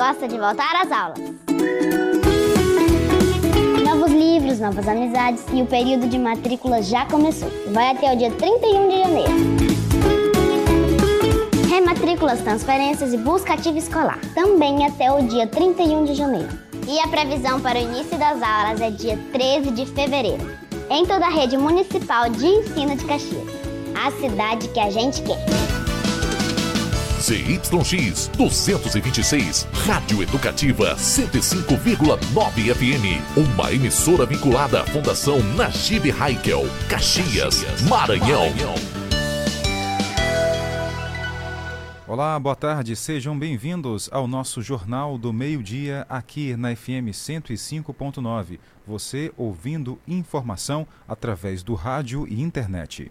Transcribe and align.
gosta 0.00 0.26
de 0.26 0.38
voltar 0.38 0.76
às 0.76 0.90
aulas. 0.90 1.18
Novos 3.84 4.10
livros, 4.10 4.58
novas 4.58 4.88
amizades 4.88 5.44
e 5.52 5.60
o 5.60 5.66
período 5.66 6.08
de 6.08 6.18
matrícula 6.18 6.82
já 6.82 7.04
começou. 7.04 7.50
Vai 7.70 7.90
até 7.90 8.10
o 8.10 8.16
dia 8.16 8.30
31 8.30 8.88
de 8.88 8.98
janeiro. 8.98 9.32
Rematrículas, 11.68 12.40
transferências 12.40 13.12
e 13.12 13.18
busca 13.18 13.52
ativa 13.52 13.76
escolar. 13.76 14.18
Também 14.34 14.86
até 14.86 15.12
o 15.12 15.20
dia 15.28 15.46
31 15.46 16.06
de 16.06 16.14
janeiro. 16.14 16.48
E 16.88 16.98
a 16.98 17.08
previsão 17.08 17.60
para 17.60 17.78
o 17.78 17.82
início 17.82 18.16
das 18.16 18.42
aulas 18.42 18.80
é 18.80 18.90
dia 18.90 19.18
13 19.32 19.70
de 19.70 19.84
fevereiro. 19.84 20.50
Em 20.88 21.04
toda 21.04 21.26
a 21.26 21.30
rede 21.30 21.58
municipal 21.58 22.30
de 22.30 22.46
ensino 22.46 22.96
de 22.96 23.04
Caxias. 23.04 23.44
A 23.94 24.10
cidade 24.12 24.66
que 24.68 24.80
a 24.80 24.88
gente 24.88 25.20
quer. 25.20 25.79
ZYX 27.30 28.26
226, 28.36 29.68
Rádio 29.86 30.20
Educativa 30.20 30.96
105,9 30.96 32.74
FM. 32.74 33.38
Uma 33.54 33.72
emissora 33.72 34.26
vinculada 34.26 34.82
à 34.82 34.86
Fundação 34.86 35.40
Najib 35.54 36.10
Haikel, 36.10 36.62
Caxias, 36.88 37.62
Maranhão. 37.88 38.48
Olá, 42.08 42.36
boa 42.40 42.56
tarde, 42.56 42.96
sejam 42.96 43.38
bem-vindos 43.38 44.08
ao 44.10 44.26
nosso 44.26 44.60
Jornal 44.60 45.16
do 45.16 45.32
Meio-Dia 45.32 46.04
aqui 46.08 46.56
na 46.56 46.74
FM 46.74 47.14
105.9. 47.14 48.58
Você 48.84 49.32
ouvindo 49.36 50.00
informação 50.08 50.84
através 51.06 51.62
do 51.62 51.74
rádio 51.74 52.26
e 52.26 52.42
internet. 52.42 53.08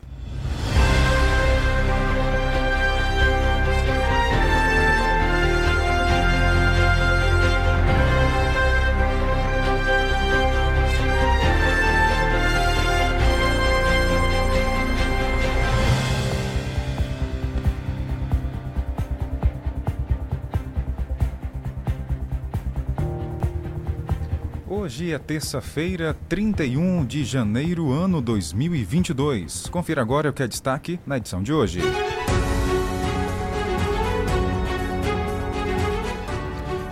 Hoje 24.90 25.14
é 25.14 25.20
terça-feira, 25.20 26.18
31 26.28 27.06
de 27.06 27.24
janeiro, 27.24 27.92
ano 27.92 28.20
2022. 28.20 29.68
Confira 29.68 30.02
agora 30.02 30.32
o 30.32 30.34
que 30.34 30.42
é 30.42 30.48
destaque 30.48 31.00
na 31.06 31.18
edição 31.18 31.44
de 31.44 31.54
hoje. 31.54 31.80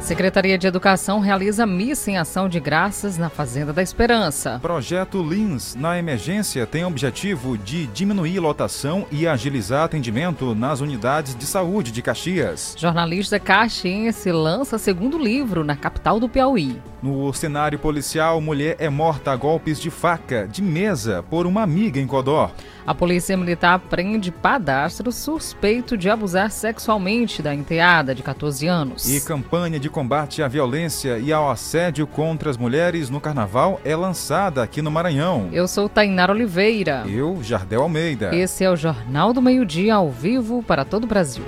Secretaria 0.08 0.58
de 0.58 0.66
Educação 0.66 1.20
realiza 1.20 1.66
missa 1.66 2.10
em 2.10 2.18
ação 2.18 2.48
de 2.48 2.62
graças 2.62 3.18
na 3.18 3.30
Fazenda 3.30 3.74
da 3.74 3.82
Esperança. 3.82 4.58
Projeto 4.62 5.22
Lins 5.22 5.76
na 5.76 6.00
emergência 6.00 6.66
tem 6.66 6.86
o 6.86 6.88
objetivo 6.88 7.58
de 7.58 7.88
diminuir 7.88 8.40
lotação 8.40 9.06
e 9.12 9.28
agilizar 9.28 9.84
atendimento 9.84 10.56
nas 10.56 10.80
unidades 10.80 11.36
de 11.36 11.46
saúde 11.46 11.92
de 11.92 12.02
Caxias. 12.02 12.74
Jornalista 12.78 13.38
caxiense 13.38 14.32
lança 14.32 14.78
segundo 14.78 15.18
livro 15.18 15.62
na 15.62 15.76
capital 15.76 16.22
do 16.22 16.30
Piauí. 16.30 16.80
No 17.02 17.32
cenário 17.32 17.78
policial, 17.78 18.42
mulher 18.42 18.76
é 18.80 18.90
morta 18.90 19.32
a 19.32 19.36
golpes 19.36 19.80
de 19.80 19.92
faca 19.92 20.48
de 20.48 20.64
mesa 20.64 21.24
por 21.30 21.46
uma 21.46 21.62
amiga 21.62 22.00
em 22.00 22.08
Codó. 22.08 22.50
A 22.88 22.96
polícia 22.96 23.38
militar 23.38 23.78
prende 23.80 24.32
padastro 24.32 25.12
suspeito 25.12 25.96
de 25.96 26.10
abusar 26.10 26.50
sexualmente 26.50 27.42
da 27.42 27.54
enteada 27.54 28.16
de 28.16 28.24
14 28.24 28.66
anos. 28.66 29.08
E 29.08 29.22
campanha 29.22 29.80
de 29.80 29.90
combate 29.90 30.42
à 30.42 30.48
violência 30.48 31.20
e 31.20 31.32
ao 31.32 31.52
assédio 31.52 32.08
contra 32.08 32.50
as 32.50 32.58
mulheres 32.58 33.12
no 33.12 33.22
carnaval 33.22 33.80
é 33.86 33.96
lançada 33.96 34.64
aqui 34.64 34.82
no 34.82 34.90
Maranhão. 34.90 35.50
Eu 35.52 35.68
sou 35.68 35.88
Tainara 35.88 36.32
Oliveira. 36.32 37.04
Eu, 37.08 37.44
Jardel 37.44 37.84
Almeida. 37.84 38.36
Esse 38.36 38.64
é 38.64 38.72
o 38.72 38.76
Jornal 38.76 39.34
do 39.34 39.42
Meio-Dia 39.42 39.96
ao 39.96 40.10
vivo 40.10 40.64
para 40.64 40.84
todo 40.84 41.04
o 41.04 41.08
Brasil. 41.08 41.44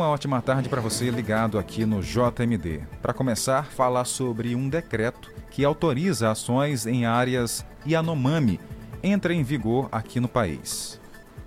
Uma 0.00 0.08
ótima 0.08 0.40
tarde 0.40 0.66
para 0.66 0.80
você 0.80 1.10
ligado 1.10 1.58
aqui 1.58 1.84
no 1.84 2.00
JMD. 2.00 2.80
Para 3.02 3.12
começar, 3.12 3.66
falar 3.66 4.06
sobre 4.06 4.54
um 4.54 4.66
decreto 4.66 5.30
que 5.50 5.62
autoriza 5.62 6.30
ações 6.30 6.86
em 6.86 7.04
áreas 7.04 7.66
Yanomami 7.86 8.58
entra 9.02 9.34
em 9.34 9.42
vigor 9.42 9.90
aqui 9.92 10.18
no 10.18 10.26
país. 10.26 10.98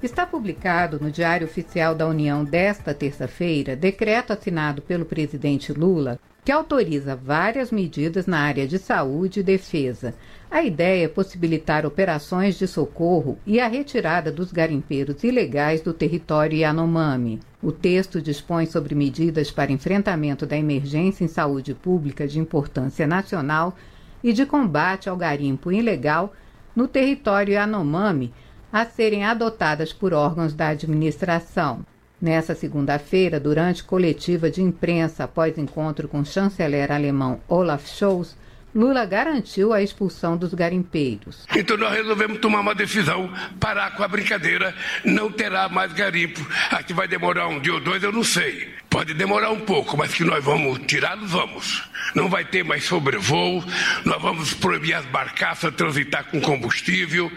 Está 0.03 0.27
publicado 0.27 0.99
no 1.01 1.09
Diário 1.09 1.47
Oficial 1.47 1.95
da 1.95 2.05
União 2.05 2.45
desta 2.45 2.93
terça-feira 2.93 3.75
decreto 3.75 4.33
assinado 4.33 4.83
pelo 4.83 5.03
presidente 5.03 5.73
Lula 5.73 6.19
que 6.45 6.51
autoriza 6.51 7.15
várias 7.15 7.71
medidas 7.71 8.27
na 8.27 8.39
área 8.39 8.67
de 8.67 8.77
saúde 8.77 9.39
e 9.39 9.43
defesa. 9.43 10.13
A 10.53 10.61
ideia 10.61 11.05
é 11.05 11.07
possibilitar 11.07 11.83
operações 11.83 12.59
de 12.59 12.67
socorro 12.67 13.39
e 13.43 13.59
a 13.59 13.67
retirada 13.67 14.31
dos 14.31 14.51
garimpeiros 14.51 15.23
ilegais 15.23 15.81
do 15.81 15.91
território 15.91 16.59
Yanomami. 16.59 17.39
O 17.59 17.71
texto 17.71 18.21
dispõe 18.21 18.67
sobre 18.67 18.93
medidas 18.93 19.49
para 19.49 19.71
enfrentamento 19.71 20.45
da 20.45 20.55
emergência 20.55 21.23
em 21.23 21.27
saúde 21.27 21.73
pública 21.73 22.27
de 22.27 22.37
importância 22.37 23.07
nacional 23.07 23.75
e 24.23 24.31
de 24.31 24.45
combate 24.45 25.09
ao 25.09 25.17
garimpo 25.17 25.71
ilegal 25.71 26.31
no 26.75 26.87
território 26.87 27.55
Yanomami, 27.55 28.31
a 28.71 28.85
serem 28.85 29.25
adotadas 29.25 29.91
por 29.91 30.13
órgãos 30.13 30.53
da 30.53 30.67
administração. 30.67 31.83
Nessa 32.21 32.53
segunda-feira, 32.53 33.39
durante 33.39 33.83
coletiva 33.83 34.51
de 34.51 34.61
imprensa 34.61 35.23
após 35.23 35.57
encontro 35.57 36.07
com 36.07 36.19
o 36.19 36.25
chanceler 36.25 36.91
alemão 36.91 37.39
Olaf 37.47 37.87
Scholz, 37.87 38.37
Lula 38.75 39.05
garantiu 39.05 39.71
a 39.71 39.81
expulsão 39.81 40.35
dos 40.35 40.53
garimpeiros. 40.53 41.45
Então 41.55 41.77
nós 41.77 41.93
resolvemos 41.93 42.39
tomar 42.39 42.61
uma 42.61 42.73
decisão, 42.73 43.31
parar 43.59 43.91
com 43.91 44.03
a 44.03 44.07
brincadeira, 44.07 44.73
não 45.05 45.31
terá 45.31 45.69
mais 45.69 45.93
garimpo. 45.93 46.39
Aqui 46.71 46.93
vai 46.93 47.07
demorar 47.07 47.47
um 47.47 47.59
dia 47.59 47.73
ou 47.73 47.79
dois, 47.79 48.01
eu 48.01 48.11
não 48.11 48.23
sei. 48.23 48.73
Pode 48.89 49.13
demorar 49.15 49.49
um 49.49 49.59
pouco, 49.59 49.97
mas 49.97 50.13
que 50.13 50.23
nós 50.23 50.43
vamos 50.43 50.79
tirá-los, 50.85 51.31
vamos. 51.31 51.83
Não 52.13 52.29
vai 52.29 52.45
ter 52.45 52.63
mais 52.63 52.83
sobrevoo, 52.83 53.63
nós 54.05 54.21
vamos 54.21 54.53
proibir 54.53 54.93
as 54.93 55.05
barcaças 55.05 55.73
transitar 55.73 56.25
com 56.25 56.39
combustível 56.39 57.31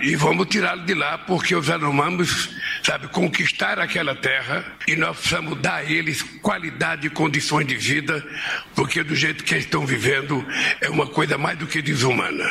e, 0.00 0.16
vamos 0.16 0.46
tirá-los 0.46 0.86
de 0.86 0.94
lá, 0.94 1.18
porque 1.18 1.54
os 1.54 1.68
Yanomamis, 1.68 2.48
sabe, 2.86 3.08
conquistar 3.08 3.80
aquela 3.80 4.14
terra 4.14 4.64
e 4.86 4.94
nós 4.94 5.16
precisamos 5.16 5.60
dar 5.60 5.78
a 5.78 5.84
eles 5.84 6.22
qualidade 6.22 7.08
e 7.08 7.10
condições 7.10 7.66
de 7.66 7.74
vida, 7.74 8.24
porque 8.76 9.02
do 9.02 9.12
jeito 9.12 9.42
que 9.42 9.54
eles 9.54 9.64
estão 9.64 9.84
vivendo 9.84 10.44
é 10.80 10.88
uma 10.88 11.08
coisa 11.08 11.36
mais 11.36 11.58
do 11.58 11.66
que 11.66 11.82
desumana. 11.82 12.44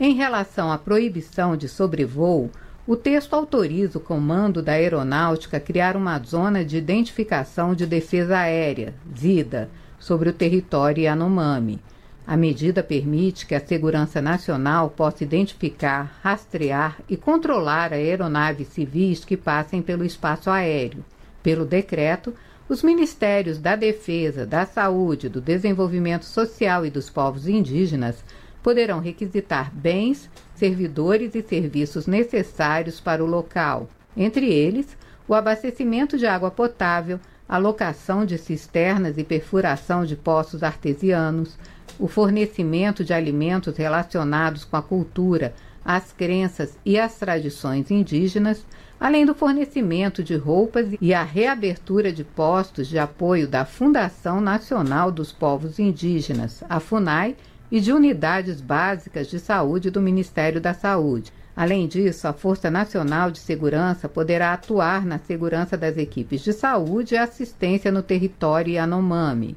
Em 0.00 0.14
relação 0.14 0.72
à 0.72 0.78
proibição 0.78 1.54
de 1.54 1.68
sobrevoo, 1.68 2.50
o 2.86 2.96
texto 2.96 3.34
autoriza 3.34 3.98
o 3.98 4.00
Comando 4.00 4.62
da 4.62 4.72
Aeronáutica 4.72 5.58
a 5.58 5.60
criar 5.60 5.96
uma 5.98 6.18
zona 6.18 6.64
de 6.64 6.78
identificação 6.78 7.74
de 7.74 7.86
defesa 7.86 8.38
aérea, 8.38 8.94
ZIDA, 9.14 9.68
sobre 9.98 10.30
o 10.30 10.32
território 10.32 11.04
Yanomami. 11.04 11.78
A 12.26 12.38
medida 12.38 12.82
permite 12.82 13.44
que 13.44 13.54
a 13.54 13.60
Segurança 13.60 14.22
Nacional 14.22 14.88
possa 14.88 15.22
identificar, 15.22 16.18
rastrear 16.22 16.98
e 17.08 17.18
controlar 17.18 17.92
aeronaves 17.92 18.68
civis 18.68 19.24
que 19.24 19.36
passem 19.36 19.82
pelo 19.82 20.04
espaço 20.04 20.48
aéreo. 20.48 21.04
Pelo 21.42 21.66
decreto, 21.66 22.32
os 22.66 22.82
Ministérios 22.82 23.58
da 23.58 23.76
Defesa, 23.76 24.46
da 24.46 24.64
Saúde, 24.64 25.28
do 25.28 25.38
Desenvolvimento 25.38 26.24
Social 26.24 26.86
e 26.86 26.90
dos 26.90 27.10
Povos 27.10 27.46
Indígenas 27.46 28.24
poderão 28.62 29.00
requisitar 29.00 29.70
bens, 29.74 30.30
servidores 30.54 31.34
e 31.34 31.42
serviços 31.42 32.06
necessários 32.06 32.98
para 32.98 33.22
o 33.22 33.26
local, 33.26 33.90
entre 34.16 34.50
eles 34.50 34.96
o 35.28 35.34
abastecimento 35.34 36.16
de 36.16 36.26
água 36.26 36.50
potável, 36.50 37.20
a 37.46 37.58
locação 37.58 38.24
de 38.24 38.38
cisternas 38.38 39.18
e 39.18 39.24
perfuração 39.24 40.06
de 40.06 40.16
poços 40.16 40.62
artesianos, 40.62 41.58
o 41.98 42.08
fornecimento 42.08 43.04
de 43.04 43.12
alimentos 43.12 43.76
relacionados 43.76 44.64
com 44.64 44.76
a 44.76 44.82
cultura, 44.82 45.54
as 45.84 46.12
crenças 46.12 46.78
e 46.84 46.98
as 46.98 47.18
tradições 47.18 47.90
indígenas, 47.90 48.64
além 48.98 49.26
do 49.26 49.34
fornecimento 49.34 50.22
de 50.22 50.34
roupas 50.34 50.88
e 51.00 51.12
a 51.12 51.22
reabertura 51.22 52.12
de 52.12 52.24
postos 52.24 52.88
de 52.88 52.98
apoio 52.98 53.46
da 53.46 53.64
Fundação 53.64 54.40
Nacional 54.40 55.12
dos 55.12 55.30
Povos 55.30 55.78
Indígenas, 55.78 56.62
a 56.68 56.80
FUNAI, 56.80 57.36
e 57.70 57.80
de 57.80 57.92
unidades 57.92 58.60
básicas 58.60 59.26
de 59.26 59.40
saúde 59.40 59.90
do 59.90 60.00
Ministério 60.00 60.60
da 60.60 60.72
Saúde. 60.72 61.32
Além 61.56 61.86
disso, 61.86 62.28
a 62.28 62.32
Força 62.32 62.70
Nacional 62.70 63.30
de 63.30 63.38
Segurança 63.38 64.08
poderá 64.08 64.52
atuar 64.52 65.04
na 65.04 65.18
segurança 65.18 65.76
das 65.76 65.96
equipes 65.96 66.40
de 66.40 66.52
saúde 66.52 67.14
e 67.14 67.18
assistência 67.18 67.90
no 67.90 68.02
território 68.02 68.74
Yanomami. 68.74 69.56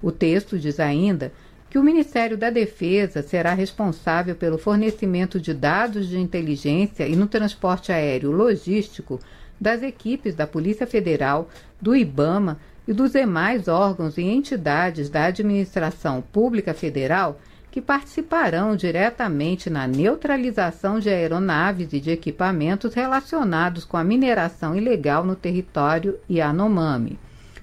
O 0.00 0.12
texto 0.12 0.58
diz 0.58 0.78
ainda 0.78 1.32
que 1.70 1.78
o 1.78 1.82
Ministério 1.82 2.36
da 2.36 2.50
Defesa 2.50 3.22
será 3.22 3.52
responsável 3.52 4.34
pelo 4.34 4.56
fornecimento 4.56 5.38
de 5.38 5.52
dados 5.52 6.08
de 6.08 6.18
inteligência 6.18 7.06
e 7.06 7.14
no 7.14 7.26
transporte 7.26 7.92
aéreo 7.92 8.30
logístico 8.30 9.20
das 9.60 9.82
equipes 9.82 10.34
da 10.34 10.46
Polícia 10.46 10.86
Federal, 10.86 11.48
do 11.80 11.94
IBAMA 11.94 12.58
e 12.86 12.92
dos 12.92 13.12
demais 13.12 13.68
órgãos 13.68 14.16
e 14.16 14.22
entidades 14.22 15.10
da 15.10 15.24
administração 15.24 16.22
pública 16.22 16.72
federal 16.72 17.38
que 17.70 17.82
participarão 17.82 18.74
diretamente 18.74 19.68
na 19.68 19.86
neutralização 19.86 20.98
de 20.98 21.10
aeronaves 21.10 21.92
e 21.92 22.00
de 22.00 22.10
equipamentos 22.10 22.94
relacionados 22.94 23.84
com 23.84 23.98
a 23.98 24.04
mineração 24.04 24.74
ilegal 24.74 25.22
no 25.22 25.36
território 25.36 26.18
Yanomami. 26.30 27.18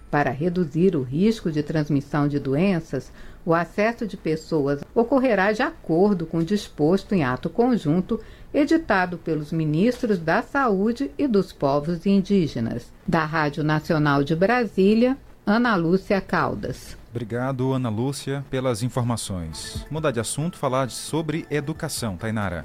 Para 0.09 0.31
reduzir 0.31 0.95
o 0.95 1.01
risco 1.01 1.51
de 1.51 1.61
transmissão 1.61 2.27
de 2.27 2.39
doenças, 2.39 3.11
o 3.45 3.53
acesso 3.53 4.07
de 4.07 4.17
pessoas 4.17 4.81
ocorrerá 4.93 5.51
de 5.51 5.61
acordo 5.61 6.25
com 6.25 6.39
o 6.39 6.43
disposto 6.43 7.13
em 7.13 7.23
ato 7.23 7.49
conjunto 7.49 8.19
editado 8.53 9.17
pelos 9.17 9.51
ministros 9.51 10.17
da 10.17 10.41
Saúde 10.41 11.11
e 11.17 11.27
dos 11.27 11.51
Povos 11.51 12.05
Indígenas. 12.05 12.91
Da 13.05 13.25
Rádio 13.25 13.63
Nacional 13.63 14.23
de 14.23 14.35
Brasília, 14.35 15.17
Ana 15.45 15.75
Lúcia 15.75 16.19
Caldas. 16.21 16.97
Obrigado, 17.11 17.71
Ana 17.71 17.89
Lúcia, 17.89 18.43
pelas 18.49 18.81
informações. 18.81 19.85
Mudar 19.91 20.11
de 20.11 20.19
assunto, 20.19 20.57
falar 20.57 20.89
sobre 20.89 21.45
educação. 21.49 22.17
Tainara. 22.17 22.63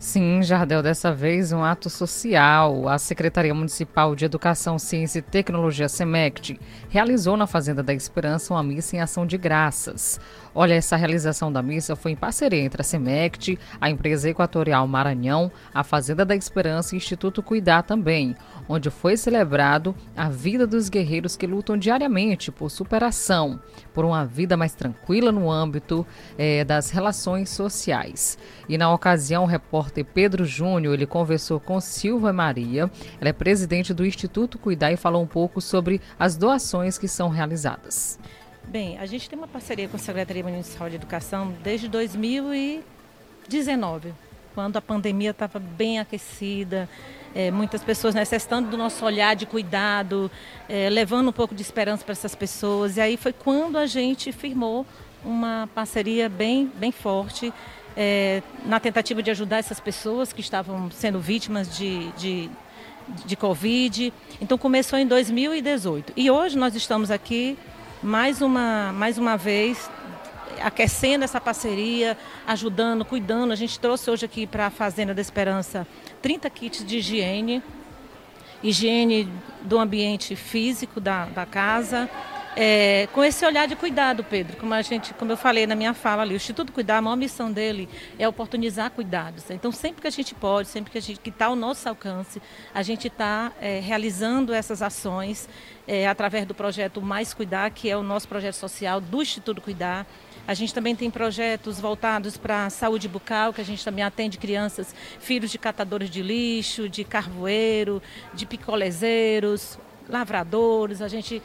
Sim, 0.00 0.42
Jardel, 0.42 0.82
dessa 0.82 1.12
vez 1.12 1.52
um 1.52 1.62
ato 1.62 1.90
social. 1.90 2.88
A 2.88 2.98
Secretaria 2.98 3.52
Municipal 3.52 4.16
de 4.16 4.24
Educação, 4.24 4.78
Ciência 4.78 5.18
e 5.18 5.22
Tecnologia, 5.22 5.90
SEMECT, 5.90 6.58
realizou 6.88 7.36
na 7.36 7.46
Fazenda 7.46 7.82
da 7.82 7.92
Esperança 7.92 8.54
uma 8.54 8.62
missa 8.62 8.96
em 8.96 9.00
ação 9.00 9.26
de 9.26 9.36
graças. 9.36 10.18
Olha, 10.54 10.74
essa 10.74 10.96
realização 10.96 11.52
da 11.52 11.62
missa 11.62 11.94
foi 11.94 12.10
em 12.10 12.16
parceria 12.16 12.60
entre 12.60 12.80
a 12.80 12.84
SEMECT, 12.84 13.56
a 13.80 13.88
empresa 13.88 14.28
Equatorial 14.28 14.86
Maranhão, 14.88 15.50
a 15.72 15.84
Fazenda 15.84 16.24
da 16.24 16.34
Esperança 16.34 16.94
e 16.94 16.96
o 16.96 16.98
Instituto 16.98 17.40
Cuidar 17.40 17.82
também, 17.82 18.34
onde 18.68 18.90
foi 18.90 19.16
celebrado 19.16 19.94
a 20.16 20.28
vida 20.28 20.66
dos 20.66 20.88
guerreiros 20.88 21.36
que 21.36 21.46
lutam 21.46 21.76
diariamente 21.76 22.50
por 22.50 22.68
superação, 22.68 23.60
por 23.94 24.04
uma 24.04 24.26
vida 24.26 24.56
mais 24.56 24.74
tranquila 24.74 25.30
no 25.30 25.50
âmbito 25.50 26.04
eh, 26.36 26.64
das 26.64 26.90
relações 26.90 27.50
sociais. 27.50 28.36
E 28.68 28.76
na 28.76 28.92
ocasião, 28.92 29.44
o 29.44 29.46
repórter 29.46 30.04
Pedro 30.04 30.44
Júnior 30.44 30.94
ele 30.94 31.06
conversou 31.06 31.60
com 31.60 31.80
Silva 31.80 32.32
Maria, 32.32 32.90
ela 33.20 33.30
é 33.30 33.32
presidente 33.32 33.94
do 33.94 34.04
Instituto 34.04 34.58
Cuidar 34.58 34.90
e 34.90 34.96
falou 34.96 35.22
um 35.22 35.26
pouco 35.26 35.60
sobre 35.60 36.00
as 36.18 36.36
doações 36.36 36.98
que 36.98 37.06
são 37.06 37.28
realizadas. 37.28 38.18
Bem, 38.64 38.98
a 38.98 39.06
gente 39.06 39.28
tem 39.28 39.36
uma 39.36 39.48
parceria 39.48 39.88
com 39.88 39.96
a 39.96 39.98
Secretaria 39.98 40.44
Municipal 40.44 40.88
de 40.88 40.94
Educação 40.96 41.52
desde 41.62 41.88
2019, 41.88 44.14
quando 44.54 44.76
a 44.76 44.80
pandemia 44.80 45.30
estava 45.30 45.58
bem 45.58 45.98
aquecida, 45.98 46.88
é, 47.34 47.50
muitas 47.50 47.82
pessoas 47.82 48.14
necessitando 48.14 48.70
do 48.70 48.76
nosso 48.76 49.04
olhar 49.04 49.34
de 49.34 49.44
cuidado, 49.44 50.30
é, 50.68 50.88
levando 50.88 51.26
um 51.28 51.32
pouco 51.32 51.52
de 51.54 51.62
esperança 51.62 52.04
para 52.04 52.12
essas 52.12 52.36
pessoas. 52.36 52.96
E 52.96 53.00
aí 53.00 53.16
foi 53.16 53.32
quando 53.32 53.76
a 53.76 53.86
gente 53.86 54.30
firmou 54.30 54.86
uma 55.24 55.68
parceria 55.74 56.28
bem, 56.28 56.70
bem 56.76 56.92
forte 56.92 57.52
é, 57.96 58.40
na 58.64 58.78
tentativa 58.78 59.20
de 59.22 59.32
ajudar 59.32 59.58
essas 59.58 59.80
pessoas 59.80 60.32
que 60.32 60.40
estavam 60.40 60.88
sendo 60.92 61.18
vítimas 61.18 61.76
de, 61.76 62.12
de, 62.12 62.48
de 63.26 63.34
Covid. 63.36 64.12
Então 64.40 64.56
começou 64.56 64.96
em 64.98 65.06
2018. 65.06 66.12
E 66.16 66.30
hoje 66.30 66.56
nós 66.56 66.76
estamos 66.76 67.10
aqui 67.10 67.58
mais 68.02 68.40
uma, 68.40 68.92
mais 68.92 69.18
uma 69.18 69.36
vez 69.36 69.90
aquecendo 70.60 71.24
essa 71.24 71.40
parceria, 71.40 72.16
ajudando, 72.46 73.04
cuidando. 73.04 73.52
A 73.52 73.56
gente 73.56 73.78
trouxe 73.78 74.10
hoje 74.10 74.24
aqui 74.24 74.46
para 74.46 74.66
a 74.66 74.70
Fazenda 74.70 75.14
da 75.14 75.20
Esperança 75.20 75.86
30 76.22 76.50
kits 76.50 76.84
de 76.84 76.98
higiene, 76.98 77.62
higiene 78.62 79.28
do 79.62 79.78
ambiente 79.78 80.36
físico 80.36 81.00
da, 81.00 81.26
da 81.26 81.46
casa, 81.46 82.08
é, 82.56 83.08
com 83.12 83.22
esse 83.22 83.44
olhar 83.46 83.68
de 83.68 83.76
cuidado, 83.76 84.24
Pedro, 84.24 84.56
como 84.56 84.74
a 84.74 84.82
gente, 84.82 85.14
como 85.14 85.30
eu 85.30 85.36
falei 85.36 85.66
na 85.66 85.76
minha 85.76 85.94
fala 85.94 86.22
ali, 86.22 86.34
o 86.34 86.36
Instituto 86.36 86.72
Cuidar, 86.72 86.98
a 86.98 87.02
maior 87.02 87.16
missão 87.16 87.50
dele 87.50 87.88
é 88.18 88.28
oportunizar 88.28 88.90
cuidados. 88.90 89.50
Então, 89.50 89.70
sempre 89.70 90.02
que 90.02 90.08
a 90.08 90.10
gente 90.10 90.34
pode, 90.34 90.68
sempre 90.68 90.90
que 90.90 90.98
a 90.98 91.00
gente 91.00 91.20
que 91.20 91.30
está 91.30 91.46
ao 91.46 91.56
nosso 91.56 91.88
alcance, 91.88 92.42
a 92.74 92.82
gente 92.82 93.06
está 93.06 93.52
é, 93.60 93.78
realizando 93.78 94.52
essas 94.52 94.82
ações 94.82 95.48
é, 95.86 96.08
através 96.08 96.44
do 96.44 96.54
projeto 96.54 97.00
Mais 97.00 97.32
Cuidar, 97.32 97.70
que 97.70 97.88
é 97.88 97.96
o 97.96 98.02
nosso 98.02 98.26
projeto 98.26 98.54
social 98.54 99.00
do 99.00 99.22
Instituto 99.22 99.60
Cuidar. 99.60 100.06
A 100.46 100.54
gente 100.54 100.74
também 100.74 100.96
tem 100.96 101.10
projetos 101.10 101.78
voltados 101.78 102.36
para 102.36 102.66
a 102.66 102.70
saúde 102.70 103.06
bucal, 103.06 103.52
que 103.52 103.60
a 103.60 103.64
gente 103.64 103.84
também 103.84 104.02
atende 104.02 104.38
crianças, 104.38 104.92
filhos 105.20 105.50
de 105.52 105.58
catadores 105.58 106.10
de 106.10 106.22
lixo, 106.22 106.88
de 106.88 107.04
carvoeiro, 107.04 108.02
de 108.34 108.46
picolezeiros, 108.46 109.78
lavradores. 110.08 111.00
A 111.00 111.08
gente 111.08 111.40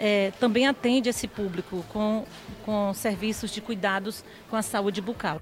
é, 0.00 0.32
também 0.40 0.66
atende 0.66 1.08
esse 1.08 1.28
público 1.28 1.84
com, 1.92 2.24
com 2.64 2.92
serviços 2.94 3.50
de 3.50 3.60
cuidados 3.60 4.24
com 4.48 4.56
a 4.56 4.62
saúde 4.62 5.00
bucal. 5.00 5.40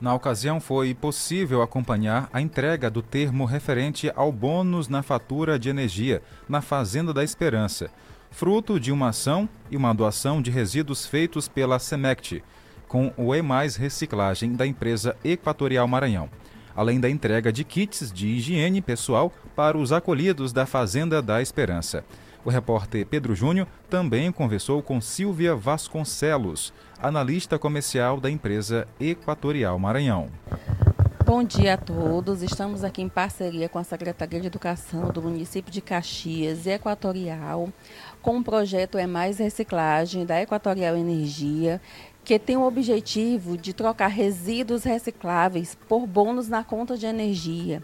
Na 0.00 0.14
ocasião, 0.14 0.58
foi 0.60 0.94
possível 0.94 1.60
acompanhar 1.60 2.28
a 2.32 2.40
entrega 2.40 2.90
do 2.90 3.02
termo 3.02 3.44
referente 3.44 4.10
ao 4.16 4.32
bônus 4.32 4.88
na 4.88 5.02
fatura 5.02 5.58
de 5.58 5.68
energia 5.68 6.22
na 6.48 6.62
Fazenda 6.62 7.12
da 7.12 7.22
Esperança 7.22 7.90
fruto 8.30 8.78
de 8.78 8.92
uma 8.92 9.08
ação 9.08 9.48
e 9.70 9.76
uma 9.76 9.92
doação 9.92 10.40
de 10.40 10.50
resíduos 10.50 11.04
feitos 11.06 11.48
pela 11.48 11.78
Semect, 11.78 12.42
com 12.88 13.12
o 13.16 13.34
E 13.34 13.42
Reciclagem 13.78 14.54
da 14.54 14.66
empresa 14.66 15.16
Equatorial 15.24 15.86
Maranhão, 15.86 16.30
além 16.74 17.00
da 17.00 17.10
entrega 17.10 17.52
de 17.52 17.64
kits 17.64 18.10
de 18.12 18.28
higiene 18.28 18.80
pessoal 18.80 19.32
para 19.54 19.76
os 19.76 19.92
acolhidos 19.92 20.52
da 20.52 20.64
Fazenda 20.64 21.20
da 21.20 21.42
Esperança. 21.42 22.04
O 22.42 22.48
repórter 22.48 23.04
Pedro 23.04 23.34
Júnior 23.34 23.66
também 23.90 24.32
conversou 24.32 24.82
com 24.82 24.98
Silvia 24.98 25.54
Vasconcelos, 25.54 26.72
analista 26.98 27.58
comercial 27.58 28.18
da 28.18 28.30
empresa 28.30 28.88
Equatorial 28.98 29.78
Maranhão. 29.78 30.28
Bom 31.26 31.44
dia 31.44 31.74
a 31.74 31.76
todos. 31.76 32.42
Estamos 32.42 32.82
aqui 32.82 33.02
em 33.02 33.10
parceria 33.10 33.68
com 33.68 33.78
a 33.78 33.84
Secretaria 33.84 34.40
de 34.40 34.46
Educação 34.46 35.10
do 35.10 35.20
município 35.20 35.70
de 35.70 35.82
Caxias 35.82 36.64
e 36.64 36.70
Equatorial, 36.70 37.68
com 38.22 38.38
o 38.38 38.42
projeto 38.42 38.96
É 38.96 39.06
Mais 39.06 39.38
Reciclagem 39.38 40.24
da 40.24 40.40
Equatorial 40.40 40.96
Energia, 40.96 41.80
que 42.24 42.38
tem 42.38 42.56
o 42.56 42.66
objetivo 42.66 43.56
de 43.56 43.74
trocar 43.74 44.08
resíduos 44.08 44.82
recicláveis 44.82 45.76
por 45.88 46.06
bônus 46.06 46.48
na 46.48 46.64
conta 46.64 46.96
de 46.96 47.06
energia 47.06 47.82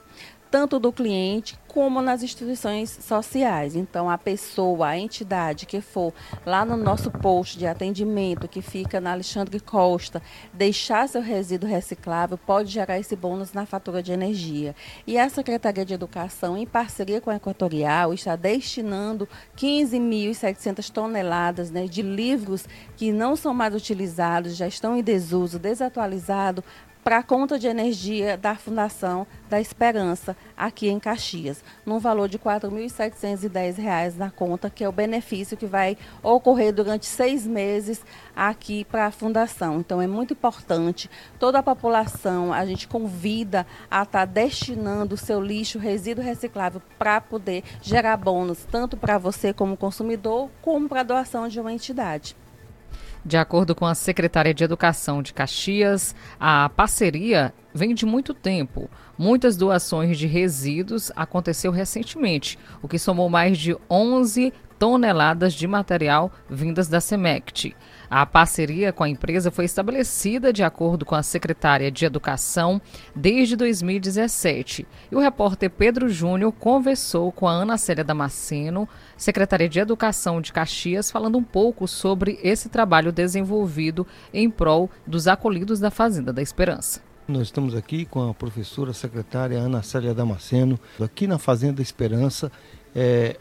tanto 0.51 0.79
do 0.79 0.93
cliente 0.93 1.59
como 1.77 2.01
nas 2.01 2.23
instituições 2.23 2.89
sociais. 2.89 3.77
Então, 3.77 4.09
a 4.09 4.17
pessoa, 4.17 4.89
a 4.89 4.99
entidade 4.99 5.67
que 5.67 5.83
for 5.83 6.11
lá 6.47 6.65
no 6.65 6.75
nosso 6.75 7.11
posto 7.11 7.59
de 7.59 7.67
atendimento, 7.67 8.49
que 8.49 8.63
fica 8.63 8.99
na 8.99 9.13
Alexandre 9.13 9.61
Costa, 9.61 10.23
deixar 10.55 11.07
seu 11.07 11.21
resíduo 11.21 11.69
reciclável, 11.69 12.39
pode 12.39 12.71
gerar 12.71 12.99
esse 12.99 13.15
bônus 13.15 13.53
na 13.53 13.67
fatura 13.67 14.03
de 14.03 14.11
energia. 14.11 14.75
E 15.07 15.19
a 15.19 15.29
Secretaria 15.29 15.85
de 15.85 15.93
Educação, 15.93 16.57
em 16.57 16.65
parceria 16.65 17.21
com 17.21 17.29
a 17.29 17.37
Equatorial, 17.37 18.15
está 18.15 18.37
destinando 18.37 19.29
15.700 19.55 20.91
toneladas 20.91 21.71
né, 21.71 21.87
de 21.87 22.01
livros 22.01 22.67
que 22.97 23.13
não 23.13 23.37
são 23.37 23.53
mais 23.53 23.75
utilizados, 23.75 24.57
já 24.57 24.67
estão 24.67 24.97
em 24.97 25.03
desuso, 25.03 25.59
desatualizado, 25.59 26.65
para 27.07 27.19
a 27.19 27.23
conta 27.23 27.57
de 27.57 27.69
energia 27.69 28.37
da 28.37 28.57
Fundação 28.57 29.29
da 29.49 29.61
Esperança, 29.61 30.37
aqui 30.57 30.89
em 30.89 30.99
Caxias, 30.99 31.63
num 31.87 32.01
valor 32.01 32.29
de 32.29 32.37
R$ 32.37 32.43
4.710 32.43 34.17
na 34.17 34.29
conta, 34.29 34.69
que 34.69 34.83
é 34.83 34.89
o 34.89 34.93
benefício 34.93 35.57
que 35.57 35.67
vai 35.67 35.97
ocorrer 36.21 36.75
durante 36.75 37.07
seis 37.07 37.47
meses 37.47 38.05
aqui 38.35 38.85
para 38.87 39.07
a 39.07 39.13
Fundação. 39.13 39.79
Então, 39.79 40.03
é 40.03 40.09
muito 40.09 40.33
importante, 40.33 41.09
toda 41.39 41.61
a 41.61 41.63
população, 41.63 42.53
a 42.53 42.67
gente 42.67 42.89
convida 42.89 43.65
a 43.89 44.03
estar 44.03 44.19
tá 44.19 44.25
destinando 44.25 45.15
o 45.15 45.19
seu 45.19 45.41
lixo, 45.41 45.79
resíduo 45.79 46.25
reciclável, 46.25 46.83
para 46.99 47.21
poder 47.21 47.63
gerar 47.81 48.17
bônus, 48.17 48.67
tanto 48.69 48.97
para 48.97 49.17
você 49.17 49.53
como 49.53 49.77
consumidor, 49.77 50.51
como 50.61 50.89
para 50.89 51.03
a 51.03 51.05
doação 51.05 51.47
de 51.47 51.61
uma 51.61 51.73
entidade. 51.73 52.35
De 53.27 53.37
acordo 53.37 53.75
com 53.75 53.85
a 53.85 53.93
secretária 53.97 54.55
de 54.55 54.63
Educação 54.63 55.21
de 55.21 55.35
Caxias, 55.35 56.15
a 56.39 56.69
parceria 56.69 57.53
vem 57.75 57.93
de 57.93 58.07
muito 58.07 58.33
tempo. 58.33 58.89
Muitas 59.19 59.57
doações 59.57 60.17
de 60.17 60.29
resíduos 60.29 61.11
aconteceu 61.17 61.73
recentemente, 61.73 62.57
o 62.81 62.87
que 62.87 63.01
somou 63.01 63.29
mais 63.29 63.59
de 63.59 63.77
11 63.91 64.53
toneladas 64.79 65.55
de 65.55 65.67
material 65.67 66.31
vindas 66.49 66.87
da 66.87 67.01
Semect. 67.01 67.75
A 68.09 68.25
parceria 68.25 68.93
com 68.93 69.03
a 69.03 69.09
empresa 69.09 69.51
foi 69.51 69.65
estabelecida 69.65 70.53
de 70.53 70.63
acordo 70.63 71.05
com 71.05 71.17
a 71.17 71.23
secretária 71.23 71.91
de 71.91 72.05
Educação 72.05 72.81
desde 73.15 73.57
2017. 73.57 74.87
E 75.11 75.17
o 75.17 75.19
repórter 75.19 75.71
Pedro 75.71 76.09
Júnior 76.09 76.53
conversou 76.53 77.33
com 77.33 77.49
a 77.49 77.53
Ana 77.53 77.77
Célia 77.77 78.05
Damasceno, 78.05 78.89
secretária 79.17 79.69
de 79.69 79.79
Educação 79.79 80.41
de 80.41 80.53
Caxias, 80.53 81.11
falando 81.11 81.39
um 81.39 81.43
pouco 81.43 81.89
sobre 81.89 82.39
esse 82.43 82.69
trabalho 82.69 83.13
desenvolvido 83.13 84.07
em 84.33 84.51
prol 84.51 84.91
dos 85.07 85.27
acolhidos 85.27 85.81
da 85.81 85.91
Fazenda 85.91 86.33
da 86.33 86.43
Esperança. 86.43 87.01
Nós 87.27 87.49
estamos 87.49 87.75
aqui 87.75 88.05
com 88.05 88.31
a 88.31 88.35
professora 88.35 88.93
secretária 88.93 89.59
Ana 89.59 89.83
Célia 89.83 90.15
Damasceno, 90.15 90.79
aqui 91.01 91.27
na 91.27 91.39
Fazenda 91.39 91.83
Esperança, 91.83 92.53
é, 92.95 93.37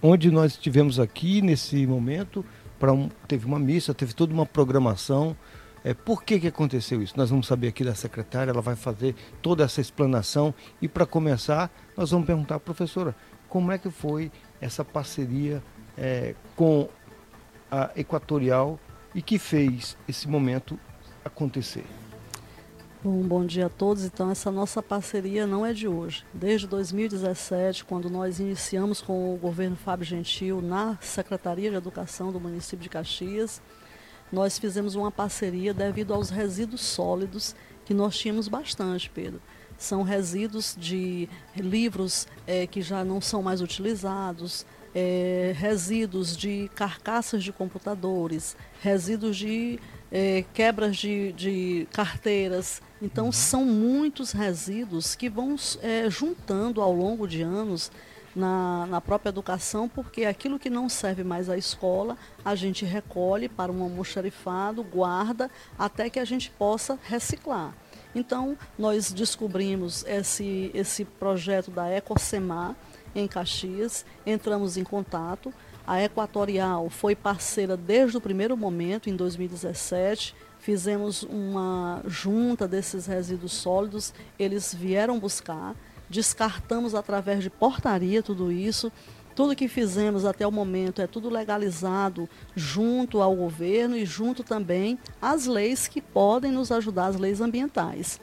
onde 0.00 0.30
nós 0.30 0.52
estivemos 0.52 1.00
aqui 1.00 1.42
nesse 1.42 1.84
momento, 1.84 2.44
para 2.78 2.92
um, 2.92 3.08
teve 3.26 3.44
uma 3.44 3.58
missa, 3.58 3.92
teve 3.92 4.14
toda 4.14 4.32
uma 4.32 4.46
programação. 4.46 5.36
É, 5.82 5.94
por 5.94 6.22
que, 6.22 6.38
que 6.38 6.46
aconteceu 6.46 7.02
isso? 7.02 7.14
Nós 7.16 7.30
vamos 7.30 7.46
saber 7.46 7.68
aqui 7.68 7.82
da 7.82 7.94
secretária, 7.94 8.52
ela 8.52 8.62
vai 8.62 8.76
fazer 8.76 9.16
toda 9.42 9.64
essa 9.64 9.80
explanação. 9.80 10.54
E 10.80 10.86
para 10.86 11.04
começar, 11.04 11.70
nós 11.96 12.12
vamos 12.12 12.26
perguntar 12.26 12.56
à 12.56 12.60
professora 12.60 13.16
como 13.48 13.72
é 13.72 13.78
que 13.78 13.90
foi 13.90 14.30
essa 14.60 14.84
parceria 14.84 15.62
é, 15.96 16.34
com 16.56 16.88
a 17.70 17.90
Equatorial 17.96 18.78
e 19.14 19.22
que 19.22 19.38
fez 19.38 19.96
esse 20.08 20.28
momento 20.28 20.78
acontecer. 21.24 21.84
Bom, 23.02 23.22
bom 23.22 23.46
dia 23.46 23.66
a 23.66 23.68
todos. 23.68 24.04
Então, 24.04 24.30
essa 24.30 24.50
nossa 24.50 24.82
parceria 24.82 25.46
não 25.46 25.64
é 25.64 25.72
de 25.72 25.86
hoje. 25.86 26.24
Desde 26.34 26.66
2017, 26.66 27.84
quando 27.84 28.10
nós 28.10 28.40
iniciamos 28.40 29.00
com 29.00 29.32
o 29.32 29.36
governo 29.36 29.76
Fábio 29.76 30.04
Gentil 30.04 30.60
na 30.60 30.98
Secretaria 31.00 31.70
de 31.70 31.76
Educação 31.76 32.32
do 32.32 32.40
município 32.40 32.82
de 32.82 32.88
Caxias, 32.88 33.62
nós 34.32 34.58
fizemos 34.58 34.96
uma 34.96 35.12
parceria 35.12 35.72
devido 35.72 36.12
aos 36.12 36.28
resíduos 36.28 36.80
sólidos 36.80 37.54
que 37.84 37.94
nós 37.94 38.18
tínhamos 38.18 38.48
bastante, 38.48 39.08
Pedro. 39.08 39.40
São 39.78 40.02
resíduos 40.02 40.76
de 40.76 41.28
livros 41.56 42.26
é, 42.46 42.66
que 42.66 42.82
já 42.82 43.04
não 43.04 43.20
são 43.20 43.42
mais 43.42 43.62
utilizados, 43.62 44.66
é, 44.94 45.54
resíduos 45.56 46.36
de 46.36 46.68
carcaças 46.74 47.44
de 47.44 47.52
computadores, 47.52 48.56
resíduos 48.82 49.36
de 49.36 49.78
é, 50.10 50.44
quebras 50.52 50.96
de, 50.96 51.32
de, 51.32 51.88
carteiras. 51.92 52.82
Então, 53.00 53.26
uhum. 53.26 53.32
são 53.32 53.64
muitos 53.64 54.32
resíduos 54.32 55.14
que 55.14 55.28
vão 55.28 55.54
é, 55.80 56.10
juntando 56.10 56.80
ao 56.80 56.92
longo 56.92 57.26
de 57.28 57.42
anos 57.42 57.92
na, 58.34 58.86
na, 58.86 59.00
própria 59.00 59.30
educação, 59.30 59.88
porque 59.88 60.24
aquilo 60.24 60.58
que 60.58 60.70
não 60.70 60.88
serve 60.88 61.24
mais 61.24 61.48
à 61.48 61.56
escola, 61.56 62.16
a 62.44 62.54
gente 62.54 62.84
recolhe 62.84 63.48
para 63.48 63.72
um 63.72 63.82
almoxarifado, 63.82 64.82
guarda, 64.82 65.50
até 65.78 66.08
que 66.08 66.18
a 66.18 66.24
gente 66.24 66.50
possa 66.50 66.98
reciclar. 67.02 67.74
Então, 68.14 68.56
nós 68.78 69.12
descobrimos 69.12 70.04
esse, 70.06 70.70
esse 70.74 71.04
projeto 71.04 71.70
da 71.70 71.90
Ecosemar 71.94 72.74
em 73.14 73.28
Caxias, 73.28 74.04
entramos 74.26 74.76
em 74.76 74.84
contato, 74.84 75.52
a 75.86 76.02
Equatorial 76.02 76.90
foi 76.90 77.16
parceira 77.16 77.74
desde 77.74 78.18
o 78.18 78.20
primeiro 78.20 78.54
momento, 78.56 79.08
em 79.08 79.16
2017. 79.16 80.34
Fizemos 80.58 81.22
uma 81.22 82.02
junta 82.06 82.68
desses 82.68 83.06
resíduos 83.06 83.52
sólidos, 83.52 84.12
eles 84.38 84.74
vieram 84.74 85.18
buscar, 85.18 85.74
descartamos 86.06 86.94
através 86.94 87.42
de 87.42 87.48
portaria 87.48 88.22
tudo 88.22 88.52
isso. 88.52 88.92
Tudo 89.38 89.54
que 89.54 89.68
fizemos 89.68 90.24
até 90.24 90.44
o 90.44 90.50
momento 90.50 91.00
é 91.00 91.06
tudo 91.06 91.30
legalizado 91.30 92.28
junto 92.56 93.22
ao 93.22 93.36
governo 93.36 93.96
e 93.96 94.04
junto 94.04 94.42
também 94.42 94.98
às 95.22 95.46
leis 95.46 95.86
que 95.86 96.00
podem 96.00 96.50
nos 96.50 96.72
ajudar, 96.72 97.06
as 97.06 97.14
leis 97.14 97.40
ambientais. 97.40 98.20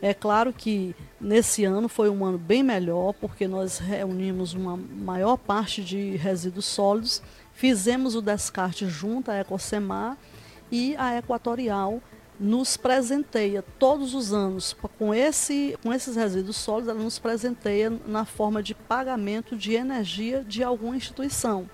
É 0.00 0.14
claro 0.14 0.52
que 0.52 0.94
nesse 1.20 1.64
ano 1.64 1.88
foi 1.88 2.08
um 2.08 2.24
ano 2.24 2.38
bem 2.38 2.62
melhor, 2.62 3.12
porque 3.14 3.48
nós 3.48 3.78
reunimos 3.78 4.54
uma 4.54 4.76
maior 4.76 5.36
parte 5.36 5.82
de 5.82 6.14
resíduos 6.14 6.66
sólidos, 6.66 7.20
fizemos 7.52 8.14
o 8.14 8.22
descarte 8.22 8.86
junto 8.86 9.32
à 9.32 9.40
Ecocemar 9.40 10.16
e 10.70 10.94
a 10.96 11.18
Equatorial 11.18 12.00
nos 12.38 12.76
presenteia 12.76 13.64
todos 13.78 14.14
os 14.14 14.32
anos 14.32 14.74
com, 14.98 15.14
esse, 15.14 15.78
com 15.82 15.92
esses 15.92 16.16
resíduos 16.16 16.56
sólidos, 16.56 16.88
ela 16.88 17.02
nos 17.02 17.18
presenteia 17.18 17.92
na 18.06 18.24
forma 18.24 18.62
de 18.62 18.74
pagamento 18.74 19.56
de 19.56 19.74
energia 19.74 20.42
de 20.42 20.62
alguma 20.62 20.96
instituição. 20.96 21.68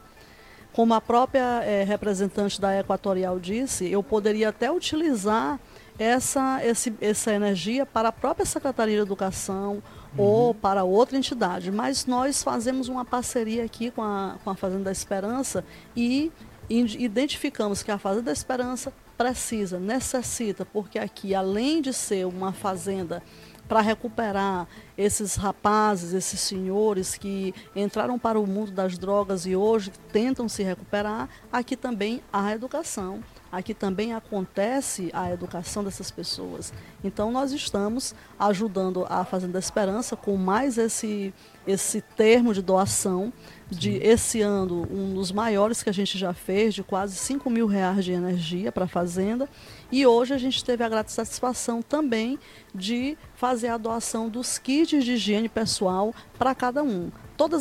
Como 0.73 0.95
a 0.95 1.01
própria 1.01 1.63
é, 1.65 1.83
representante 1.83 2.61
da 2.61 2.79
Equatorial 2.79 3.41
disse, 3.41 3.91
eu 3.91 4.03
poderia 4.03 4.51
até 4.51 4.71
utilizar 4.71 5.59
essa, 5.99 6.65
esse, 6.65 6.95
essa 7.01 7.33
energia 7.33 7.85
para 7.85 8.11
a 8.11 8.13
própria 8.13 8.47
Secretaria 8.47 8.97
de 8.97 9.03
Educação 9.03 9.83
uhum. 10.17 10.25
ou 10.25 10.55
para 10.55 10.85
outra 10.85 11.17
entidade. 11.17 11.73
Mas 11.73 12.07
nós 12.07 12.43
fazemos 12.43 12.89
uma 12.89 13.05
parceria 13.05 13.65
aqui 13.65 13.91
com 13.91 14.03
a, 14.03 14.37
com 14.45 14.51
a 14.51 14.55
Fazenda 14.55 14.85
da 14.85 14.93
Esperança 14.93 15.65
e 15.97 16.31
identificamos 16.71 17.83
que 17.83 17.91
a 17.91 17.99
Fazenda 17.99 18.27
da 18.27 18.33
Esperança 18.33 18.93
precisa, 19.19 19.81
necessita, 19.81 20.65
porque 20.65 20.99
aqui, 20.99 21.35
além 21.35 21.83
de 21.83 21.93
ser 21.93 22.25
uma 22.25 22.53
fazenda 22.53 23.21
para 23.69 23.81
recuperar 23.81 24.67
esses 24.97 25.35
rapazes, 25.35 26.15
esses 26.15 26.41
senhores 26.41 27.17
que 27.17 27.53
entraram 27.77 28.19
para 28.19 28.41
o 28.41 28.47
mundo 28.47 28.71
das 28.71 28.97
drogas 28.97 29.45
e 29.45 29.55
hoje 29.55 29.93
tentam 30.13 30.49
se 30.49 30.63
recuperar, 30.63 31.29
aqui 31.53 31.77
também 31.77 32.23
há 32.33 32.53
educação 32.55 33.23
aqui 33.51 33.75
também 33.75 34.15
acontece 34.15 35.11
a 35.13 35.33
educação 35.33 35.83
dessas 35.83 36.11
pessoas. 36.11 36.73
Então 37.03 37.33
nós 37.33 37.53
estamos 37.53 38.15
ajudando 38.39 39.07
a 39.09 39.25
Fazenda 39.25 39.59
Esperança 39.59 40.15
com 40.17 40.37
mais 40.37 40.79
esse, 40.79 41.33
esse 41.67 42.01
termo 42.01 42.53
de 42.53 42.63
doação 42.63 43.33
de 43.71 43.93
Sim. 43.93 44.01
esse 44.03 44.41
ano, 44.41 44.87
um 44.91 45.15
dos 45.15 45.31
maiores 45.31 45.83
que 45.83 45.91
a 45.91 45.93
gente 45.93 46.17
já 46.17 46.33
fez, 46.33 46.75
de 46.75 46.83
quase 46.83 47.17
5 47.17 47.51
mil 47.51 47.67
reais 47.67 48.05
de 48.05 48.13
energia 48.13 48.73
para 48.73 48.85
a 48.85 48.89
Fazenda. 48.89 49.49
E 49.93 50.07
hoje 50.07 50.35
a 50.35 50.39
gente 50.39 50.65
teve 50.65 50.83
a 50.83 50.89
grata 50.89 51.11
satisfação 51.11 51.83
também 51.83 52.39
de 52.75 53.17
fazer 53.35 53.69
a 53.69 53.77
doação 53.77 54.29
dos 54.29 54.59
kits 54.59 55.05
de 55.05 55.13
higiene 55.13 55.49
pessoal 55.49 56.15
para 56.39 56.55
cada 56.55 56.83
um. 56.83 57.11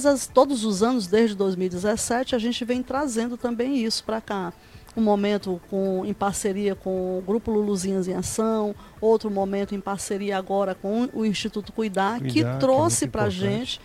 As, 0.05 0.27
todos 0.27 0.63
os 0.65 0.81
anos, 0.81 1.07
desde 1.07 1.35
2017, 1.35 2.35
a 2.35 2.39
gente 2.39 2.65
vem 2.65 2.81
trazendo 2.81 3.37
também 3.37 3.83
isso 3.83 4.03
para 4.03 4.19
cá 4.19 4.53
um 4.97 5.01
momento 5.01 5.61
com, 5.69 6.03
em 6.03 6.13
parceria 6.13 6.73
com 6.73 7.19
o 7.19 7.21
Grupo 7.21 7.51
Luluzinhas 7.51 8.07
em 8.07 8.15
Ação, 8.15 8.73
outro 8.99 9.29
momento 9.29 9.75
em 9.75 9.79
parceria 9.79 10.35
agora 10.35 10.73
com 10.73 11.07
o 11.13 11.23
Instituto 11.23 11.71
Cuidar, 11.71 12.17
Cuidar 12.17 12.33
que 12.33 12.43
é 12.43 12.57
trouxe 12.57 13.05
é 13.05 13.07
para 13.07 13.25
a 13.25 13.29
gente 13.29 13.79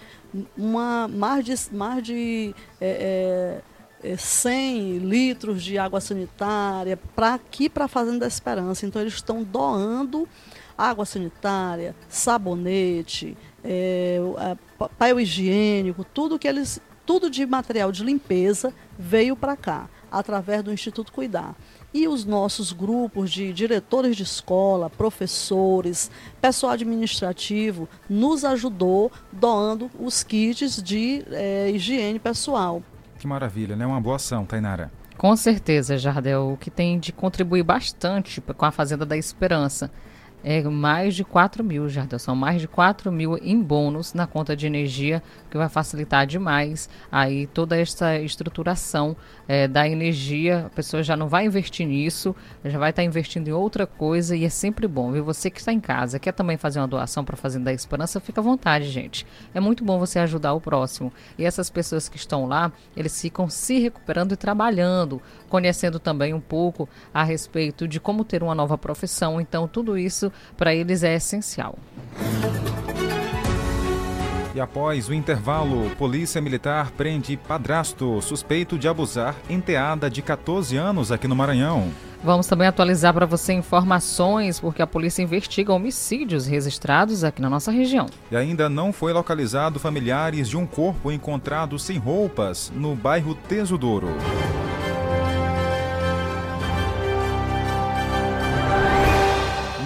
uma, 0.56 1.08
mais 1.08 1.44
de, 1.44 1.54
mais 1.74 2.02
de 2.02 2.54
é, 2.80 3.60
é, 4.02 4.16
100 4.16 4.96
é, 4.96 4.98
litros 4.98 5.62
de 5.62 5.78
água 5.78 6.00
sanitária 6.00 6.98
para 7.14 7.34
aqui 7.34 7.68
para 7.68 7.84
a 7.84 7.88
Fazenda 7.88 8.20
da 8.20 8.26
Esperança. 8.26 8.86
Então 8.86 9.02
eles 9.02 9.14
estão 9.14 9.42
doando 9.42 10.28
água 10.76 11.04
sanitária, 11.04 11.94
sabonete, 12.08 13.36
é, 13.62 14.18
papel 14.78 15.20
higiênico, 15.20 16.04
tudo 16.04 16.38
que 16.38 16.48
eles, 16.48 16.80
tudo 17.06 17.30
de 17.30 17.46
material 17.46 17.92
de 17.92 18.02
limpeza 18.02 18.72
veio 18.98 19.36
para 19.36 19.56
cá 19.56 19.88
através 20.10 20.62
do 20.62 20.72
Instituto 20.72 21.12
Cuidar. 21.12 21.54
E 21.94 22.08
os 22.08 22.24
nossos 22.24 22.72
grupos 22.72 23.30
de 23.30 23.52
diretores 23.52 24.16
de 24.16 24.22
escola, 24.22 24.88
professores, 24.88 26.10
pessoal 26.40 26.72
administrativo, 26.72 27.88
nos 28.08 28.44
ajudou 28.44 29.12
doando 29.30 29.90
os 30.00 30.22
kits 30.22 30.82
de 30.82 31.24
é, 31.30 31.70
higiene 31.70 32.18
pessoal. 32.18 32.82
Que 33.18 33.26
maravilha, 33.26 33.76
né? 33.76 33.86
Uma 33.86 34.00
boa 34.00 34.16
ação, 34.16 34.44
Tainara. 34.44 34.90
Com 35.18 35.36
certeza, 35.36 35.98
Jardel, 35.98 36.52
o 36.52 36.56
que 36.56 36.70
tem 36.70 36.98
de 36.98 37.12
contribuir 37.12 37.62
bastante 37.62 38.40
com 38.40 38.64
a 38.64 38.70
Fazenda 38.70 39.06
da 39.06 39.16
Esperança 39.16 39.90
é 40.44 40.62
mais 40.62 41.14
de 41.14 41.24
4 41.24 41.62
mil, 41.62 41.88
Jardel. 41.88 42.18
São 42.18 42.34
mais 42.34 42.60
de 42.60 42.66
4 42.66 43.12
mil 43.12 43.38
em 43.38 43.60
bônus 43.60 44.12
na 44.12 44.26
conta 44.26 44.56
de 44.56 44.66
energia, 44.66 45.22
que 45.50 45.56
vai 45.56 45.68
facilitar 45.68 46.26
demais 46.26 46.88
aí 47.10 47.46
toda 47.46 47.78
essa 47.78 48.18
estruturação 48.18 49.16
é, 49.46 49.68
da 49.68 49.86
energia. 49.86 50.66
A 50.66 50.70
pessoa 50.70 51.02
já 51.02 51.16
não 51.16 51.28
vai 51.28 51.46
investir 51.46 51.86
nisso, 51.86 52.34
já 52.64 52.78
vai 52.78 52.90
estar 52.90 53.04
investindo 53.04 53.48
em 53.48 53.52
outra 53.52 53.86
coisa 53.86 54.34
e 54.34 54.44
é 54.44 54.48
sempre 54.48 54.88
bom. 54.88 55.12
Viu? 55.12 55.24
Você 55.24 55.50
que 55.50 55.60
está 55.60 55.72
em 55.72 55.80
casa, 55.80 56.18
quer 56.18 56.32
também 56.32 56.56
fazer 56.56 56.80
uma 56.80 56.88
doação 56.88 57.24
para 57.24 57.34
a 57.34 57.38
Fazenda 57.38 57.66
da 57.66 57.72
Esperança, 57.72 58.18
fica 58.18 58.40
à 58.40 58.44
vontade, 58.44 58.88
gente. 58.88 59.26
É 59.54 59.60
muito 59.60 59.84
bom 59.84 59.98
você 59.98 60.18
ajudar 60.18 60.54
o 60.54 60.60
próximo. 60.60 61.12
E 61.38 61.44
essas 61.44 61.70
pessoas 61.70 62.08
que 62.08 62.16
estão 62.16 62.46
lá, 62.46 62.72
eles 62.96 63.20
ficam 63.20 63.48
se 63.48 63.78
recuperando 63.78 64.32
e 64.32 64.36
trabalhando, 64.36 65.22
conhecendo 65.48 66.00
também 66.00 66.34
um 66.34 66.40
pouco 66.40 66.88
a 67.14 67.22
respeito 67.22 67.86
de 67.86 68.00
como 68.00 68.24
ter 68.24 68.42
uma 68.42 68.54
nova 68.54 68.76
profissão. 68.76 69.40
Então, 69.40 69.68
tudo 69.68 69.96
isso 69.96 70.31
para 70.56 70.74
eles 70.74 71.02
é 71.02 71.14
essencial. 71.14 71.78
E 74.54 74.60
após 74.60 75.08
o 75.08 75.14
intervalo, 75.14 75.88
Polícia 75.96 76.40
Militar 76.40 76.90
prende 76.90 77.38
padrasto 77.38 78.20
suspeito 78.20 78.78
de 78.78 78.86
abusar 78.86 79.34
enteada 79.48 80.10
de 80.10 80.20
14 80.20 80.76
anos 80.76 81.10
aqui 81.10 81.26
no 81.26 81.34
Maranhão. 81.34 81.90
Vamos 82.22 82.46
também 82.46 82.68
atualizar 82.68 83.14
para 83.14 83.24
você 83.24 83.54
informações, 83.54 84.60
porque 84.60 84.82
a 84.82 84.86
polícia 84.86 85.22
investiga 85.22 85.72
homicídios 85.72 86.46
registrados 86.46 87.24
aqui 87.24 87.40
na 87.40 87.48
nossa 87.48 87.72
região. 87.72 88.06
E 88.30 88.36
ainda 88.36 88.68
não 88.68 88.92
foi 88.92 89.12
localizado 89.12 89.80
familiares 89.80 90.48
de 90.48 90.56
um 90.56 90.66
corpo 90.66 91.10
encontrado 91.10 91.78
sem 91.78 91.98
roupas 91.98 92.70
no 92.76 92.94
bairro 92.94 93.34
Tesodouro. 93.34 94.08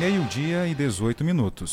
Meio-dia 0.06 0.68
e 0.68 0.75
18 0.75 1.25
minutos. 1.25 1.72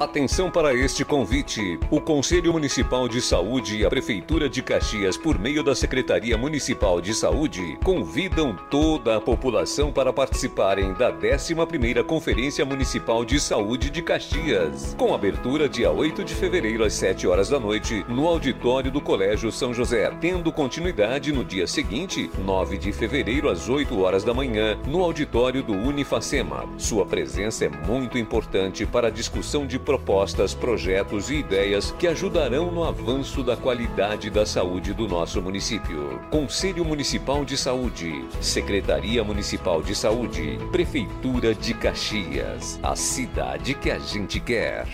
Atenção 0.00 0.48
para 0.48 0.72
este 0.72 1.04
convite. 1.04 1.76
O 1.90 2.00
Conselho 2.00 2.52
Municipal 2.52 3.08
de 3.08 3.20
Saúde 3.20 3.78
e 3.78 3.84
a 3.84 3.90
Prefeitura 3.90 4.48
de 4.48 4.62
Caxias, 4.62 5.16
por 5.16 5.36
meio 5.36 5.60
da 5.60 5.74
Secretaria 5.74 6.38
Municipal 6.38 7.00
de 7.00 7.12
Saúde, 7.12 7.76
convidam 7.82 8.56
toda 8.70 9.16
a 9.16 9.20
população 9.20 9.90
para 9.90 10.12
participarem 10.12 10.92
da 10.94 11.12
11ª 11.12 12.04
Conferência 12.04 12.64
Municipal 12.64 13.24
de 13.24 13.40
Saúde 13.40 13.90
de 13.90 14.00
Caxias, 14.00 14.94
com 14.96 15.12
abertura 15.12 15.68
dia 15.68 15.90
8 15.90 16.22
de 16.22 16.32
fevereiro 16.32 16.84
às 16.84 16.92
7 16.92 17.26
horas 17.26 17.48
da 17.48 17.58
noite, 17.58 18.04
no 18.08 18.28
auditório 18.28 18.92
do 18.92 19.00
Colégio 19.00 19.50
São 19.50 19.74
José, 19.74 20.08
tendo 20.20 20.52
continuidade 20.52 21.32
no 21.32 21.44
dia 21.44 21.66
seguinte, 21.66 22.30
9 22.44 22.78
de 22.78 22.92
fevereiro 22.92 23.48
às 23.48 23.68
8 23.68 24.00
horas 24.00 24.22
da 24.22 24.32
manhã, 24.32 24.78
no 24.86 25.02
auditório 25.02 25.60
do 25.60 25.72
Unifacema. 25.72 26.68
Sua 26.78 27.04
presença 27.04 27.64
é 27.64 27.68
muito 27.68 28.16
importante 28.16 28.86
para 28.86 29.08
a 29.08 29.10
discussão 29.10 29.66
de 29.66 29.87
propostas, 29.88 30.52
projetos 30.52 31.30
e 31.30 31.36
ideias 31.36 31.92
que 31.92 32.06
ajudarão 32.06 32.70
no 32.70 32.84
avanço 32.84 33.42
da 33.42 33.56
qualidade 33.56 34.28
da 34.28 34.44
saúde 34.44 34.92
do 34.92 35.08
nosso 35.08 35.40
município. 35.40 36.20
Conselho 36.30 36.84
Municipal 36.84 37.42
de 37.42 37.56
Saúde, 37.56 38.22
Secretaria 38.38 39.24
Municipal 39.24 39.82
de 39.82 39.94
Saúde, 39.94 40.58
Prefeitura 40.70 41.54
de 41.54 41.72
Caxias, 41.72 42.78
a 42.82 42.94
cidade 42.94 43.72
que 43.72 43.90
a 43.90 43.98
gente 43.98 44.38
quer. 44.40 44.86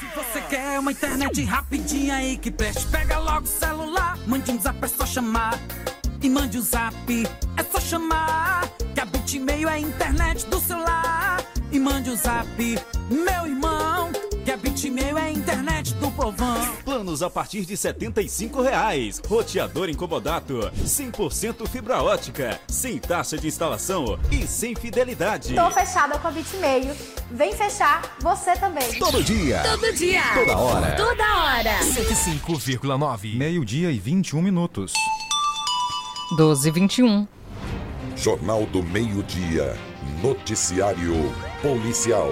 Se 0.00 0.06
você 0.16 0.40
quer 0.48 0.80
uma 0.80 0.92
internet 0.92 1.44
rapidinha 1.44 2.14
aí 2.14 2.38
que 2.38 2.50
preste, 2.50 2.86
pega 2.86 3.18
logo 3.18 3.44
o 3.44 3.46
celular, 3.46 4.18
mande 4.26 4.50
um 4.50 4.58
zap, 4.58 4.82
é 4.82 4.88
só 4.88 5.04
chamar. 5.04 5.60
E 6.22 6.30
mande 6.30 6.56
o 6.56 6.60
um 6.60 6.64
zap, 6.64 6.94
é 7.58 7.62
só 7.62 7.78
chamar. 7.78 8.77
A 9.28 9.30
Bitmail 9.30 9.68
é 9.68 9.72
a 9.74 9.78
internet 9.78 10.46
do 10.46 10.58
celular. 10.58 11.44
E 11.70 11.78
mande 11.78 12.08
o 12.08 12.14
um 12.14 12.16
zap, 12.16 12.48
meu 13.10 13.46
irmão. 13.46 14.10
Que 14.42 14.50
a 14.50 14.56
Bitmail 14.56 15.18
é 15.18 15.22
a 15.24 15.30
internet 15.30 15.92
do 15.96 16.10
povão. 16.12 16.74
Planos 16.82 17.22
a 17.22 17.28
partir 17.28 17.66
de 17.66 17.76
75 17.76 18.62
reais. 18.62 19.20
Roteador 19.28 19.90
incomodato. 19.90 20.72
100% 20.82 21.68
fibra 21.68 22.02
ótica. 22.02 22.58
Sem 22.68 22.96
taxa 22.96 23.36
de 23.36 23.46
instalação 23.48 24.18
e 24.32 24.46
sem 24.46 24.74
fidelidade. 24.74 25.54
Tô 25.54 25.70
fechada 25.72 26.18
com 26.18 26.28
a 26.28 26.30
Bitmail. 26.30 26.96
Vem 27.30 27.52
fechar 27.52 28.16
você 28.20 28.54
também. 28.54 28.98
Todo 28.98 29.22
dia. 29.22 29.62
Todo 29.62 29.92
dia. 29.92 30.22
Toda 30.32 30.56
hora. 30.56 30.96
Toda 30.96 31.24
hora. 31.44 31.78
105,9. 31.80 33.36
Meio-dia 33.36 33.90
e 33.92 33.98
21 33.98 34.40
minutos. 34.40 34.94
12 36.34 36.66
e 36.66 36.72
21. 36.72 37.37
Jornal 38.18 38.66
do 38.66 38.82
Meio-Dia. 38.82 39.76
Noticiário 40.20 41.14
Policial. 41.62 42.28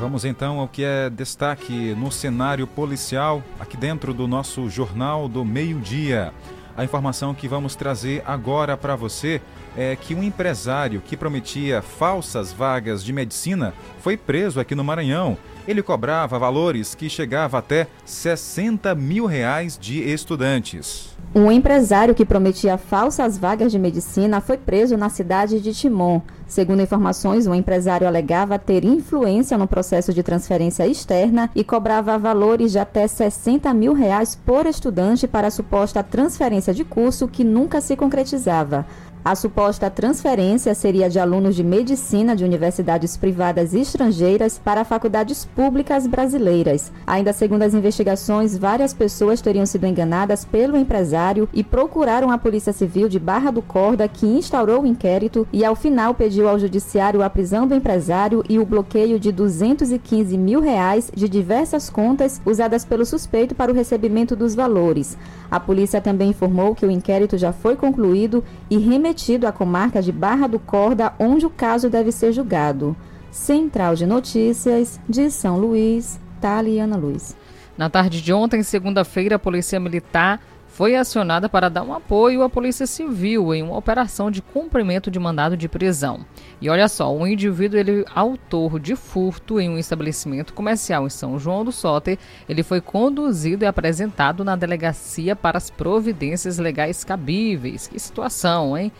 Vamos 0.00 0.24
então 0.24 0.58
ao 0.58 0.66
que 0.66 0.82
é 0.82 1.08
destaque 1.08 1.94
no 1.94 2.10
cenário 2.10 2.66
policial, 2.66 3.40
aqui 3.60 3.76
dentro 3.76 4.12
do 4.12 4.26
nosso 4.26 4.68
Jornal 4.68 5.28
do 5.28 5.44
Meio-Dia. 5.44 6.32
A 6.76 6.82
informação 6.82 7.32
que 7.32 7.46
vamos 7.46 7.76
trazer 7.76 8.24
agora 8.26 8.76
para 8.76 8.96
você 8.96 9.40
é 9.76 9.96
que 9.96 10.14
um 10.14 10.22
empresário 10.22 11.02
que 11.04 11.16
prometia 11.16 11.82
falsas 11.82 12.52
vagas 12.52 13.02
de 13.04 13.12
medicina 13.12 13.74
foi 14.00 14.16
preso 14.16 14.60
aqui 14.60 14.74
no 14.74 14.84
Maranhão. 14.84 15.36
Ele 15.66 15.82
cobrava 15.82 16.38
valores 16.38 16.94
que 16.94 17.08
chegavam 17.08 17.58
até 17.58 17.86
60 18.04 18.94
mil 18.94 19.26
reais 19.26 19.78
de 19.78 20.00
estudantes. 20.00 21.14
Um 21.34 21.50
empresário 21.50 22.14
que 22.14 22.24
prometia 22.24 22.78
falsas 22.78 23.36
vagas 23.36 23.72
de 23.72 23.78
medicina 23.78 24.40
foi 24.40 24.56
preso 24.56 24.96
na 24.96 25.08
cidade 25.08 25.60
de 25.60 25.72
Timon. 25.72 26.20
Segundo 26.46 26.82
informações, 26.82 27.48
o 27.48 27.54
empresário 27.54 28.06
alegava 28.06 28.58
ter 28.58 28.84
influência 28.84 29.58
no 29.58 29.66
processo 29.66 30.14
de 30.14 30.22
transferência 30.22 30.86
externa 30.86 31.50
e 31.54 31.64
cobrava 31.64 32.16
valores 32.18 32.70
de 32.70 32.78
até 32.78 33.08
60 33.08 33.72
mil 33.74 33.94
reais 33.94 34.38
por 34.46 34.66
estudante 34.66 35.26
para 35.26 35.48
a 35.48 35.50
suposta 35.50 36.04
transferência 36.04 36.72
de 36.72 36.84
curso 36.84 37.26
que 37.26 37.42
nunca 37.42 37.80
se 37.80 37.96
concretizava. 37.96 38.86
A 39.24 39.34
suposta 39.34 39.88
transferência 39.88 40.74
seria 40.74 41.08
de 41.08 41.18
alunos 41.18 41.56
de 41.56 41.64
medicina 41.64 42.36
de 42.36 42.44
universidades 42.44 43.16
privadas 43.16 43.72
estrangeiras 43.72 44.60
para 44.62 44.84
faculdades 44.84 45.46
públicas 45.46 46.06
brasileiras. 46.06 46.92
Ainda 47.06 47.32
segundo 47.32 47.62
as 47.62 47.72
investigações, 47.72 48.54
várias 48.54 48.92
pessoas 48.92 49.40
teriam 49.40 49.64
sido 49.64 49.86
enganadas 49.86 50.44
pelo 50.44 50.76
empresário 50.76 51.48
e 51.54 51.64
procuraram 51.64 52.30
a 52.30 52.36
Polícia 52.36 52.70
Civil 52.70 53.08
de 53.08 53.18
Barra 53.18 53.50
do 53.50 53.62
Corda, 53.62 54.06
que 54.06 54.26
instaurou 54.26 54.82
o 54.82 54.86
inquérito 54.86 55.48
e, 55.50 55.64
ao 55.64 55.74
final, 55.74 56.12
pediu 56.12 56.46
ao 56.46 56.58
Judiciário 56.58 57.22
a 57.22 57.30
prisão 57.30 57.66
do 57.66 57.74
empresário 57.74 58.44
e 58.46 58.58
o 58.58 58.66
bloqueio 58.66 59.18
de 59.18 59.32
215 59.32 60.36
mil 60.36 60.60
reais 60.60 61.10
de 61.14 61.30
diversas 61.30 61.88
contas 61.88 62.42
usadas 62.44 62.84
pelo 62.84 63.06
suspeito 63.06 63.54
para 63.54 63.72
o 63.72 63.74
recebimento 63.74 64.36
dos 64.36 64.54
valores. 64.54 65.16
A 65.50 65.58
polícia 65.58 65.98
também 65.98 66.28
informou 66.28 66.74
que 66.74 66.84
o 66.84 66.90
inquérito 66.90 67.38
já 67.38 67.54
foi 67.54 67.74
concluído 67.74 68.44
e 68.68 68.76
remetido 68.76 69.13
remetido 69.14 69.46
à 69.46 69.52
comarca 69.52 70.02
de 70.02 70.10
Barra 70.10 70.48
do 70.48 70.58
Corda, 70.58 71.14
onde 71.20 71.46
o 71.46 71.50
caso 71.50 71.88
deve 71.88 72.10
ser 72.10 72.32
julgado. 72.32 72.96
Central 73.30 73.94
de 73.94 74.06
Notícias 74.06 75.00
de 75.08 75.30
São 75.30 75.56
Luís, 75.56 76.20
Taliana 76.40 76.96
Luiz. 76.96 77.36
Na 77.78 77.88
tarde 77.88 78.20
de 78.20 78.32
ontem, 78.32 78.62
segunda-feira, 78.64 79.36
a 79.36 79.38
Polícia 79.38 79.78
Militar 79.78 80.40
foi 80.74 80.96
acionada 80.96 81.48
para 81.48 81.68
dar 81.68 81.84
um 81.84 81.94
apoio 81.94 82.42
à 82.42 82.50
Polícia 82.50 82.84
Civil 82.84 83.54
em 83.54 83.62
uma 83.62 83.76
operação 83.76 84.28
de 84.28 84.42
cumprimento 84.42 85.08
de 85.08 85.20
mandado 85.20 85.56
de 85.56 85.68
prisão. 85.68 86.26
E 86.60 86.68
olha 86.68 86.88
só, 86.88 87.14
um 87.14 87.24
indivíduo, 87.24 87.78
ele 87.78 88.04
autor 88.12 88.80
de 88.80 88.96
furto 88.96 89.60
em 89.60 89.70
um 89.70 89.78
estabelecimento 89.78 90.52
comercial 90.52 91.06
em 91.06 91.10
São 91.10 91.38
João 91.38 91.64
do 91.64 91.70
Soter, 91.70 92.18
ele 92.48 92.64
foi 92.64 92.80
conduzido 92.80 93.62
e 93.62 93.68
apresentado 93.68 94.44
na 94.44 94.56
delegacia 94.56 95.36
para 95.36 95.58
as 95.58 95.70
providências 95.70 96.58
legais 96.58 97.04
cabíveis. 97.04 97.86
Que 97.86 98.00
situação, 98.00 98.76
hein? 98.76 98.90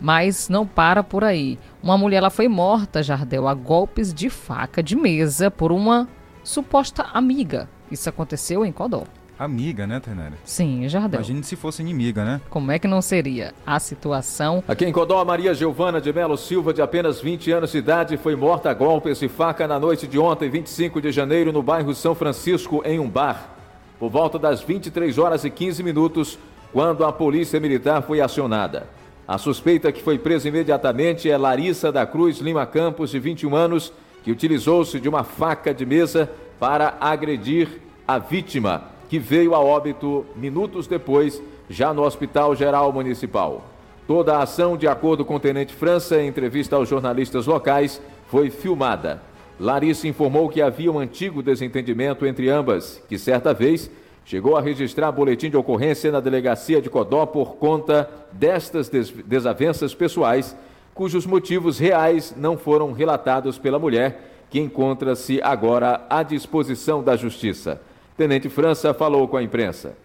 Mas 0.00 0.48
não 0.48 0.64
para 0.64 1.02
por 1.02 1.24
aí. 1.24 1.58
Uma 1.82 1.98
mulher 1.98 2.18
ela 2.18 2.30
foi 2.30 2.46
morta, 2.46 3.02
Jardel, 3.02 3.48
a 3.48 3.54
golpes 3.54 4.14
de 4.14 4.30
faca 4.30 4.80
de 4.80 4.94
mesa 4.94 5.50
por 5.50 5.72
uma 5.72 6.08
suposta 6.44 7.02
amiga. 7.12 7.68
Isso 7.90 8.08
aconteceu 8.08 8.64
em 8.64 8.70
Codó. 8.70 9.02
Amiga, 9.38 9.86
né, 9.86 10.00
Tainária? 10.00 10.38
Sim, 10.44 10.88
Jardel. 10.88 11.20
Imagine 11.20 11.44
se 11.44 11.56
fosse 11.56 11.82
inimiga, 11.82 12.24
né? 12.24 12.40
Como 12.48 12.72
é 12.72 12.78
que 12.78 12.88
não 12.88 13.02
seria? 13.02 13.52
A 13.66 13.78
situação. 13.78 14.64
Aqui 14.66 14.86
em 14.86 14.92
Codó, 14.92 15.22
Maria 15.26 15.52
Giovana 15.52 16.00
de 16.00 16.10
Melo 16.10 16.38
Silva, 16.38 16.72
de 16.72 16.80
apenas 16.80 17.20
20 17.20 17.52
anos 17.52 17.72
de 17.72 17.78
idade, 17.78 18.16
foi 18.16 18.34
morta 18.34 18.70
a 18.70 18.74
golpes 18.74 19.20
de 19.20 19.28
faca 19.28 19.68
na 19.68 19.78
noite 19.78 20.06
de 20.06 20.18
ontem, 20.18 20.48
25 20.48 21.02
de 21.02 21.12
janeiro, 21.12 21.52
no 21.52 21.62
bairro 21.62 21.94
São 21.94 22.14
Francisco, 22.14 22.82
em 22.82 22.98
um 22.98 23.10
bar. 23.10 23.50
Por 23.98 24.08
volta 24.08 24.38
das 24.38 24.62
23 24.62 25.18
horas 25.18 25.44
e 25.44 25.50
15 25.50 25.82
minutos, 25.82 26.38
quando 26.72 27.04
a 27.04 27.12
polícia 27.12 27.60
militar 27.60 28.02
foi 28.02 28.22
acionada. 28.22 28.86
A 29.28 29.36
suspeita 29.36 29.92
que 29.92 30.02
foi 30.02 30.18
presa 30.18 30.48
imediatamente 30.48 31.30
é 31.30 31.36
Larissa 31.36 31.92
da 31.92 32.06
Cruz 32.06 32.38
Lima 32.38 32.64
Campos, 32.64 33.10
de 33.10 33.18
21 33.18 33.54
anos, 33.54 33.92
que 34.24 34.30
utilizou-se 34.30 34.98
de 34.98 35.08
uma 35.10 35.24
faca 35.24 35.74
de 35.74 35.84
mesa 35.84 36.30
para 36.58 36.96
agredir 36.98 37.82
a 38.08 38.18
vítima 38.18 38.95
que 39.08 39.18
veio 39.18 39.54
a 39.54 39.60
óbito 39.60 40.26
minutos 40.34 40.86
depois, 40.86 41.42
já 41.68 41.92
no 41.92 42.02
Hospital 42.02 42.54
Geral 42.54 42.92
Municipal. 42.92 43.64
Toda 44.06 44.36
a 44.36 44.42
ação, 44.42 44.76
de 44.76 44.86
acordo 44.86 45.24
com 45.24 45.34
o 45.34 45.40
Tenente 45.40 45.74
França, 45.74 46.20
em 46.20 46.28
entrevista 46.28 46.76
aos 46.76 46.88
jornalistas 46.88 47.46
locais, 47.46 48.00
foi 48.28 48.50
filmada. 48.50 49.20
Larissa 49.58 50.06
informou 50.06 50.48
que 50.48 50.60
havia 50.60 50.92
um 50.92 50.98
antigo 50.98 51.42
desentendimento 51.42 52.26
entre 52.26 52.48
ambas, 52.48 53.02
que 53.08 53.18
certa 53.18 53.54
vez 53.54 53.90
chegou 54.24 54.56
a 54.56 54.60
registrar 54.60 55.10
boletim 55.10 55.48
de 55.48 55.56
ocorrência 55.56 56.12
na 56.12 56.20
delegacia 56.20 56.82
de 56.82 56.90
Codó 56.90 57.24
por 57.26 57.56
conta 57.56 58.08
destas 58.32 58.88
des 58.88 59.10
desavenças 59.10 59.94
pessoais, 59.94 60.54
cujos 60.94 61.26
motivos 61.26 61.78
reais 61.78 62.34
não 62.36 62.56
foram 62.56 62.92
relatados 62.92 63.58
pela 63.58 63.78
mulher, 63.78 64.46
que 64.50 64.60
encontra-se 64.60 65.40
agora 65.42 66.06
à 66.08 66.22
disposição 66.22 67.02
da 67.02 67.16
Justiça. 67.16 67.80
Tenente 68.16 68.48
França 68.48 68.94
falou 68.94 69.28
com 69.28 69.36
a 69.36 69.42
imprensa. 69.42 69.96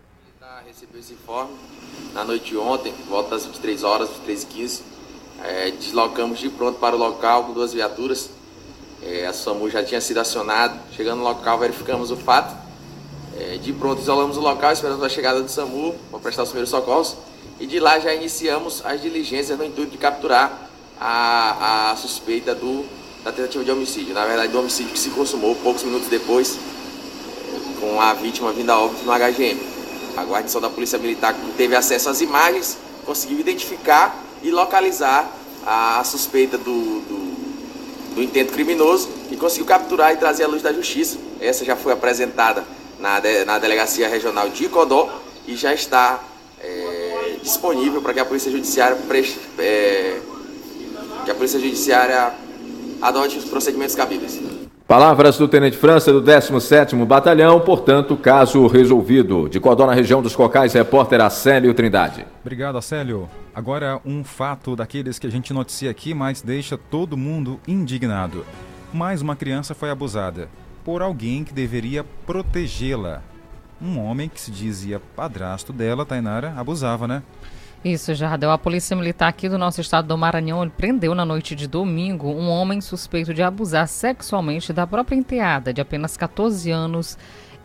Recebeu 0.65 0.99
esse 0.99 1.13
informe 1.13 1.55
na 2.13 2.23
noite 2.25 2.51
de 2.51 2.57
ontem, 2.57 2.93
volta 3.07 3.35
às 3.35 3.45
23 3.45 3.83
horas, 3.83 4.09
23 4.09 4.43
h 4.43 4.53
15 4.53 4.91
é, 5.43 5.71
deslocamos 5.71 6.39
de 6.39 6.49
pronto 6.49 6.77
para 6.77 6.95
o 6.95 6.99
local 6.99 7.45
com 7.45 7.53
duas 7.53 7.73
viaturas. 7.73 8.29
É, 9.01 9.25
a 9.25 9.33
SAMU 9.33 9.69
já 9.69 9.83
tinha 9.83 9.99
sido 9.99 10.19
acionado. 10.19 10.79
Chegando 10.95 11.19
no 11.19 11.23
local, 11.23 11.57
verificamos 11.57 12.11
o 12.11 12.15
fato. 12.15 12.55
É, 13.39 13.57
de 13.57 13.73
pronto, 13.73 14.01
isolamos 14.01 14.37
o 14.37 14.41
local, 14.41 14.71
esperando 14.71 15.03
a 15.03 15.09
chegada 15.09 15.41
do 15.41 15.49
SAMU 15.49 15.95
para 16.11 16.19
prestar 16.19 16.43
os 16.43 16.49
primeiros 16.49 16.69
socorros. 16.69 17.17
E 17.59 17.65
de 17.65 17.79
lá 17.79 17.99
já 17.99 18.13
iniciamos 18.13 18.85
as 18.85 19.01
diligências 19.01 19.57
no 19.57 19.65
intuito 19.65 19.91
de 19.91 19.97
capturar 19.97 20.69
a, 20.99 21.91
a 21.91 21.95
suspeita 21.95 22.53
do, 22.53 22.85
da 23.23 23.31
tentativa 23.31 23.63
de 23.63 23.71
homicídio. 23.71 24.13
Na 24.13 24.25
verdade, 24.25 24.51
do 24.51 24.59
homicídio 24.59 24.93
que 24.93 24.99
se 24.99 25.09
consumou 25.09 25.55
poucos 25.55 25.83
minutos 25.83 26.07
depois, 26.07 26.59
com 27.81 27.99
a 27.99 28.13
vítima 28.13 28.53
vindo 28.53 28.69
a 28.69 28.79
óbito 28.79 29.03
no 29.03 29.11
HGM. 29.11 29.59
A 30.15 30.23
guarnição 30.23 30.61
da 30.61 30.69
Polícia 30.69 30.99
Militar, 30.99 31.35
teve 31.57 31.75
acesso 31.75 32.09
às 32.09 32.21
imagens, 32.21 32.77
conseguiu 33.05 33.39
identificar 33.39 34.15
e 34.43 34.51
localizar 34.51 35.29
a 35.65 36.03
suspeita 36.03 36.57
do, 36.57 36.63
do, 36.63 38.15
do 38.15 38.23
intento 38.23 38.53
criminoso 38.53 39.09
e 39.31 39.35
conseguiu 39.35 39.65
capturar 39.65 40.13
e 40.13 40.17
trazer 40.17 40.43
à 40.43 40.47
luz 40.47 40.61
da 40.61 40.71
justiça. 40.71 41.17
Essa 41.39 41.65
já 41.65 41.75
foi 41.75 41.91
apresentada 41.91 42.63
na, 42.99 43.19
de, 43.19 43.43
na 43.45 43.57
Delegacia 43.57 44.07
Regional 44.07 44.49
de 44.49 44.69
Codó 44.69 45.09
e 45.47 45.55
já 45.55 45.73
está 45.73 46.19
é, 46.59 47.37
disponível 47.41 48.01
para 48.01 48.13
que 48.13 48.19
a 48.19 48.25
Polícia 48.25 48.51
Judiciária 48.51 48.95
preste, 49.07 49.39
é, 49.57 50.19
que 51.25 51.31
a 51.31 51.35
Polícia 51.35 51.59
Judiciária 51.59 52.33
adote 53.01 53.39
os 53.39 53.45
procedimentos 53.45 53.95
cabíveis. 53.95 54.50
Palavras 54.91 55.37
do 55.37 55.47
Tenente 55.47 55.77
França 55.77 56.11
do 56.11 56.21
17º 56.21 57.05
Batalhão, 57.05 57.61
portanto, 57.61 58.17
caso 58.17 58.67
resolvido. 58.67 59.47
De 59.47 59.57
Codó, 59.57 59.85
na 59.87 59.93
região 59.93 60.21
dos 60.21 60.35
Cocais, 60.35 60.73
repórter 60.73 61.21
Acélio 61.21 61.73
Trindade. 61.73 62.25
Obrigado, 62.41 62.77
Acélio. 62.77 63.29
Agora, 63.55 64.01
um 64.05 64.21
fato 64.21 64.75
daqueles 64.75 65.17
que 65.17 65.25
a 65.25 65.31
gente 65.31 65.53
noticia 65.53 65.89
aqui, 65.89 66.13
mas 66.13 66.41
deixa 66.41 66.77
todo 66.77 67.15
mundo 67.15 67.57
indignado. 67.65 68.45
Mais 68.91 69.21
uma 69.21 69.33
criança 69.33 69.73
foi 69.73 69.89
abusada 69.89 70.49
por 70.83 71.01
alguém 71.01 71.45
que 71.45 71.53
deveria 71.53 72.03
protegê-la. 72.25 73.21
Um 73.81 73.97
homem 73.97 74.27
que 74.27 74.41
se 74.41 74.51
dizia 74.51 75.01
padrasto 75.15 75.71
dela, 75.71 76.05
Tainara, 76.05 76.53
abusava, 76.57 77.07
né? 77.07 77.23
Isso, 77.83 78.13
Jardel. 78.13 78.51
A 78.51 78.59
Polícia 78.59 78.95
Militar 78.95 79.27
aqui 79.27 79.49
do 79.49 79.57
nosso 79.57 79.81
estado 79.81 80.07
do 80.07 80.15
Maranhão 80.15 80.69
prendeu 80.69 81.15
na 81.15 81.25
noite 81.25 81.55
de 81.55 81.67
domingo 81.67 82.29
um 82.29 82.47
homem 82.47 82.79
suspeito 82.79 83.33
de 83.33 83.41
abusar 83.41 83.87
sexualmente 83.87 84.71
da 84.71 84.85
própria 84.85 85.15
enteada, 85.15 85.73
de 85.73 85.81
apenas 85.81 86.15
14 86.15 86.69
anos, 86.69 87.17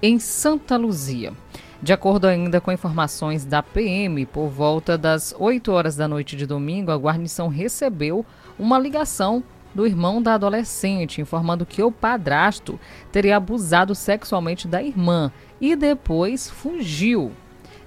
em 0.03 0.19
Santa 0.19 0.79
Luzia. 0.79 1.35
De 1.83 1.93
acordo 1.93 2.27
ainda 2.27 2.63
com 2.63 2.73
informações 2.73 3.45
da 3.45 3.63
PM, 3.63 4.25
por 4.25 4.49
volta 4.49 4.97
das 4.97 5.35
8 5.39 5.71
horas 5.71 5.97
da 5.97 6.09
noite 6.09 6.35
de 6.35 6.47
domingo, 6.47 6.91
a 6.91 6.97
guarnição 6.97 7.49
recebeu 7.49 8.25
uma 8.59 8.79
ligação 8.79 9.45
do 9.75 9.87
irmão 9.87 10.23
da 10.23 10.33
adolescente, 10.33 11.21
informando 11.21 11.67
que 11.67 11.83
o 11.83 11.93
padrasto 11.93 12.81
teria 13.13 13.37
abusado 13.37 13.95
sexualmente 13.95 14.67
da 14.67 14.83
irmã 14.83 15.31
e 15.61 15.77
depois 15.77 16.49
fugiu. 16.49 17.33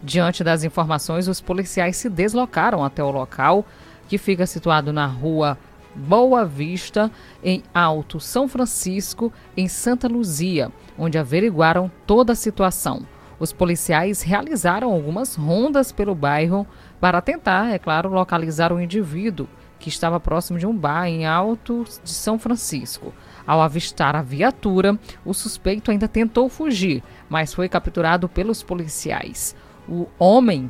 Diante 0.01 0.43
das 0.43 0.63
informações, 0.63 1.27
os 1.27 1.41
policiais 1.41 1.97
se 1.97 2.09
deslocaram 2.09 2.83
até 2.83 3.03
o 3.03 3.11
local, 3.11 3.65
que 4.07 4.17
fica 4.17 4.45
situado 4.45 4.93
na 4.93 5.05
rua 5.05 5.57
Boa 5.93 6.45
Vista, 6.45 7.11
em 7.43 7.63
Alto 7.73 8.19
São 8.19 8.47
Francisco, 8.47 9.33
em 9.57 9.67
Santa 9.67 10.07
Luzia, 10.07 10.71
onde 10.97 11.17
averiguaram 11.17 11.91
toda 12.07 12.31
a 12.31 12.35
situação. 12.35 13.05
Os 13.39 13.51
policiais 13.51 14.21
realizaram 14.21 14.91
algumas 14.91 15.35
rondas 15.35 15.91
pelo 15.91 16.15
bairro 16.15 16.65
para 16.99 17.21
tentar, 17.21 17.73
é 17.73 17.79
claro, 17.79 18.09
localizar 18.09 18.71
o 18.71 18.79
indivíduo 18.79 19.47
que 19.79 19.89
estava 19.89 20.19
próximo 20.19 20.59
de 20.59 20.67
um 20.67 20.75
bar 20.75 21.07
em 21.07 21.25
Alto 21.25 21.85
de 22.03 22.09
São 22.09 22.37
Francisco. 22.37 23.13
Ao 23.47 23.61
avistar 23.61 24.15
a 24.15 24.21
viatura, 24.21 24.97
o 25.25 25.33
suspeito 25.33 25.91
ainda 25.91 26.07
tentou 26.07 26.49
fugir, 26.49 27.01
mas 27.29 27.53
foi 27.53 27.67
capturado 27.67 28.27
pelos 28.27 28.61
policiais 28.61 29.55
o 29.89 30.07
homem, 30.19 30.69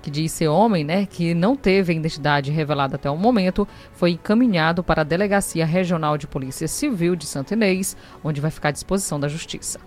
que 0.00 0.10
diz 0.10 0.32
ser 0.32 0.48
homem, 0.48 0.84
né, 0.84 1.06
que 1.06 1.34
não 1.34 1.56
teve 1.56 1.92
a 1.92 1.96
identidade 1.96 2.50
revelada 2.50 2.96
até 2.96 3.10
o 3.10 3.16
momento, 3.16 3.66
foi 3.92 4.12
encaminhado 4.12 4.84
para 4.84 5.00
a 5.00 5.04
Delegacia 5.04 5.66
Regional 5.66 6.16
de 6.16 6.26
Polícia 6.26 6.68
Civil 6.68 7.16
de 7.16 7.26
Santo 7.26 7.54
Inês, 7.54 7.96
onde 8.22 8.40
vai 8.40 8.50
ficar 8.50 8.68
à 8.68 8.72
disposição 8.72 9.18
da 9.18 9.28
Justiça. 9.28 9.80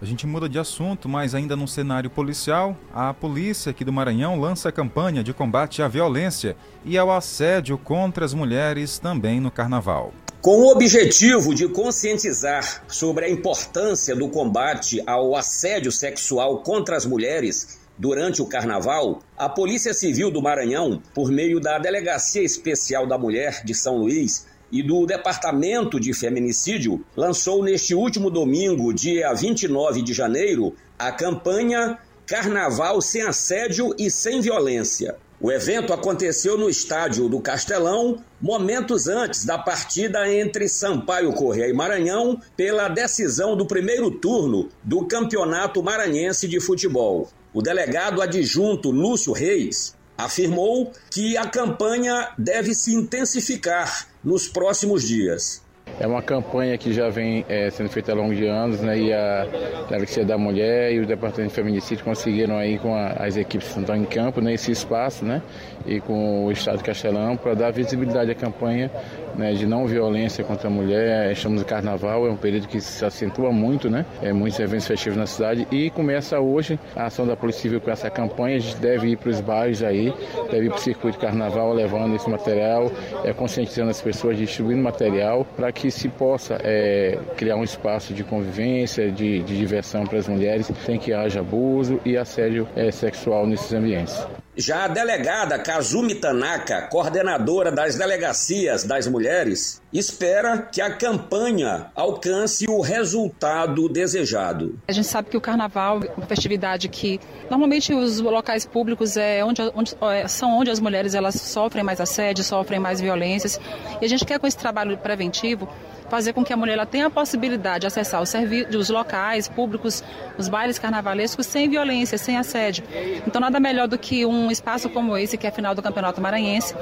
A 0.00 0.04
gente 0.04 0.28
muda 0.28 0.48
de 0.48 0.60
assunto, 0.60 1.08
mas 1.08 1.34
ainda 1.34 1.56
no 1.56 1.66
cenário 1.66 2.08
policial, 2.08 2.76
a 2.94 3.12
polícia 3.12 3.70
aqui 3.70 3.84
do 3.84 3.92
Maranhão 3.92 4.38
lança 4.38 4.70
campanha 4.70 5.24
de 5.24 5.34
combate 5.34 5.82
à 5.82 5.88
violência 5.88 6.56
e 6.84 6.96
ao 6.96 7.10
assédio 7.10 7.76
contra 7.76 8.24
as 8.24 8.32
mulheres 8.32 9.00
também 9.00 9.40
no 9.40 9.50
carnaval. 9.50 10.12
Com 10.40 10.62
o 10.62 10.70
objetivo 10.70 11.52
de 11.52 11.68
conscientizar 11.68 12.84
sobre 12.86 13.24
a 13.24 13.28
importância 13.28 14.14
do 14.14 14.28
combate 14.28 15.02
ao 15.04 15.34
assédio 15.34 15.90
sexual 15.90 16.62
contra 16.62 16.96
as 16.96 17.04
mulheres 17.04 17.77
Durante 17.98 18.40
o 18.40 18.46
carnaval, 18.46 19.20
a 19.36 19.48
Polícia 19.48 19.92
Civil 19.92 20.30
do 20.30 20.40
Maranhão, 20.40 21.02
por 21.12 21.32
meio 21.32 21.58
da 21.58 21.80
Delegacia 21.80 22.44
Especial 22.44 23.08
da 23.08 23.18
Mulher 23.18 23.62
de 23.64 23.74
São 23.74 23.96
Luís 23.96 24.46
e 24.70 24.84
do 24.84 25.04
Departamento 25.04 25.98
de 25.98 26.14
Feminicídio, 26.14 27.04
lançou 27.16 27.64
neste 27.64 27.96
último 27.96 28.30
domingo, 28.30 28.94
dia 28.94 29.34
29 29.34 30.00
de 30.02 30.12
janeiro, 30.12 30.76
a 30.96 31.10
campanha 31.10 31.98
Carnaval 32.24 33.00
sem 33.00 33.22
assédio 33.22 33.92
e 33.98 34.08
sem 34.10 34.40
violência. 34.40 35.16
O 35.40 35.50
evento 35.50 35.92
aconteceu 35.92 36.58
no 36.58 36.68
estádio 36.68 37.28
do 37.28 37.40
Castelão, 37.40 38.22
momentos 38.40 39.08
antes 39.08 39.44
da 39.44 39.56
partida 39.56 40.32
entre 40.32 40.68
Sampaio 40.68 41.32
Correia 41.32 41.70
e 41.70 41.72
Maranhão 41.72 42.40
pela 42.56 42.88
decisão 42.88 43.56
do 43.56 43.66
primeiro 43.66 44.10
turno 44.10 44.68
do 44.84 45.06
Campeonato 45.06 45.82
Maranhense 45.82 46.46
de 46.46 46.60
Futebol. 46.60 47.28
O 47.58 47.60
delegado 47.60 48.22
adjunto 48.22 48.92
Lúcio 48.92 49.32
Reis 49.32 49.92
afirmou 50.16 50.92
que 51.10 51.36
a 51.36 51.44
campanha 51.48 52.32
deve 52.38 52.72
se 52.72 52.94
intensificar 52.94 54.06
nos 54.22 54.46
próximos 54.46 55.02
dias. 55.02 55.60
É 56.00 56.06
uma 56.06 56.22
campanha 56.22 56.76
que 56.78 56.92
já 56.92 57.08
vem 57.08 57.44
é, 57.48 57.70
sendo 57.70 57.88
feita 57.88 58.12
ao 58.12 58.18
longo 58.18 58.34
de 58.34 58.46
anos, 58.46 58.80
né? 58.80 58.98
E 58.98 59.12
a 59.12 59.46
Delegacia 59.88 60.24
da 60.24 60.38
Mulher 60.38 60.92
e 60.92 61.00
o 61.00 61.06
Departamento 61.06 61.50
de 61.50 61.54
Feminicídio 61.54 62.04
conseguiram 62.04 62.56
aí 62.56 62.78
com 62.78 62.94
a, 62.94 63.08
as 63.08 63.36
equipes 63.36 63.72
que 63.72 63.80
estão 63.80 63.96
em 63.96 64.04
campo, 64.04 64.40
né? 64.40 64.54
Espaço, 64.54 65.24
né? 65.24 65.40
E 65.86 66.00
com 66.00 66.44
o 66.46 66.52
Estado 66.52 66.82
Castelão 66.82 67.36
para 67.36 67.54
dar 67.54 67.70
visibilidade 67.70 68.30
à 68.30 68.34
campanha 68.34 68.90
né, 69.38 69.52
de 69.52 69.66
não 69.66 69.86
violência 69.86 70.44
contra 70.44 70.68
a 70.68 70.70
mulher. 70.70 71.30
Estamos 71.30 71.60
no 71.60 71.64
Carnaval, 71.64 72.26
é 72.26 72.30
um 72.30 72.36
período 72.36 72.66
que 72.66 72.80
se 72.80 73.04
acentua 73.04 73.52
muito, 73.52 73.88
né? 73.88 74.04
É, 74.20 74.32
muitos 74.32 74.58
eventos 74.58 74.86
festivos 74.86 75.16
na 75.16 75.26
cidade 75.26 75.66
e 75.70 75.90
começa 75.90 76.38
hoje 76.40 76.78
a 76.94 77.06
ação 77.06 77.26
da 77.26 77.36
Polícia 77.36 77.62
Civil 77.62 77.80
com 77.80 77.90
essa 77.90 78.10
campanha. 78.10 78.56
A 78.56 78.58
gente 78.58 78.76
deve 78.76 79.08
ir 79.08 79.16
para 79.16 79.30
os 79.30 79.40
bairros 79.40 79.82
aí, 79.82 80.12
deve 80.50 80.66
ir 80.66 80.70
para 80.70 80.78
o 80.78 80.80
circuito 80.80 81.18
Carnaval 81.18 81.72
levando 81.72 82.16
esse 82.16 82.28
material, 82.28 82.90
é, 83.24 83.32
conscientizando 83.32 83.90
as 83.90 84.02
pessoas, 84.02 84.36
distribuindo 84.36 84.82
material 84.82 85.46
para 85.56 85.70
que 85.70 85.77
se 85.90 86.08
possa 86.08 86.58
é, 86.62 87.18
criar 87.36 87.56
um 87.56 87.64
espaço 87.64 88.12
de 88.12 88.24
convivência, 88.24 89.10
de, 89.10 89.42
de 89.42 89.56
diversão 89.56 90.04
para 90.04 90.18
as 90.18 90.26
mulheres, 90.26 90.70
sem 90.84 90.98
que 90.98 91.12
haja 91.12 91.40
abuso 91.40 92.00
e 92.04 92.16
assédio 92.16 92.68
é, 92.74 92.90
sexual 92.90 93.46
nesses 93.46 93.72
ambientes. 93.72 94.26
Já 94.60 94.86
a 94.86 94.88
delegada 94.88 95.56
Kazumi 95.56 96.16
Tanaka, 96.16 96.82
coordenadora 96.90 97.70
das 97.70 97.94
delegacias 97.94 98.82
das 98.82 99.06
mulheres, 99.06 99.80
espera 99.92 100.58
que 100.58 100.80
a 100.80 100.96
campanha 100.96 101.92
alcance 101.94 102.66
o 102.68 102.80
resultado 102.80 103.88
desejado. 103.88 104.76
A 104.88 104.92
gente 104.92 105.06
sabe 105.06 105.30
que 105.30 105.36
o 105.36 105.40
carnaval 105.40 106.00
é 106.02 106.10
uma 106.16 106.26
festividade 106.26 106.88
que 106.88 107.20
normalmente 107.48 107.94
os 107.94 108.18
locais 108.18 108.66
públicos 108.66 109.16
é 109.16 109.44
onde, 109.44 109.62
onde, 109.76 109.94
é, 110.00 110.26
são 110.26 110.58
onde 110.58 110.72
as 110.72 110.80
mulheres 110.80 111.14
elas 111.14 111.36
sofrem 111.36 111.84
mais 111.84 112.00
assédio, 112.00 112.42
sofrem 112.42 112.80
mais 112.80 113.00
violências. 113.00 113.60
E 114.02 114.04
a 114.04 114.08
gente 114.08 114.24
quer 114.24 114.40
com 114.40 114.46
esse 114.48 114.58
trabalho 114.58 114.98
preventivo 114.98 115.68
fazer 116.08 116.32
com 116.32 116.44
que 116.44 116.52
a 116.52 116.56
mulher 116.56 116.72
ela 116.72 116.86
tenha 116.86 117.06
a 117.06 117.10
possibilidade 117.10 117.80
de 117.82 117.86
acessar 117.86 118.22
os, 118.22 118.32
os 118.74 118.88
locais 118.88 119.48
públicos, 119.48 120.02
os 120.36 120.48
bailes 120.48 120.78
carnavalescos 120.78 121.46
sem 121.46 121.68
violência, 121.68 122.18
sem 122.18 122.36
assédio. 122.36 122.84
Então 123.26 123.40
nada 123.40 123.60
melhor 123.60 123.86
do 123.86 123.98
que 123.98 124.24
um 124.24 124.47
espaço 124.50 124.88
como 124.88 125.16
esse, 125.16 125.36
que 125.36 125.46
é 125.46 125.50
a 125.50 125.52
final 125.52 125.74
do 125.74 125.82
Campeonato 125.82 126.20
Maranhense, 126.20 126.74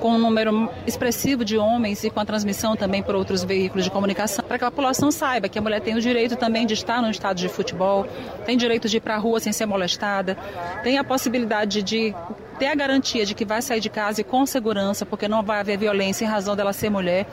com 0.00 0.12
um 0.12 0.18
número 0.18 0.70
expressivo 0.86 1.44
de 1.44 1.56
homens 1.56 2.04
e 2.04 2.10
com 2.10 2.20
a 2.20 2.24
transmissão 2.24 2.76
também 2.76 3.02
por 3.02 3.14
outros 3.14 3.44
veículos 3.44 3.84
de 3.84 3.90
comunicação, 3.90 4.44
para 4.44 4.58
que 4.58 4.64
a 4.64 4.70
população 4.70 5.10
saiba 5.10 5.48
que 5.48 5.58
a 5.58 5.62
mulher 5.62 5.80
tem 5.80 5.94
o 5.94 6.00
direito 6.00 6.36
também 6.36 6.66
de 6.66 6.74
estar 6.74 7.00
no 7.00 7.10
estádio 7.10 7.48
de 7.48 7.54
futebol, 7.54 8.06
tem 8.44 8.56
direito 8.56 8.88
de 8.88 8.96
ir 8.96 9.00
para 9.00 9.14
a 9.14 9.18
rua 9.18 9.40
sem 9.40 9.52
ser 9.52 9.66
molestada, 9.66 10.36
tem 10.82 10.98
a 10.98 11.04
possibilidade 11.04 11.82
de 11.82 12.14
ter 12.58 12.66
a 12.66 12.74
garantia 12.74 13.26
de 13.26 13.34
que 13.34 13.44
vai 13.44 13.60
sair 13.60 13.80
de 13.80 13.90
casa 13.90 14.20
e 14.20 14.24
com 14.24 14.46
segurança, 14.46 15.04
porque 15.04 15.28
não 15.28 15.42
vai 15.42 15.60
haver 15.60 15.76
violência 15.76 16.24
em 16.24 16.28
razão 16.28 16.54
dela 16.54 16.72
ser 16.72 16.90
mulher. 16.90 17.26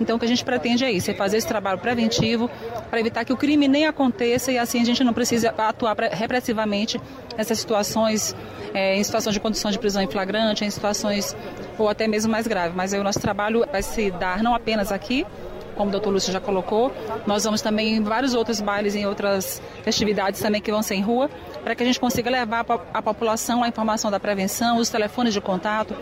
Então, 0.00 0.16
o 0.16 0.18
que 0.18 0.24
a 0.24 0.28
gente 0.28 0.44
pretende 0.44 0.84
é 0.84 0.90
isso, 0.90 1.10
é 1.10 1.14
fazer 1.14 1.36
esse 1.36 1.46
trabalho 1.46 1.78
preventivo 1.78 2.50
para 2.90 3.00
evitar 3.00 3.24
que 3.24 3.32
o 3.32 3.36
crime 3.36 3.68
nem 3.68 3.86
aconteça 3.86 4.50
e 4.52 4.58
assim 4.58 4.80
a 4.80 4.84
gente 4.84 5.02
não 5.04 5.12
precise 5.12 5.46
atuar 5.46 5.96
repressivamente 6.12 7.00
nessas 7.36 7.58
situações, 7.58 8.34
é, 8.72 8.96
em 8.96 9.04
situações 9.04 9.34
de 9.34 9.40
condição 9.40 9.70
de 9.70 9.78
prisão 9.78 10.02
em 10.02 10.08
flagrante, 10.08 10.64
em 10.64 10.70
situações 10.70 11.36
ou 11.78 11.88
até 11.88 12.06
mesmo 12.06 12.30
mais 12.30 12.46
graves. 12.46 12.76
Mas 12.76 12.92
aí 12.92 13.00
o 13.00 13.04
nosso 13.04 13.20
trabalho 13.20 13.64
vai 13.70 13.82
se 13.82 14.10
dar 14.10 14.42
não 14.42 14.54
apenas 14.54 14.92
aqui, 14.92 15.26
como 15.74 15.88
o 15.88 15.92
doutor 15.92 16.10
Lúcio 16.10 16.32
já 16.32 16.40
colocou. 16.40 16.92
Nós 17.26 17.44
vamos 17.44 17.60
também 17.60 17.96
em 17.96 18.02
vários 18.02 18.34
outros 18.34 18.60
bailes, 18.60 18.94
em 18.94 19.06
outras 19.06 19.60
festividades 19.82 20.40
também 20.40 20.60
que 20.60 20.70
vão 20.70 20.82
ser 20.82 20.94
em 20.94 21.02
rua, 21.02 21.30
para 21.62 21.74
que 21.74 21.82
a 21.82 21.86
gente 21.86 22.00
consiga 22.00 22.30
levar 22.30 22.64
à 22.92 23.02
população 23.02 23.62
a 23.62 23.68
informação 23.68 24.10
da 24.10 24.20
prevenção, 24.20 24.78
os 24.78 24.88
telefones 24.88 25.34
de 25.34 25.40
contato, 25.40 25.94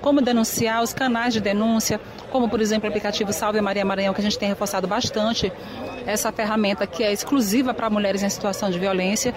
como 0.00 0.20
denunciar, 0.20 0.82
os 0.82 0.92
canais 0.92 1.34
de 1.34 1.40
denúncia, 1.40 2.00
como 2.30 2.48
por 2.48 2.60
exemplo 2.60 2.86
o 2.86 2.88
aplicativo 2.88 3.32
Salve 3.32 3.60
Maria 3.60 3.84
Maranhão, 3.84 4.14
que 4.14 4.20
a 4.20 4.24
gente 4.24 4.38
tem 4.38 4.48
reforçado 4.48 4.86
bastante 4.86 5.52
essa 6.06 6.32
ferramenta 6.32 6.86
que 6.86 7.02
é 7.02 7.12
exclusiva 7.12 7.74
para 7.74 7.90
mulheres 7.90 8.22
em 8.22 8.28
situação 8.28 8.70
de 8.70 8.78
violência. 8.78 9.34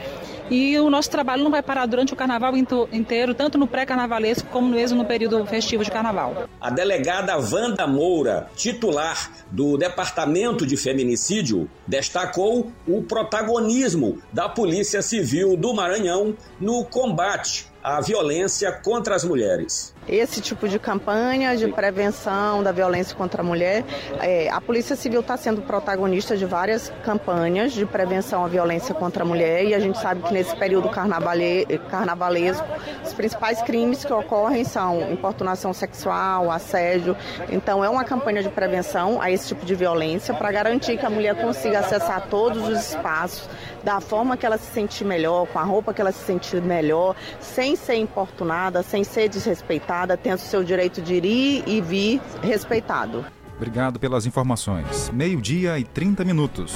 E 0.49 0.77
o 0.80 0.89
nosso 0.89 1.10
trabalho 1.10 1.43
não 1.43 1.51
vai 1.51 1.63
parar 1.63 1.86
durante 1.86 2.13
o 2.13 2.15
carnaval 2.15 2.54
inteiro, 2.91 3.34
tanto 3.34 3.58
no 3.58 3.65
pré-carnavalesco 3.65 4.49
como 4.49 4.67
mesmo 4.67 4.97
no 4.97 5.06
período 5.06 5.45
festivo 5.45 5.84
de 5.84 5.89
carnaval. 5.89 6.49
A 6.60 6.69
delegada 6.69 7.38
Wanda 7.38 7.88
Moura, 7.88 8.49
titular 8.54 9.32
do 9.49 9.77
Departamento 9.77 10.65
de 10.65 10.75
Feminicídio, 10.75 11.69
destacou 11.88 12.69
o 12.86 13.01
protagonismo 13.01 14.21
da 14.34 14.49
Polícia 14.49 15.01
Civil 15.01 15.56
do 15.56 15.73
Maranhão 15.73 16.36
no 16.60 16.84
combate 16.84 17.67
à 17.82 18.01
violência 18.01 18.71
contra 18.73 19.15
as 19.15 19.23
mulheres 19.23 19.95
esse 20.08 20.42
tipo 20.42 20.68
de 20.68 20.80
campanha 20.80 21.56
de 21.56 21.68
prevenção 21.68 22.64
da 22.64 22.72
violência 22.72 23.16
contra 23.16 23.42
a 23.42 23.46
mulher. 23.46 23.84
É, 24.20 24.50
a 24.50 24.60
Polícia 24.60 24.96
Civil 24.96 25.22
está 25.22 25.38
sendo 25.38 25.62
protagonista 25.62 26.36
de 26.36 26.46
várias 26.46 26.92
campanhas 27.04 27.72
de 27.72 27.86
prevenção 27.86 28.44
à 28.44 28.48
violência 28.48 28.96
contra 28.96 29.24
a 29.24 29.26
mulher 29.26 29.64
e 29.66 29.76
a 29.76 29.80
gente 29.80 30.00
sabe 30.00 30.24
que 30.24 30.34
nesse 30.34 30.56
período 30.56 30.90
carnavale, 30.90 31.66
carnavalesco 31.90 32.66
os 33.06 33.14
principais 33.14 33.62
crimes 33.62 34.04
que 34.04 34.14
ocorrem 34.14 34.64
são 34.64 35.12
importunação 35.12 35.74
sexual, 35.74 36.50
assédio. 36.50 37.16
Então 37.50 37.84
é 37.84 37.90
uma 37.90 38.04
campanha 38.04 38.42
de 38.42 38.50
prevenção 38.50 39.22
a 39.22 39.30
esse 39.30 39.50
tipo 39.50 39.66
de 39.66 39.76
violência 39.76 40.34
para 40.34 40.52
garantir 40.52 40.98
que 40.98 41.06
a 41.06 41.10
mulher 41.10 41.36
consiga 41.36 41.80
acessar 41.80 42.28
todos 42.28 42.68
os 42.68 42.80
espaços 42.90 43.48
da 43.84 44.00
forma 44.00 44.38
que 44.38 44.46
ela 44.46 44.58
se 44.58 44.72
sentir 44.72 45.04
melhor, 45.04 45.48
com 45.48 45.58
a 45.58 45.64
roupa 45.64 45.94
que 45.94 46.02
ela 46.02 46.12
se 46.12 46.24
sentir 46.24 46.62
melhor, 46.62 47.16
sem 47.40 47.76
ser 47.76 47.96
importunada, 47.96 48.84
sem 48.84 49.04
ser 49.04 49.28
desrespeitada 49.28 49.90
respeitada, 49.91 50.17
tendo 50.17 50.39
seu 50.39 50.63
direito 50.63 51.01
de 51.01 51.15
ir 51.15 51.63
e 51.67 51.82
vir 51.82 52.21
respeitado. 52.41 53.25
Obrigado 53.58 53.99
pelas 53.99 54.25
informações. 54.25 55.10
Meio-dia 55.12 55.77
e 55.77 55.84
30 55.84 56.23
minutos. 56.23 56.73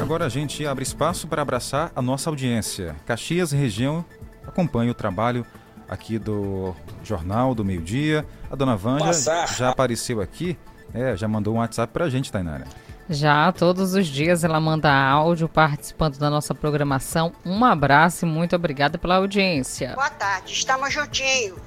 Agora 0.00 0.26
a 0.26 0.28
gente 0.28 0.66
abre 0.66 0.82
espaço 0.82 1.26
para 1.26 1.42
abraçar 1.42 1.90
a 1.96 2.02
nossa 2.02 2.28
audiência. 2.30 2.94
Caxias 3.06 3.52
Região 3.52 4.04
acompanha 4.46 4.90
o 4.90 4.94
trabalho 4.94 5.46
aqui 5.88 6.18
do 6.18 6.74
Jornal 7.02 7.54
do 7.54 7.64
Meio 7.64 7.80
Dia. 7.80 8.24
A 8.50 8.56
dona 8.56 8.76
Vânia 8.76 9.12
já 9.56 9.70
apareceu 9.70 10.20
aqui, 10.20 10.58
é, 10.92 11.16
já 11.16 11.26
mandou 11.26 11.54
um 11.54 11.58
WhatsApp 11.58 11.92
para 11.92 12.04
a 12.04 12.10
gente, 12.10 12.30
Tainara. 12.30 12.64
Já 13.10 13.50
todos 13.50 13.94
os 13.94 14.06
dias 14.06 14.44
ela 14.44 14.60
manda 14.60 14.88
áudio 14.88 15.48
participando 15.48 16.16
da 16.16 16.30
nossa 16.30 16.54
programação. 16.54 17.32
Um 17.44 17.64
abraço 17.64 18.24
e 18.24 18.28
muito 18.28 18.54
obrigada 18.54 18.96
pela 18.98 19.16
audiência. 19.16 19.94
Boa 19.96 20.10
tarde, 20.10 20.52
estamos 20.52 20.94
juntinhos. 20.94 21.58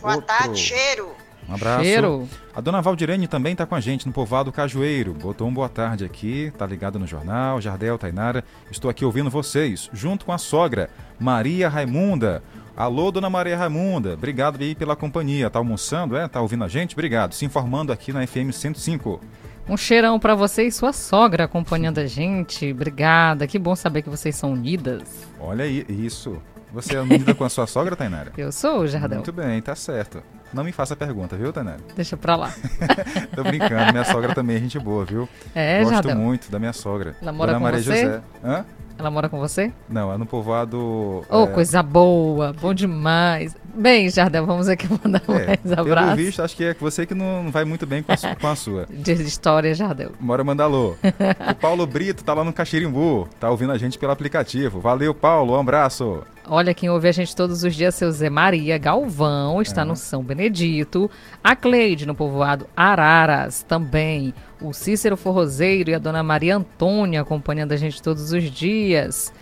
Boa 0.00 0.14
Outro. 0.14 0.26
tarde, 0.26 0.58
cheiro. 0.58 1.10
Um 1.46 1.54
abraço. 1.54 1.84
Cheiro. 1.84 2.26
A 2.54 2.62
dona 2.62 2.80
Valdirene 2.80 3.28
também 3.28 3.52
está 3.52 3.66
com 3.66 3.74
a 3.74 3.80
gente 3.80 4.06
no 4.06 4.12
Povoado 4.12 4.50
Cajueiro. 4.50 5.12
Botou 5.12 5.46
um 5.46 5.52
boa 5.52 5.68
tarde 5.68 6.02
aqui, 6.02 6.50
tá 6.56 6.64
ligada 6.64 6.98
no 6.98 7.06
jornal. 7.06 7.60
Jardel, 7.60 7.98
Tainara, 7.98 8.42
estou 8.70 8.90
aqui 8.90 9.04
ouvindo 9.04 9.28
vocês, 9.28 9.90
junto 9.92 10.24
com 10.24 10.32
a 10.32 10.38
sogra, 10.38 10.88
Maria 11.20 11.68
Raimunda. 11.68 12.42
Alô, 12.74 13.10
dona 13.10 13.28
Maria 13.28 13.56
Raimunda, 13.58 14.14
obrigado 14.14 14.62
aí 14.62 14.74
pela 14.74 14.96
companhia. 14.96 15.50
Tá 15.50 15.58
almoçando, 15.58 16.16
é? 16.16 16.26
Tá 16.26 16.40
ouvindo 16.40 16.64
a 16.64 16.68
gente? 16.68 16.94
Obrigado. 16.94 17.34
Se 17.34 17.44
informando 17.44 17.92
aqui 17.92 18.14
na 18.14 18.26
FM 18.26 18.50
105. 18.50 19.20
Um 19.68 19.76
cheirão 19.76 20.18
para 20.18 20.34
você 20.34 20.64
e 20.64 20.70
sua 20.70 20.92
sogra 20.92 21.44
acompanhando 21.44 21.98
a 21.98 22.06
gente. 22.06 22.70
Obrigada. 22.70 23.46
Que 23.46 23.58
bom 23.58 23.74
saber 23.74 24.02
que 24.02 24.08
vocês 24.08 24.36
são 24.36 24.52
unidas. 24.52 25.02
Olha 25.40 25.64
aí, 25.64 25.84
isso. 25.88 26.40
Você 26.72 26.94
é 26.94 27.00
unida 27.00 27.34
com 27.34 27.42
a 27.44 27.48
sua 27.48 27.66
sogra, 27.66 27.96
Tainara? 27.96 28.32
Eu 28.36 28.52
sou, 28.52 28.86
Jardel. 28.86 29.18
Muito 29.18 29.32
bem, 29.32 29.60
tá 29.62 29.74
certo. 29.74 30.22
Não 30.52 30.62
me 30.62 30.72
faça 30.72 30.94
pergunta, 30.94 31.36
viu, 31.36 31.52
Tainara? 31.52 31.80
Deixa 31.96 32.16
pra 32.16 32.36
lá. 32.36 32.54
Tô 33.34 33.42
brincando, 33.42 33.92
minha 33.92 34.04
sogra 34.04 34.34
também 34.34 34.56
é 34.56 34.60
gente 34.60 34.78
boa, 34.78 35.04
viu? 35.04 35.28
É, 35.54 35.80
Gosto 35.80 35.94
Jardel. 35.94 36.16
muito 36.16 36.50
da 36.50 36.58
minha 36.58 36.72
sogra. 36.72 37.16
Ela 37.20 37.32
mora 37.32 37.52
Dona 37.52 37.58
com 37.58 37.64
Maria 37.64 37.82
você? 37.82 38.04
José. 38.04 38.22
Hã? 38.44 38.64
Ela 38.98 39.10
mora 39.10 39.28
com 39.28 39.38
você? 39.38 39.72
Não, 39.88 40.12
é 40.12 40.16
no 40.16 40.24
povoado. 40.24 41.24
Oh, 41.28 41.44
é... 41.44 41.46
coisa 41.48 41.82
boa, 41.82 42.52
bom 42.52 42.72
demais. 42.72 43.54
Bem, 43.76 44.08
Jardel, 44.08 44.46
vamos 44.46 44.68
aqui 44.68 44.88
mandar 45.04 45.22
é, 45.28 45.46
mais 45.46 45.78
abraços. 45.78 46.14
Pelo 46.14 46.16
visto, 46.16 46.42
acho 46.42 46.56
que 46.56 46.64
é 46.64 46.74
você 46.74 47.04
que 47.04 47.14
não 47.14 47.50
vai 47.50 47.64
muito 47.64 47.86
bem 47.86 48.02
com 48.02 48.10
a, 48.10 48.34
com 48.34 48.46
a 48.46 48.56
sua. 48.56 48.86
De 48.90 49.12
história, 49.12 49.74
Jardel. 49.74 50.12
Bora 50.18 50.42
mandar 50.42 50.64
alô. 50.64 50.96
o 51.50 51.54
Paulo 51.56 51.86
Brito 51.86 52.24
tá 52.24 52.32
lá 52.32 52.42
no 52.42 52.52
Caxirimbu, 52.52 53.28
tá 53.38 53.50
ouvindo 53.50 53.72
a 53.72 53.78
gente 53.78 53.98
pelo 53.98 54.12
aplicativo. 54.12 54.80
Valeu, 54.80 55.14
Paulo, 55.14 55.54
um 55.54 55.60
abraço. 55.60 56.22
Olha, 56.48 56.72
quem 56.72 56.88
ouve 56.88 57.08
a 57.08 57.12
gente 57.12 57.34
todos 57.34 57.64
os 57.64 57.74
dias, 57.74 57.94
seu 57.94 58.10
Zé 58.12 58.30
Maria 58.30 58.78
Galvão, 58.78 59.60
está 59.60 59.82
é. 59.82 59.84
no 59.84 59.96
São 59.96 60.22
Benedito. 60.22 61.10
A 61.42 61.56
Cleide, 61.56 62.06
no 62.06 62.14
povoado 62.14 62.66
Araras, 62.76 63.62
também. 63.64 64.32
O 64.60 64.72
Cícero 64.72 65.16
Forrozeiro 65.16 65.90
e 65.90 65.94
a 65.94 65.98
Dona 65.98 66.22
Maria 66.22 66.56
Antônia 66.56 67.20
acompanhando 67.20 67.72
a 67.72 67.76
gente 67.76 68.00
todos 68.00 68.32
os 68.32 68.44
dias. 68.44 69.32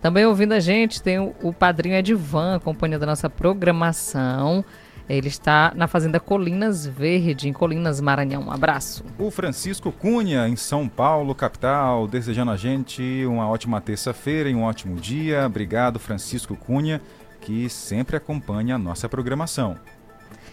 Também 0.00 0.24
ouvindo 0.24 0.52
a 0.52 0.60
gente 0.60 1.02
tem 1.02 1.18
o, 1.18 1.34
o 1.42 1.52
padrinho 1.52 1.96
Edvan 1.96 2.56
acompanhando 2.56 3.02
a 3.02 3.06
nossa 3.06 3.28
programação. 3.28 4.64
Ele 5.08 5.26
está 5.26 5.72
na 5.74 5.88
Fazenda 5.88 6.20
Colinas 6.20 6.86
Verde, 6.86 7.48
em 7.48 7.52
Colinas, 7.52 8.00
Maranhão. 8.00 8.44
Um 8.44 8.52
abraço. 8.52 9.04
O 9.18 9.28
Francisco 9.30 9.90
Cunha, 9.90 10.48
em 10.48 10.54
São 10.54 10.88
Paulo, 10.88 11.34
capital, 11.34 12.06
desejando 12.06 12.52
a 12.52 12.56
gente 12.56 13.26
uma 13.26 13.48
ótima 13.48 13.80
terça-feira 13.80 14.48
e 14.48 14.54
um 14.54 14.62
ótimo 14.62 14.94
dia. 14.96 15.44
Obrigado, 15.46 15.98
Francisco 15.98 16.56
Cunha, 16.56 17.00
que 17.40 17.68
sempre 17.68 18.16
acompanha 18.16 18.76
a 18.76 18.78
nossa 18.78 19.08
programação. 19.08 19.76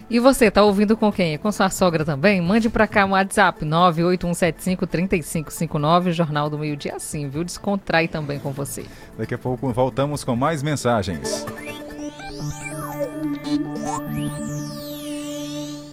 E 0.09 0.21
você, 0.21 0.49
tá 0.49 0.63
ouvindo 0.63 0.95
com 0.95 1.11
quem? 1.11 1.37
Com 1.37 1.51
sua 1.51 1.69
sogra 1.69 2.05
também? 2.05 2.39
Mande 2.39 2.69
para 2.69 2.87
cá 2.87 3.05
um 3.05 3.11
WhatsApp 3.11 3.65
981753559, 3.65 6.11
Jornal 6.11 6.49
do 6.49 6.57
Meio 6.57 6.77
Dia 6.77 6.95
assim, 6.95 7.27
viu? 7.27 7.43
Descontrai 7.43 8.07
também 8.07 8.39
com 8.39 8.51
você. 8.51 8.85
Daqui 9.17 9.33
a 9.33 9.37
pouco 9.37 9.69
voltamos 9.73 10.23
com 10.23 10.33
mais 10.33 10.63
mensagens. 10.63 11.45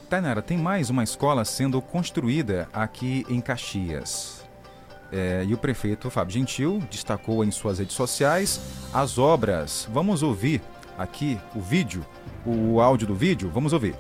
Tainara, 0.09 0.41
tem 0.41 0.57
mais 0.57 0.91
uma 0.91 1.03
escola 1.03 1.45
sendo 1.45 1.83
construída 1.83 2.69
aqui 2.73 3.27
em 3.29 3.41
Caxias. 3.41 4.45
É, 5.11 5.45
e 5.45 5.53
o 5.53 5.59
prefeito 5.59 6.09
Fábio 6.09 6.35
Gentil 6.35 6.81
destacou 6.89 7.45
em 7.45 7.51
suas 7.51 7.81
redes 7.81 7.97
sociais 7.97 8.61
as 8.93 9.19
obras. 9.19 9.89
Vamos 9.93 10.23
ouvir 10.23 10.63
aqui 10.97 11.37
o 11.53 11.61
vídeo 11.61 12.07
o 12.45 12.81
áudio 12.81 13.07
do 13.07 13.15
vídeo? 13.15 13.51
Vamos 13.53 13.73
ouvir. 13.73 13.95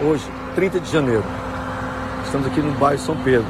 Hoje, 0.00 0.24
30 0.54 0.80
de 0.80 0.92
janeiro, 0.92 1.24
estamos 2.24 2.46
aqui 2.46 2.60
no 2.60 2.72
bairro 2.72 3.00
São 3.00 3.16
Pedro. 3.22 3.46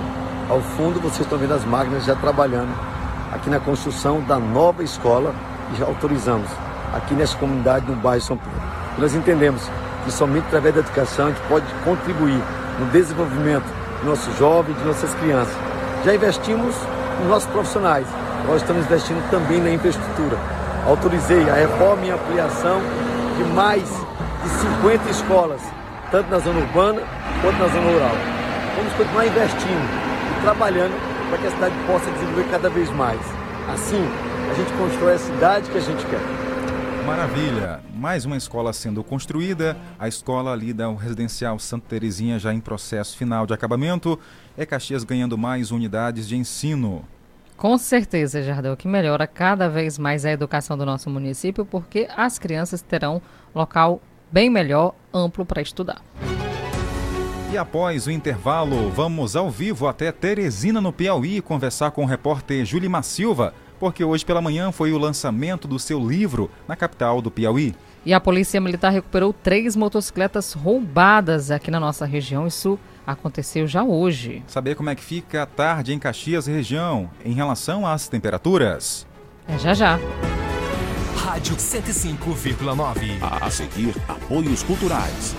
Ao 0.49 0.61
fundo, 0.61 1.01
vocês 1.01 1.21
estão 1.21 1.39
vendo 1.39 1.55
as 1.55 1.65
máquinas 1.65 2.05
já 2.05 2.15
trabalhando 2.15 2.73
aqui 3.33 3.51
na 3.51 3.59
construção 3.59 4.21
da 4.23 4.39
nova 4.39 4.83
escola 4.83 5.35
e 5.73 5.77
já 5.77 5.87
autorizamos 5.87 6.49
aqui 6.95 7.15
nessa 7.15 7.37
comunidade 7.37 7.91
no 7.91 7.97
bairro 7.97 8.23
São 8.23 8.37
Pedro. 8.37 8.63
Nós 8.99 9.15
entendemos 9.15 9.63
que 10.05 10.13
somente 10.13 10.47
através 10.47 10.75
da 10.75 10.81
educação 10.81 11.27
a 11.27 11.31
gente 11.31 11.43
pode 11.49 11.67
contribuir 11.85 12.41
no 12.79 12.87
desenvolvimento 12.93 13.67
dos 13.97 14.05
nossos 14.05 14.39
jovens, 14.39 14.79
de 14.79 14.85
nossas 14.85 15.13
crianças. 15.15 15.57
Já 16.05 16.15
investimos 16.15 16.75
nos 17.19 17.29
nossos 17.29 17.51
profissionais, 17.51 18.07
nós 18.47 18.63
estamos 18.63 18.85
investindo 18.85 19.31
também 19.31 19.61
na 19.61 19.71
infraestrutura. 19.71 20.39
Autorizei 20.87 21.51
a 21.51 21.55
reforma 21.55 22.07
e 22.07 22.11
ampliação 22.11 22.81
de 23.37 23.45
mais 23.55 23.83
de 23.83 24.49
50 24.81 25.11
escolas, 25.11 25.61
tanto 26.11 26.31
na 26.31 26.39
zona 26.39 26.61
urbana 26.61 27.03
quanto 27.43 27.59
na 27.59 27.69
zona 27.69 27.91
rural. 27.93 28.17
Vamos 28.77 28.93
continuar 28.95 29.27
investindo 29.27 30.39
e 30.39 30.43
trabalhando 30.43 30.95
para 31.29 31.39
que 31.39 31.47
a 31.47 31.51
cidade 31.51 31.75
possa 31.87 32.11
desenvolver 32.11 32.51
cada 32.51 32.71
vez 32.71 32.91
mais. 32.91 33.21
Assim, 33.73 34.03
a 34.51 34.55
gente 34.55 34.73
constrói 34.75 35.15
a 35.15 35.19
cidade 35.19 35.71
que 35.71 35.79
a 35.79 35.81
gente 35.81 36.07
quer. 36.07 36.21
Maravilha! 37.05 37.81
Mais 37.95 38.25
uma 38.25 38.37
escola 38.37 38.73
sendo 38.73 39.05
construída, 39.05 39.77
a 39.99 40.09
escola 40.09 40.53
ali 40.53 40.73
da 40.73 40.91
Residencial 40.91 41.59
Santa 41.59 41.87
Terezinha 41.89 42.39
já 42.39 42.53
em 42.53 42.61
processo 42.61 43.17
final 43.17 43.47
de 43.47 43.55
acabamento, 43.55 44.19
é 44.57 44.67
Caxias 44.67 45.05
ganhando 45.05 45.37
mais 45.37 45.71
unidades 45.71 46.27
de 46.27 46.37
ensino. 46.37 47.05
Com 47.57 47.79
certeza, 47.79 48.43
Jardel, 48.43 48.77
que 48.77 48.87
melhora 48.87 49.27
cada 49.27 49.69
vez 49.69 49.99
mais 49.99 50.27
a 50.27 50.31
educação 50.31 50.77
do 50.77 50.85
nosso 50.85 51.09
município, 51.09 51.65
porque 51.65 52.07
as 52.15 52.39
crianças 52.39 52.83
terão 52.83 53.23
local 53.55 54.01
bem 54.31 54.51
melhor, 54.51 54.95
amplo 55.13 55.47
para 55.47 55.63
estudar. 55.63 56.03
E 57.51 57.57
após 57.57 58.07
o 58.07 58.11
intervalo, 58.11 58.91
vamos 58.91 59.37
ao 59.37 59.51
vivo 59.51 59.87
até 59.87 60.13
Teresina, 60.13 60.81
no 60.81 60.93
Piauí, 60.93 61.41
conversar 61.41 61.93
com 61.93 62.03
o 62.03 62.07
repórter 62.07 62.67
Julimar 62.67 63.03
Silva, 63.03 63.55
porque 63.79 64.05
hoje 64.05 64.25
pela 64.25 64.43
manhã 64.43 64.71
foi 64.71 64.93
o 64.93 64.99
lançamento 64.99 65.67
do 65.67 65.79
seu 65.79 66.07
livro 66.07 66.51
na 66.69 66.77
capital 66.77 67.23
do 67.23 67.31
Piauí. 67.31 67.75
E 68.05 68.13
a 68.13 68.21
Polícia 68.21 68.61
Militar 68.61 68.93
recuperou 68.93 69.33
três 69.33 69.75
motocicletas 69.75 70.53
roubadas 70.53 71.51
aqui 71.51 71.71
na 71.71 71.81
nossa 71.81 72.05
região. 72.05 72.47
Isso 72.47 72.79
aconteceu 73.07 73.67
já 73.67 73.85
hoje. 73.85 74.43
Saber 74.47 74.75
como 74.75 74.91
é 74.91 74.95
que 74.95 75.03
fica 75.03 75.43
a 75.43 75.47
tarde 75.47 75.93
em 75.93 75.99
Caxias 75.99 76.49
e 76.49 76.53
região 76.53 77.09
em 77.25 77.33
relação 77.33 77.87
às 77.87 78.09
temperaturas. 78.09 79.07
É 79.47 79.59
já 79.59 79.73
já. 79.75 79.99
Rádio 81.17 81.57
105,9. 81.57 83.19
A 83.23 83.51
seguir, 83.51 83.95
apoios 84.09 84.63
culturais. 84.63 85.37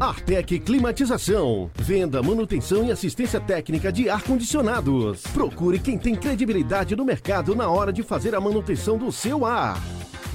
Artec 0.00 0.58
Climatização. 0.60 1.70
Venda, 1.74 2.22
manutenção 2.22 2.82
e 2.84 2.90
assistência 2.90 3.38
técnica 3.38 3.92
de 3.92 4.08
ar-condicionados. 4.08 5.22
Procure 5.34 5.78
quem 5.78 5.98
tem 5.98 6.14
credibilidade 6.14 6.96
no 6.96 7.04
mercado 7.04 7.54
na 7.54 7.68
hora 7.68 7.92
de 7.92 8.02
fazer 8.02 8.34
a 8.34 8.40
manutenção 8.40 8.96
do 8.96 9.12
seu 9.12 9.44
ar. 9.44 9.78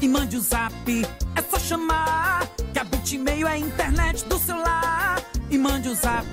E 0.00 0.06
mande 0.06 0.36
o 0.36 0.40
zap, 0.40 0.72
é 1.34 1.42
só 1.42 1.58
chamar. 1.58 2.46
Que 2.72 2.78
a 2.78 2.84
Bitmail 2.84 3.48
é 3.48 3.52
a 3.52 3.58
internet 3.58 4.24
do 4.26 4.38
celular. 4.38 5.20
E 5.50 5.58
mande 5.58 5.88
o 5.88 5.94
zap, 5.94 6.24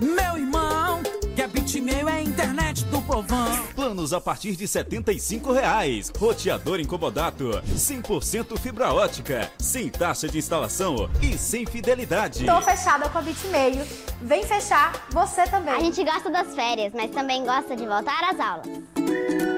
meu 0.00 0.36
irmão. 0.36 1.02
Que 1.34 1.42
a 1.42 1.48
Bitmail 1.48 2.08
é 2.08 2.12
a 2.12 2.22
internet 2.22 2.84
do 2.84 3.02
povão. 3.02 3.66
Planos 3.74 4.12
a 4.12 4.20
partir 4.20 4.54
de 4.54 4.68
75 4.68 5.52
reais. 5.52 6.12
Roteador 6.16 6.78
incomodato, 6.78 7.50
100% 7.74 8.56
fibra 8.60 8.92
ótica, 8.92 9.50
sem 9.58 9.88
taxa 9.88 10.28
de 10.28 10.38
instalação 10.38 11.10
e 11.20 11.36
sem 11.36 11.66
fidelidade. 11.66 12.46
Tô 12.46 12.62
fechada 12.62 13.08
com 13.08 13.18
a 13.18 13.22
Bitmail. 13.22 13.84
Vem 14.22 14.44
fechar 14.44 15.04
você 15.10 15.42
também. 15.48 15.74
A 15.74 15.80
gente 15.80 16.04
gosta 16.04 16.30
das 16.30 16.54
férias, 16.54 16.92
mas 16.94 17.10
também 17.10 17.44
gosta 17.44 17.74
de 17.74 17.84
voltar 17.86 18.22
às 18.30 18.38
aulas. 18.38 19.49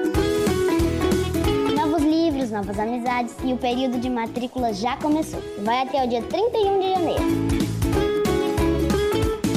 Livros, 2.43 2.51
novas 2.51 2.79
amizades 2.79 3.35
e 3.43 3.53
o 3.53 3.57
período 3.57 3.99
de 3.99 4.09
matrícula 4.09 4.73
já 4.73 4.97
começou. 4.97 5.41
Vai 5.59 5.81
até 5.81 6.03
o 6.03 6.07
dia 6.07 6.21
31 6.21 6.79
de 6.79 6.89
janeiro. 6.89 7.23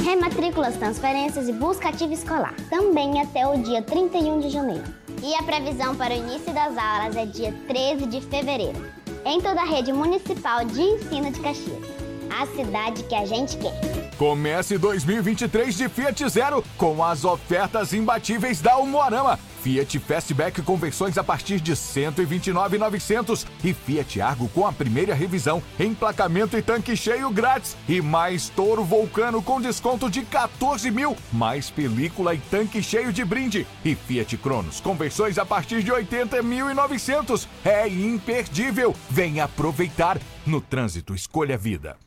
Rematrículas, 0.05 0.75
transferências 0.77 1.49
e 1.49 1.53
busca 1.53 1.89
ativa 1.89 2.13
escolar. 2.13 2.53
Também 2.69 3.19
até 3.21 3.45
o 3.45 3.57
dia 3.61 3.81
31 3.81 4.39
de 4.39 4.49
janeiro. 4.49 4.83
E 5.21 5.35
a 5.35 5.43
previsão 5.43 5.95
para 5.95 6.13
o 6.13 6.17
início 6.17 6.53
das 6.53 6.77
aulas 6.77 7.15
é 7.17 7.25
dia 7.25 7.53
13 7.67 8.05
de 8.05 8.21
fevereiro. 8.21 8.81
Em 9.25 9.41
toda 9.41 9.61
a 9.61 9.65
rede 9.65 9.91
municipal 9.91 10.63
de 10.63 10.81
ensino 10.81 11.31
de 11.31 11.39
Caxias. 11.41 11.83
A 12.29 12.45
cidade 12.55 13.03
que 13.03 13.15
a 13.15 13.25
gente 13.25 13.57
quer. 13.57 13.73
Comece 14.17 14.77
2023 14.77 15.75
de 15.75 15.89
Fiat 15.89 16.29
Zero 16.29 16.63
com 16.77 17.03
as 17.03 17.25
ofertas 17.25 17.91
imbatíveis 17.91 18.61
da 18.61 18.77
Umuarama. 18.77 19.37
Fiat 19.67 19.99
Fastback 19.99 20.61
com 20.61 20.77
versões 20.77 21.17
a 21.17 21.23
partir 21.25 21.59
de 21.59 21.71
R$ 21.71 21.77
129,900 21.77 23.45
e 23.61 23.73
Fiat 23.73 24.21
Argo 24.21 24.47
com 24.47 24.65
a 24.65 24.71
primeira 24.71 25.13
revisão, 25.13 25.61
emplacamento 25.77 26.55
e 26.55 26.61
tanque 26.61 26.95
cheio 26.95 27.29
grátis 27.29 27.75
e 27.85 28.01
mais 28.01 28.47
Toro 28.47 28.85
Vulcano 28.85 29.43
com 29.43 29.59
desconto 29.59 30.09
de 30.09 30.21
14 30.21 30.89
mil, 30.89 31.17
mais 31.33 31.69
película 31.69 32.33
e 32.33 32.37
tanque 32.37 32.81
cheio 32.81 33.11
de 33.11 33.25
brinde 33.25 33.67
e 33.83 33.93
Fiat 33.93 34.37
Cronos 34.37 34.79
com 34.79 34.95
versões 34.95 35.37
a 35.37 35.45
partir 35.45 35.83
de 35.83 35.91
80.900. 35.91 37.45
É 37.65 37.89
imperdível. 37.89 38.95
Venha 39.09 39.43
aproveitar. 39.43 40.17
No 40.45 40.61
trânsito, 40.61 41.13
escolha 41.13 41.55
a 41.55 41.57
vida. 41.57 42.06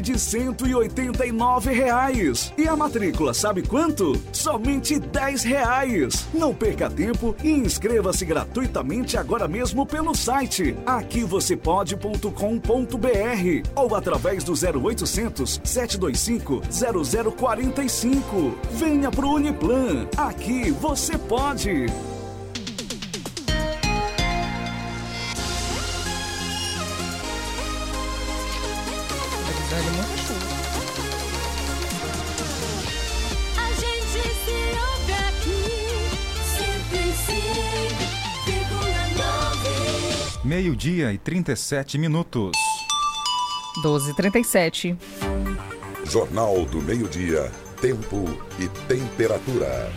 de 0.00 0.18
189 0.18 1.72
reais. 1.72 2.52
E 2.56 2.66
a 2.66 2.76
matrícula, 2.76 3.34
sabe 3.34 3.62
quanto? 3.62 4.20
Somente 4.32 4.98
10 4.98 5.44
reais. 5.44 6.26
Não 6.32 6.54
perca 6.54 6.88
tempo 6.88 7.34
e 7.42 7.50
inscreva-se 7.50 8.24
gratuitamente 8.24 9.16
agora 9.16 9.48
mesmo 9.48 9.84
pelo 9.84 10.14
site 10.14 10.76
aquivocêpode.com.br 10.86 13.68
ou 13.74 13.94
através 13.94 14.44
do 14.44 14.52
0800 14.52 15.60
725 15.64 16.62
0045. 17.36 18.54
Venha 18.72 19.10
pro 19.10 19.30
Uniplan. 19.30 20.06
Aqui 20.16 20.70
você 20.70 21.18
pode. 21.18 21.86
Meio-dia 40.52 41.10
e 41.14 41.16
37 41.16 41.96
minutos. 41.96 42.52
12h37. 43.82 44.98
Jornal 46.04 46.66
do 46.66 46.82
Meio-Dia. 46.82 47.50
Tempo 47.80 48.26
e 48.58 48.68
temperatura. 48.86 49.90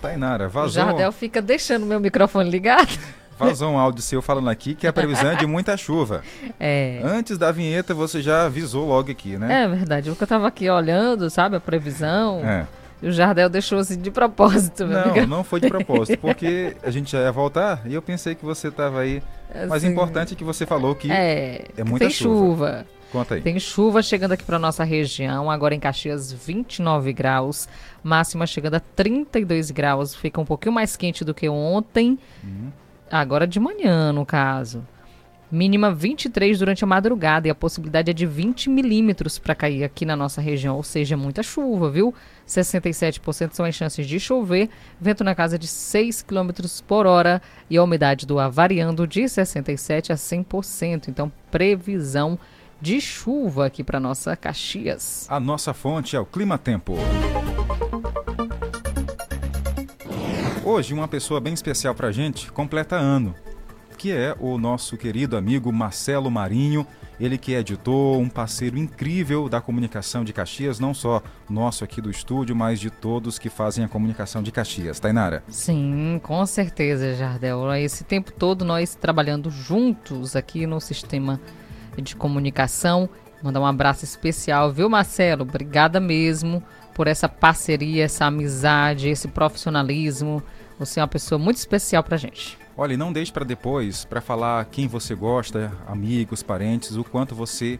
Tainara, 0.00 0.46
O 0.46 0.50
vazou, 0.50 0.70
Jardel 0.70 1.10
fica 1.10 1.42
deixando 1.42 1.84
meu 1.84 1.98
microfone 1.98 2.48
ligado. 2.48 2.96
vazou 3.36 3.72
um 3.72 3.76
áudio 3.76 4.02
seu 4.02 4.22
falando 4.22 4.50
aqui 4.50 4.76
que 4.76 4.86
a 4.86 4.92
previsão 4.92 5.32
é 5.32 5.34
de 5.34 5.48
muita 5.48 5.76
chuva. 5.76 6.22
É. 6.60 7.00
Antes 7.02 7.36
da 7.36 7.50
vinheta, 7.50 7.94
você 7.94 8.22
já 8.22 8.46
avisou 8.46 8.86
logo 8.86 9.10
aqui, 9.10 9.36
né? 9.36 9.64
É 9.64 9.68
verdade, 9.68 10.10
porque 10.10 10.22
eu 10.22 10.28
tava 10.28 10.46
aqui 10.46 10.70
olhando, 10.70 11.28
sabe, 11.28 11.56
a 11.56 11.60
previsão. 11.60 12.40
É. 12.44 12.68
O 13.02 13.10
Jardel 13.12 13.48
deixou 13.48 13.78
assim 13.78 14.00
de 14.00 14.10
propósito, 14.10 14.86
Não, 14.86 15.26
não 15.26 15.44
foi 15.44 15.60
de 15.60 15.68
propósito, 15.68 16.18
porque 16.18 16.76
a 16.82 16.90
gente 16.90 17.12
já 17.12 17.20
ia 17.20 17.32
voltar 17.32 17.82
e 17.86 17.94
eu 17.94 18.02
pensei 18.02 18.34
que 18.34 18.44
você 18.44 18.68
estava 18.68 19.00
aí. 19.00 19.22
Mas 19.54 19.70
o 19.70 19.74
Assim, 19.74 19.88
importante 19.88 20.34
é 20.34 20.36
que 20.36 20.44
você 20.44 20.66
falou 20.66 20.94
que 20.94 21.10
É, 21.10 21.64
é 21.76 21.84
muita 21.84 22.06
tem 22.06 22.10
chuva. 22.10 22.84
Conta 23.12 23.36
aí. 23.36 23.40
Tem 23.40 23.58
chuva 23.58 24.02
chegando 24.02 24.32
aqui 24.32 24.44
para 24.44 24.58
nossa 24.58 24.84
região, 24.84 25.50
agora 25.50 25.74
em 25.74 25.80
Caxias 25.80 26.30
29 26.32 27.12
graus, 27.12 27.68
máxima 28.02 28.46
chegando 28.46 28.74
a 28.74 28.80
32 28.80 29.70
graus, 29.70 30.14
fica 30.14 30.40
um 30.40 30.44
pouquinho 30.44 30.74
mais 30.74 30.96
quente 30.96 31.24
do 31.24 31.32
que 31.32 31.48
ontem. 31.48 32.18
Uhum. 32.44 32.70
Agora 33.10 33.46
de 33.46 33.58
manhã, 33.58 34.12
no 34.12 34.26
caso. 34.26 34.84
Mínima 35.50 35.90
23 35.90 36.58
durante 36.58 36.84
a 36.84 36.86
madrugada 36.86 37.48
e 37.48 37.50
a 37.50 37.54
possibilidade 37.54 38.10
é 38.10 38.14
de 38.14 38.26
20 38.26 38.68
milímetros 38.68 39.38
para 39.38 39.54
cair 39.54 39.82
aqui 39.82 40.04
na 40.04 40.14
nossa 40.14 40.42
região, 40.42 40.76
ou 40.76 40.82
seja, 40.82 41.16
muita 41.16 41.42
chuva, 41.42 41.90
viu? 41.90 42.14
67% 42.46 43.52
são 43.52 43.64
as 43.64 43.74
chances 43.74 44.06
de 44.06 44.20
chover, 44.20 44.68
vento 45.00 45.24
na 45.24 45.34
casa 45.34 45.58
de 45.58 45.66
6 45.66 46.20
km 46.20 46.50
por 46.86 47.06
hora 47.06 47.40
e 47.70 47.78
a 47.78 47.82
umidade 47.82 48.26
do 48.26 48.38
ar 48.38 48.50
variando 48.50 49.06
de 49.06 49.22
67% 49.22 50.10
a 50.10 50.14
100%. 50.14 51.08
Então, 51.08 51.32
previsão 51.50 52.38
de 52.78 53.00
chuva 53.00 53.66
aqui 53.66 53.82
para 53.82 53.98
nossa 53.98 54.36
Caxias. 54.36 55.26
A 55.30 55.40
nossa 55.40 55.72
fonte 55.72 56.14
é 56.14 56.20
o 56.20 56.26
Clima 56.26 56.58
Tempo. 56.58 56.94
Hoje, 60.62 60.92
uma 60.92 61.08
pessoa 61.08 61.40
bem 61.40 61.54
especial 61.54 61.94
para 61.94 62.12
gente 62.12 62.52
completa 62.52 62.96
ano 62.96 63.34
que 63.98 64.12
é 64.12 64.34
o 64.38 64.56
nosso 64.56 64.96
querido 64.96 65.36
amigo 65.36 65.72
Marcelo 65.72 66.30
Marinho, 66.30 66.86
ele 67.18 67.36
que 67.36 67.52
é 67.52 67.58
editor, 67.58 68.16
um 68.16 68.28
parceiro 68.28 68.78
incrível 68.78 69.48
da 69.48 69.60
comunicação 69.60 70.22
de 70.22 70.32
Caxias, 70.32 70.78
não 70.78 70.94
só 70.94 71.20
nosso 71.50 71.82
aqui 71.82 72.00
do 72.00 72.08
estúdio, 72.08 72.54
mas 72.54 72.78
de 72.78 72.90
todos 72.90 73.40
que 73.40 73.50
fazem 73.50 73.84
a 73.84 73.88
comunicação 73.88 74.40
de 74.40 74.52
Caxias. 74.52 75.00
Tainara? 75.00 75.42
Sim, 75.48 76.20
com 76.22 76.46
certeza, 76.46 77.12
Jardel. 77.16 77.74
Esse 77.74 78.04
tempo 78.04 78.30
todo 78.30 78.64
nós 78.64 78.94
trabalhando 78.94 79.50
juntos 79.50 80.36
aqui 80.36 80.64
no 80.64 80.80
sistema 80.80 81.40
de 82.00 82.14
comunicação. 82.14 83.08
Mandar 83.42 83.60
um 83.60 83.66
abraço 83.66 84.04
especial, 84.04 84.72
viu, 84.72 84.88
Marcelo? 84.88 85.42
Obrigada 85.42 85.98
mesmo 85.98 86.62
por 86.94 87.08
essa 87.08 87.28
parceria, 87.28 88.04
essa 88.04 88.26
amizade, 88.26 89.08
esse 89.08 89.26
profissionalismo. 89.26 90.40
Você 90.78 91.00
é 91.00 91.02
uma 91.02 91.08
pessoa 91.08 91.36
muito 91.36 91.56
especial 91.56 92.04
pra 92.04 92.16
gente. 92.16 92.56
Olha, 92.80 92.96
não 92.96 93.12
deixe 93.12 93.32
para 93.32 93.44
depois 93.44 94.04
para 94.04 94.20
falar 94.20 94.64
quem 94.66 94.86
você 94.86 95.12
gosta, 95.12 95.72
amigos, 95.84 96.44
parentes, 96.44 96.94
o 96.94 97.02
quanto 97.02 97.34
você 97.34 97.76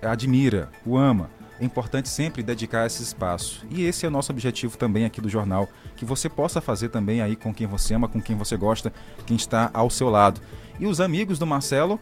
admira, 0.00 0.70
o 0.86 0.96
ama. 0.96 1.28
É 1.60 1.64
importante 1.64 2.08
sempre 2.08 2.42
dedicar 2.42 2.86
esse 2.86 3.02
espaço. 3.02 3.66
E 3.70 3.84
esse 3.84 4.06
é 4.06 4.08
o 4.08 4.10
nosso 4.10 4.32
objetivo 4.32 4.78
também 4.78 5.04
aqui 5.04 5.20
do 5.20 5.28
jornal, 5.28 5.68
que 5.94 6.06
você 6.06 6.26
possa 6.26 6.58
fazer 6.62 6.88
também 6.88 7.20
aí 7.20 7.36
com 7.36 7.52
quem 7.52 7.66
você 7.66 7.92
ama, 7.92 8.08
com 8.08 8.18
quem 8.18 8.34
você 8.34 8.56
gosta, 8.56 8.90
quem 9.26 9.36
está 9.36 9.70
ao 9.74 9.90
seu 9.90 10.08
lado. 10.08 10.40
E 10.80 10.86
os 10.86 11.02
amigos 11.02 11.38
do 11.38 11.46
Marcelo 11.46 12.00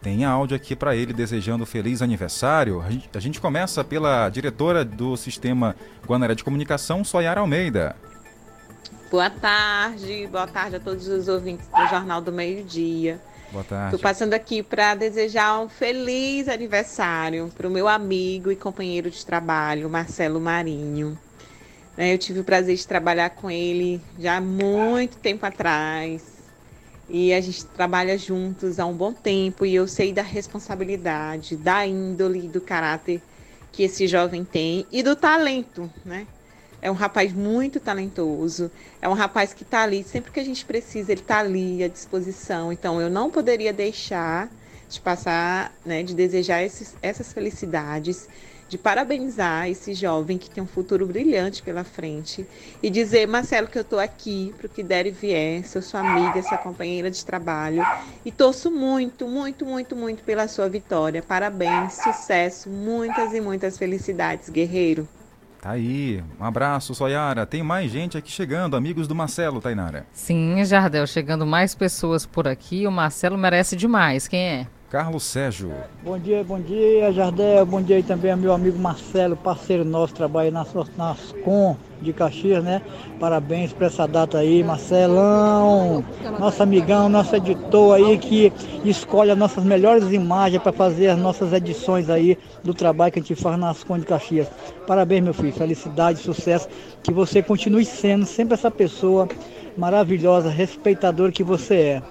tem 0.00 0.24
áudio 0.24 0.56
aqui 0.56 0.76
para 0.76 0.94
ele 0.94 1.12
desejando 1.12 1.66
feliz 1.66 2.02
aniversário. 2.02 2.80
A 2.82 2.88
gente, 2.88 3.10
a 3.12 3.20
gente 3.20 3.40
começa 3.40 3.82
pela 3.82 4.28
diretora 4.28 4.84
do 4.84 5.16
sistema 5.16 5.74
Guanaré 6.06 6.36
de 6.36 6.44
Comunicação, 6.44 7.02
Soyara 7.02 7.40
Almeida. 7.40 7.96
Boa 9.14 9.30
tarde, 9.30 10.26
boa 10.26 10.48
tarde 10.48 10.74
a 10.74 10.80
todos 10.80 11.06
os 11.06 11.28
ouvintes 11.28 11.68
do 11.68 11.86
Jornal 11.86 12.20
do 12.20 12.32
Meio 12.32 12.64
Dia. 12.64 13.20
Boa 13.52 13.62
tarde. 13.62 13.94
Estou 13.94 14.00
passando 14.00 14.34
aqui 14.34 14.60
para 14.60 14.96
desejar 14.96 15.60
um 15.60 15.68
feliz 15.68 16.48
aniversário 16.48 17.48
para 17.56 17.68
o 17.68 17.70
meu 17.70 17.86
amigo 17.86 18.50
e 18.50 18.56
companheiro 18.56 19.08
de 19.08 19.24
trabalho, 19.24 19.88
Marcelo 19.88 20.40
Marinho. 20.40 21.16
Né, 21.96 22.12
eu 22.12 22.18
tive 22.18 22.40
o 22.40 22.44
prazer 22.44 22.74
de 22.74 22.84
trabalhar 22.84 23.30
com 23.30 23.48
ele 23.48 24.00
já 24.18 24.38
há 24.38 24.40
muito 24.40 25.16
tempo 25.18 25.46
atrás. 25.46 26.20
E 27.08 27.32
a 27.32 27.40
gente 27.40 27.66
trabalha 27.66 28.18
juntos 28.18 28.80
há 28.80 28.84
um 28.84 28.94
bom 28.96 29.12
tempo 29.12 29.64
e 29.64 29.76
eu 29.76 29.86
sei 29.86 30.12
da 30.12 30.22
responsabilidade, 30.22 31.54
da 31.54 31.86
índole, 31.86 32.48
do 32.48 32.60
caráter 32.60 33.22
que 33.70 33.84
esse 33.84 34.08
jovem 34.08 34.44
tem 34.44 34.84
e 34.90 35.04
do 35.04 35.14
talento, 35.14 35.88
né? 36.04 36.26
É 36.84 36.90
um 36.90 36.94
rapaz 36.94 37.32
muito 37.32 37.80
talentoso. 37.80 38.70
É 39.00 39.08
um 39.08 39.14
rapaz 39.14 39.54
que 39.54 39.62
está 39.62 39.84
ali 39.84 40.04
sempre 40.04 40.30
que 40.30 40.38
a 40.38 40.44
gente 40.44 40.66
precisa, 40.66 41.12
ele 41.12 41.22
está 41.22 41.38
ali 41.38 41.82
à 41.82 41.88
disposição. 41.88 42.70
Então 42.70 43.00
eu 43.00 43.08
não 43.08 43.30
poderia 43.30 43.72
deixar 43.72 44.50
de 44.86 45.00
passar, 45.00 45.72
né, 45.82 46.02
de 46.02 46.14
desejar 46.14 46.62
esses, 46.62 46.94
essas 47.00 47.32
felicidades, 47.32 48.28
de 48.68 48.76
parabenizar 48.76 49.66
esse 49.66 49.94
jovem 49.94 50.36
que 50.36 50.50
tem 50.50 50.62
um 50.62 50.66
futuro 50.66 51.06
brilhante 51.06 51.62
pela 51.62 51.84
frente 51.84 52.46
e 52.82 52.90
dizer, 52.90 53.26
Marcelo, 53.26 53.66
que 53.66 53.78
eu 53.78 53.82
estou 53.82 53.98
aqui 53.98 54.52
para 54.58 54.66
o 54.66 54.68
que 54.68 54.82
der 54.82 55.06
e 55.06 55.10
vier, 55.10 55.66
sou 55.66 55.80
sua 55.80 56.00
amiga, 56.00 56.42
sua 56.42 56.58
companheira 56.58 57.10
de 57.10 57.24
trabalho 57.24 57.82
e 58.26 58.30
torço 58.30 58.70
muito, 58.70 59.26
muito, 59.26 59.64
muito, 59.64 59.96
muito 59.96 60.22
pela 60.22 60.46
sua 60.48 60.68
vitória. 60.68 61.22
Parabéns, 61.22 61.94
sucesso, 61.94 62.68
muitas 62.68 63.32
e 63.32 63.40
muitas 63.40 63.78
felicidades, 63.78 64.50
guerreiro. 64.50 65.08
Tá 65.64 65.70
aí. 65.70 66.22
Um 66.38 66.44
abraço, 66.44 66.94
Soyara. 66.94 67.46
Tem 67.46 67.62
mais 67.62 67.90
gente 67.90 68.18
aqui 68.18 68.30
chegando, 68.30 68.76
amigos 68.76 69.08
do 69.08 69.14
Marcelo, 69.14 69.62
Tainara. 69.62 70.06
Sim, 70.12 70.62
Jardel, 70.62 71.06
chegando 71.06 71.46
mais 71.46 71.74
pessoas 71.74 72.26
por 72.26 72.46
aqui. 72.46 72.86
O 72.86 72.92
Marcelo 72.92 73.38
merece 73.38 73.74
demais. 73.74 74.28
Quem 74.28 74.40
é? 74.40 74.66
Carlos 74.94 75.24
Sérgio. 75.24 75.72
Bom 76.04 76.16
dia, 76.16 76.44
bom 76.44 76.60
dia, 76.60 77.12
Jardel. 77.12 77.66
Bom 77.66 77.82
dia 77.82 78.00
também 78.04 78.30
ao 78.30 78.36
meu 78.36 78.52
amigo 78.52 78.78
Marcelo, 78.78 79.34
parceiro 79.34 79.84
nosso, 79.84 80.14
trabalha 80.14 80.52
nas, 80.52 80.72
nas 80.96 81.32
com 81.44 81.76
de 82.00 82.12
Caxias, 82.12 82.62
né? 82.62 82.80
Parabéns 83.18 83.72
por 83.72 83.82
essa 83.82 84.06
data 84.06 84.38
aí, 84.38 84.62
Marcelão, 84.62 86.04
nosso 86.38 86.62
amigão, 86.62 87.08
nosso 87.08 87.34
editor 87.34 87.96
aí 87.96 88.16
que 88.18 88.52
escolhe 88.84 89.32
as 89.32 89.36
nossas 89.36 89.64
melhores 89.64 90.12
imagens 90.12 90.62
para 90.62 90.70
fazer 90.70 91.08
as 91.08 91.18
nossas 91.18 91.52
edições 91.52 92.08
aí 92.08 92.38
do 92.62 92.72
trabalho 92.72 93.10
que 93.10 93.18
a 93.18 93.22
gente 93.22 93.34
faz 93.34 93.58
nas 93.58 93.82
Conde 93.82 94.02
de 94.02 94.06
Caxias. 94.06 94.46
Parabéns, 94.86 95.24
meu 95.24 95.34
filho, 95.34 95.52
felicidade, 95.52 96.20
sucesso, 96.20 96.68
que 97.02 97.12
você 97.12 97.42
continue 97.42 97.84
sendo 97.84 98.26
sempre 98.26 98.54
essa 98.54 98.70
pessoa 98.70 99.26
maravilhosa, 99.76 100.50
respeitadora 100.50 101.32
que 101.32 101.42
você 101.42 101.74
é. 101.74 102.02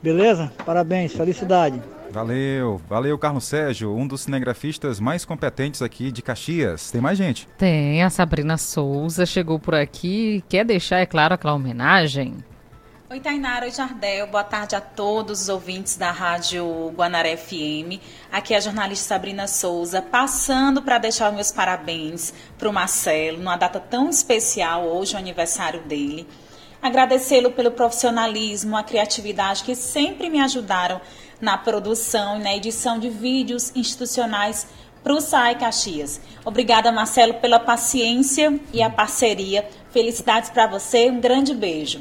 Beleza? 0.00 0.52
Parabéns, 0.64 1.12
felicidade. 1.12 1.82
Valeu, 2.10 2.80
valeu 2.88 3.16
Carlos 3.16 3.44
Sérgio, 3.44 3.94
um 3.94 4.04
dos 4.04 4.22
cinegrafistas 4.22 4.98
mais 4.98 5.24
competentes 5.24 5.80
aqui 5.80 6.10
de 6.10 6.22
Caxias. 6.22 6.90
Tem 6.90 7.00
mais 7.00 7.16
gente? 7.16 7.46
Tem, 7.56 8.02
a 8.02 8.10
Sabrina 8.10 8.58
Souza 8.58 9.24
chegou 9.24 9.60
por 9.60 9.76
aqui. 9.76 10.42
Quer 10.48 10.64
deixar, 10.64 10.98
é 10.98 11.06
claro, 11.06 11.34
aquela 11.34 11.54
homenagem? 11.54 12.34
Oi, 13.08 13.20
Tainara, 13.20 13.64
oi, 13.64 13.70
Jardel. 13.70 14.26
Boa 14.26 14.42
tarde 14.42 14.74
a 14.74 14.80
todos 14.80 15.42
os 15.42 15.48
ouvintes 15.48 15.96
da 15.96 16.10
Rádio 16.10 16.92
Guanaré 16.96 17.36
FM. 17.36 18.02
Aqui 18.32 18.54
é 18.54 18.56
a 18.56 18.60
jornalista 18.60 19.14
Sabrina 19.14 19.46
Souza, 19.46 20.02
passando 20.02 20.82
para 20.82 20.98
deixar 20.98 21.32
meus 21.32 21.52
parabéns 21.52 22.34
para 22.58 22.68
o 22.68 22.72
Marcelo, 22.72 23.38
numa 23.38 23.56
data 23.56 23.78
tão 23.78 24.10
especial, 24.10 24.84
hoje, 24.84 25.14
o 25.14 25.18
aniversário 25.18 25.80
dele. 25.82 26.26
Agradecê-lo 26.82 27.52
pelo 27.52 27.70
profissionalismo, 27.70 28.76
a 28.76 28.82
criatividade 28.82 29.62
que 29.64 29.74
sempre 29.74 30.30
me 30.30 30.40
ajudaram 30.40 31.00
na 31.40 31.56
produção 31.56 32.38
e 32.38 32.42
na 32.42 32.54
edição 32.54 32.98
de 32.98 33.08
vídeos 33.08 33.72
institucionais 33.74 34.66
para 35.02 35.14
o 35.14 35.20
SAI 35.20 35.56
Caxias. 35.56 36.20
Obrigada, 36.44 36.92
Marcelo, 36.92 37.34
pela 37.34 37.58
paciência 37.58 38.60
e 38.72 38.82
a 38.82 38.90
parceria. 38.90 39.66
Felicidades 39.90 40.50
para 40.50 40.66
você, 40.66 41.10
um 41.10 41.20
grande 41.20 41.54
beijo. 41.54 42.00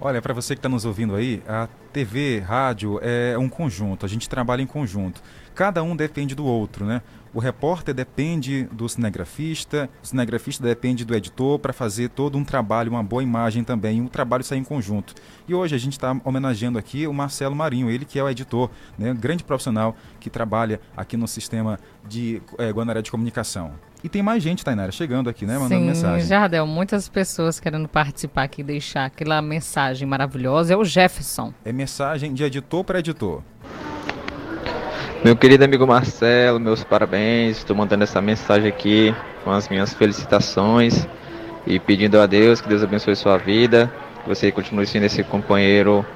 Olha, 0.00 0.22
para 0.22 0.32
você 0.32 0.54
que 0.54 0.58
está 0.58 0.68
nos 0.68 0.84
ouvindo 0.84 1.14
aí, 1.14 1.42
a 1.46 1.68
TV, 1.92 2.40
rádio 2.40 2.98
é 3.02 3.36
um 3.36 3.48
conjunto, 3.48 4.06
a 4.06 4.08
gente 4.08 4.28
trabalha 4.28 4.62
em 4.62 4.66
conjunto. 4.66 5.22
Cada 5.54 5.82
um 5.82 5.94
depende 5.94 6.34
do 6.34 6.46
outro, 6.46 6.86
né? 6.86 7.02
O 7.32 7.38
repórter 7.38 7.94
depende 7.94 8.64
do 8.72 8.88
cinegrafista, 8.88 9.88
o 10.02 10.06
cinegrafista 10.06 10.64
depende 10.64 11.04
do 11.04 11.14
editor 11.14 11.60
para 11.60 11.72
fazer 11.72 12.08
todo 12.10 12.36
um 12.36 12.44
trabalho, 12.44 12.90
uma 12.90 13.04
boa 13.04 13.22
imagem 13.22 13.62
também, 13.62 14.00
um 14.00 14.08
trabalho 14.08 14.42
sair 14.42 14.58
em 14.58 14.64
conjunto. 14.64 15.14
E 15.46 15.54
hoje 15.54 15.74
a 15.74 15.78
gente 15.78 15.92
está 15.92 16.16
homenageando 16.24 16.76
aqui 16.76 17.06
o 17.06 17.12
Marcelo 17.12 17.54
Marinho, 17.54 17.88
ele 17.88 18.04
que 18.04 18.18
é 18.18 18.22
o 18.22 18.28
editor, 18.28 18.68
né, 18.98 19.12
um 19.12 19.16
grande 19.16 19.44
profissional 19.44 19.94
que 20.18 20.28
trabalha 20.28 20.80
aqui 20.96 21.16
no 21.16 21.28
sistema 21.28 21.78
de 22.08 22.42
é, 22.58 22.70
Guanaré 22.70 23.00
de 23.00 23.12
Comunicação. 23.12 23.74
E 24.02 24.08
tem 24.08 24.22
mais 24.22 24.42
gente, 24.42 24.64
Tainara, 24.64 24.90
chegando 24.90 25.28
aqui, 25.28 25.44
né? 25.44 25.58
Mandando 25.58 25.82
Sim, 25.82 25.86
mensagem. 25.86 26.26
Jardel, 26.26 26.66
muitas 26.66 27.08
pessoas 27.08 27.60
querendo 27.60 27.86
participar 27.86 28.44
aqui, 28.44 28.62
deixar 28.62 29.04
aquela 29.04 29.42
mensagem 29.42 30.08
maravilhosa. 30.08 30.72
É 30.72 30.76
o 30.76 30.84
Jefferson. 30.84 31.52
É 31.64 31.70
mensagem 31.70 32.32
de 32.32 32.42
editor 32.42 32.82
para 32.82 32.98
editor. 32.98 33.42
Meu 35.22 35.36
querido 35.36 35.62
amigo 35.62 35.86
Marcelo, 35.86 36.58
meus 36.58 36.82
parabéns. 36.82 37.58
Estou 37.58 37.76
mandando 37.76 38.04
essa 38.04 38.22
mensagem 38.22 38.66
aqui 38.66 39.14
com 39.44 39.50
as 39.50 39.68
minhas 39.68 39.92
felicitações 39.92 41.06
e 41.66 41.78
pedindo 41.78 42.18
a 42.18 42.24
Deus 42.24 42.62
que 42.62 42.68
Deus 42.70 42.82
abençoe 42.82 43.14
sua 43.14 43.36
vida, 43.36 43.92
que 44.22 44.28
você 44.28 44.50
continue 44.50 44.86
sendo 44.86 45.04
esse 45.04 45.22
companheiro 45.22 46.06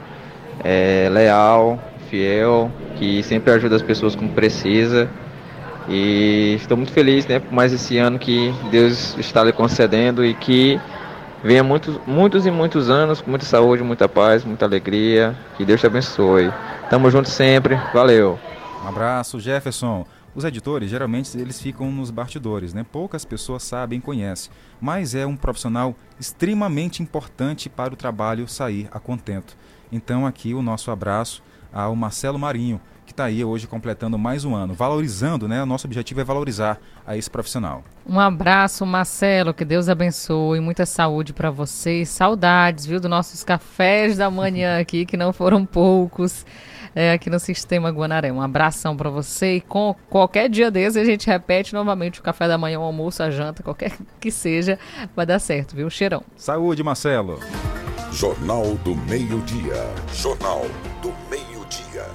é, 0.64 1.11
leal, 1.12 1.78
fiel, 2.09 2.72
que 2.96 3.22
sempre 3.22 3.52
ajuda 3.52 3.76
as 3.76 3.82
pessoas 3.82 4.16
como 4.16 4.30
precisa. 4.30 5.07
E 5.86 6.55
estou 6.59 6.74
muito 6.74 6.92
feliz 6.92 7.26
né, 7.26 7.40
por 7.40 7.52
mais 7.52 7.74
esse 7.74 7.98
ano 7.98 8.18
que 8.18 8.55
Deus 8.70 9.18
está 9.18 9.44
lhe 9.44 9.52
concedendo 9.52 10.24
e 10.24 10.32
que 10.32 10.80
venha 11.42 11.62
muitos, 11.62 12.00
muitos 12.07 12.46
e 12.46 12.50
muitos 12.50 12.88
anos 12.88 13.20
com 13.20 13.28
muita 13.28 13.44
saúde, 13.44 13.82
muita 13.82 14.09
paz, 14.09 14.46
muita 14.46 14.64
alegria. 14.64 15.36
Que 15.59 15.64
Deus 15.66 15.78
te 15.78 15.86
abençoe. 15.86 16.50
Tamo 16.88 17.11
junto 17.11 17.28
sempre. 17.28 17.78
Valeu. 17.92 18.38
Um 18.85 18.89
abraço, 18.89 19.41
Jefferson. 19.41 20.05
Os 20.35 20.45
editores, 20.45 20.91
geralmente, 20.91 21.39
eles 21.39 21.59
ficam 21.59 21.91
nos 21.91 22.11
bastidores, 22.11 22.74
né? 22.74 22.85
Poucas 22.85 23.24
pessoas 23.24 23.62
sabem, 23.62 23.99
conhecem, 23.99 24.53
mas 24.78 25.14
é 25.14 25.24
um 25.24 25.37
profissional 25.37 25.97
extremamente 26.20 27.03
importante 27.03 27.70
para 27.70 27.95
o 27.95 27.97
trabalho 27.97 28.47
sair 28.47 28.87
a 28.93 29.01
contento. 29.01 29.57
Então, 29.91 30.26
aqui 30.26 30.53
o 30.53 30.61
nosso 30.61 30.91
abraço 30.91 31.43
ao 31.72 31.97
Marcelo 31.97 32.39
Marinho, 32.39 32.78
que 33.07 33.12
está 33.12 33.24
aí 33.24 33.43
hoje 33.43 33.66
completando 33.66 34.18
mais 34.18 34.45
um 34.45 34.55
ano, 34.55 34.74
valorizando, 34.74 35.49
né? 35.49 35.62
O 35.62 35.66
nosso 35.66 35.87
objetivo 35.87 36.20
é 36.20 36.24
valorizar 36.24 36.78
a 37.07 37.16
esse 37.16 37.30
profissional. 37.30 37.82
Um 38.07 38.20
abraço, 38.20 38.85
Marcelo, 38.85 39.55
que 39.55 39.64
Deus 39.64 39.89
abençoe, 39.89 40.61
muita 40.61 40.85
saúde 40.85 41.32
para 41.32 41.51
vocês, 41.51 42.11
saudades, 42.11 42.85
viu, 42.85 43.01
dos 43.01 43.09
nossos 43.09 43.43
cafés 43.43 44.18
da 44.18 44.30
manhã 44.30 44.78
aqui, 44.78 45.07
que 45.07 45.16
não 45.16 45.32
foram 45.32 45.64
poucos 45.64 46.45
é, 46.95 47.12
aqui 47.12 47.28
no 47.28 47.40
Sistema 47.40 47.90
Guanaré. 47.90 48.30
Um 48.30 48.40
abração 48.40 48.97
para 48.97 49.11
você 49.11 49.57
e 49.57 49.61
com 49.61 49.95
qualquer 50.09 50.49
dia 50.49 50.70
desse 50.70 50.99
a 50.99 51.05
gente 51.05 51.26
repete 51.26 51.74
novamente 51.74 52.20
o 52.20 52.22
café 52.22 52.47
da 52.47 52.57
manhã, 52.57 52.78
o 52.78 52.82
almoço, 52.82 53.22
a 53.22 53.30
janta, 53.30 53.62
qualquer 53.62 53.92
que 54.20 54.30
seja, 54.30 54.78
vai 55.14 55.26
dar 55.26 55.38
certo, 55.38 55.74
viu? 55.74 55.90
Cheirão. 55.90 56.22
Saúde, 56.36 56.82
Marcelo. 56.82 57.40
Jornal 58.12 58.74
do 58.76 58.95
Meio-Dia. 58.95 59.92
Jornal 60.12 60.62
do 61.03 61.12
Meio-Dia. 61.28 62.07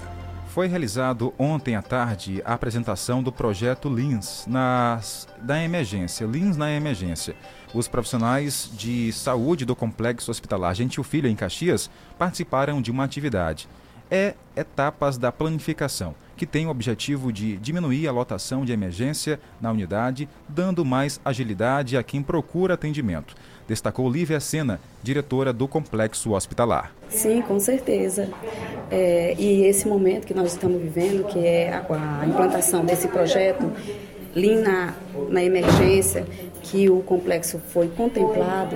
Foi 0.47 0.67
realizado 0.67 1.33
ontem 1.37 1.75
à 1.75 1.81
tarde 1.81 2.41
a 2.45 2.53
apresentação 2.53 3.21
do 3.21 3.31
projeto 3.31 3.89
Lins 3.89 4.45
nas, 4.47 5.27
da 5.41 5.61
emergência. 5.61 6.25
Lins 6.25 6.57
na 6.57 6.71
emergência. 6.71 7.35
Os 7.73 7.87
profissionais 7.87 8.69
de 8.73 9.11
saúde 9.11 9.63
do 9.63 9.75
Complexo 9.75 10.31
Hospitalar 10.31 10.73
Gentil 10.73 11.03
Filho, 11.03 11.29
em 11.29 11.35
Caxias, 11.35 11.89
participaram 12.17 12.81
de 12.81 12.89
uma 12.89 13.03
atividade 13.03 13.67
é 14.09 14.33
etapas 14.55 15.17
da 15.17 15.31
planificação, 15.31 16.15
que 16.35 16.45
tem 16.45 16.65
o 16.65 16.69
objetivo 16.69 17.31
de 17.31 17.57
diminuir 17.57 18.07
a 18.07 18.11
lotação 18.11 18.65
de 18.65 18.71
emergência 18.71 19.39
na 19.61 19.71
unidade, 19.71 20.27
dando 20.47 20.85
mais 20.85 21.19
agilidade 21.23 21.97
a 21.97 22.03
quem 22.03 22.23
procura 22.23 22.73
atendimento. 22.73 23.35
Destacou 23.67 24.09
Lívia 24.09 24.39
Sena, 24.39 24.79
diretora 25.03 25.53
do 25.53 25.67
Complexo 25.67 26.31
Hospitalar. 26.31 26.91
Sim, 27.09 27.41
com 27.41 27.59
certeza. 27.59 28.29
É, 28.89 29.35
e 29.37 29.65
esse 29.65 29.87
momento 29.87 30.25
que 30.25 30.33
nós 30.33 30.53
estamos 30.53 30.81
vivendo, 30.81 31.25
que 31.25 31.39
é 31.39 31.73
a, 31.73 32.21
a 32.21 32.25
implantação 32.25 32.83
desse 32.83 33.07
projeto, 33.07 33.71
Lean 34.35 34.61
na, 34.61 34.93
na 35.29 35.43
emergência, 35.43 36.25
que 36.63 36.89
o 36.89 37.01
complexo 37.01 37.59
foi 37.59 37.87
contemplado, 37.89 38.75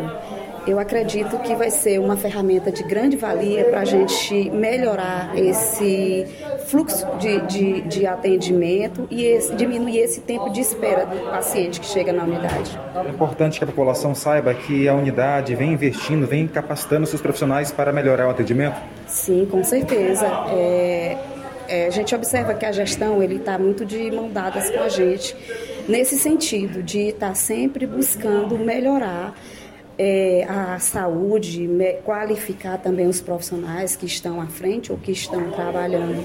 eu 0.65 0.79
acredito 0.79 1.37
que 1.39 1.55
vai 1.55 1.69
ser 1.69 1.99
uma 1.99 2.15
ferramenta 2.15 2.71
de 2.71 2.83
grande 2.83 3.17
valia 3.17 3.65
para 3.65 3.81
a 3.81 3.85
gente 3.85 4.49
melhorar 4.49 5.37
esse 5.37 6.25
fluxo 6.67 7.05
de, 7.17 7.41
de, 7.41 7.81
de 7.81 8.07
atendimento 8.07 9.07
e 9.09 9.25
esse, 9.25 9.53
diminuir 9.55 9.99
esse 9.99 10.21
tempo 10.21 10.49
de 10.49 10.61
espera 10.61 11.05
do 11.05 11.17
paciente 11.29 11.79
que 11.79 11.85
chega 11.85 12.13
na 12.13 12.23
unidade. 12.23 12.79
É 12.95 13.09
importante 13.09 13.57
que 13.57 13.63
a 13.63 13.67
população 13.67 14.15
saiba 14.15 14.53
que 14.53 14.87
a 14.87 14.93
unidade 14.93 15.55
vem 15.55 15.73
investindo, 15.73 16.25
vem 16.25 16.47
capacitando 16.47 17.05
seus 17.05 17.21
profissionais 17.21 17.71
para 17.71 17.91
melhorar 17.91 18.27
o 18.27 18.29
atendimento? 18.29 18.77
Sim, 19.07 19.45
com 19.49 19.63
certeza. 19.63 20.25
É, 20.51 21.17
é, 21.67 21.87
a 21.87 21.89
gente 21.89 22.13
observa 22.15 22.53
que 22.53 22.65
a 22.65 22.71
gestão 22.71 23.21
ele 23.21 23.35
está 23.35 23.57
muito 23.57 23.85
de 23.85 24.11
mão 24.11 24.29
dadas 24.29 24.69
com 24.69 24.79
a 24.79 24.89
gente 24.89 25.35
nesse 25.87 26.17
sentido 26.17 26.81
de 26.81 27.09
estar 27.09 27.29
tá 27.29 27.35
sempre 27.35 27.85
buscando 27.85 28.57
melhorar 28.57 29.33
é, 29.97 30.45
a 30.45 30.79
saúde, 30.79 31.69
qualificar 32.03 32.77
também 32.77 33.07
os 33.07 33.21
profissionais 33.21 33.95
que 33.95 34.05
estão 34.05 34.41
à 34.41 34.47
frente 34.47 34.91
ou 34.91 34.97
que 34.97 35.11
estão 35.11 35.51
trabalhando. 35.51 36.23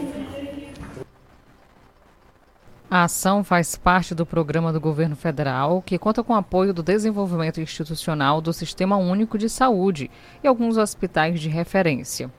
A 2.91 3.05
ação 3.05 3.45
faz 3.45 3.77
parte 3.77 4.15
do 4.15 4.25
programa 4.25 4.73
do 4.73 4.81
governo 4.81 5.15
federal, 5.15 5.83
que 5.83 5.99
conta 5.99 6.25
com 6.25 6.35
apoio 6.35 6.73
do 6.73 6.83
desenvolvimento 6.83 7.61
institucional 7.61 8.41
do 8.41 8.51
Sistema 8.51 8.97
Único 8.97 9.37
de 9.37 9.51
Saúde 9.51 10.11
e 10.43 10.49
alguns 10.49 10.79
hospitais 10.79 11.39
de 11.39 11.51
referência. 11.51 12.31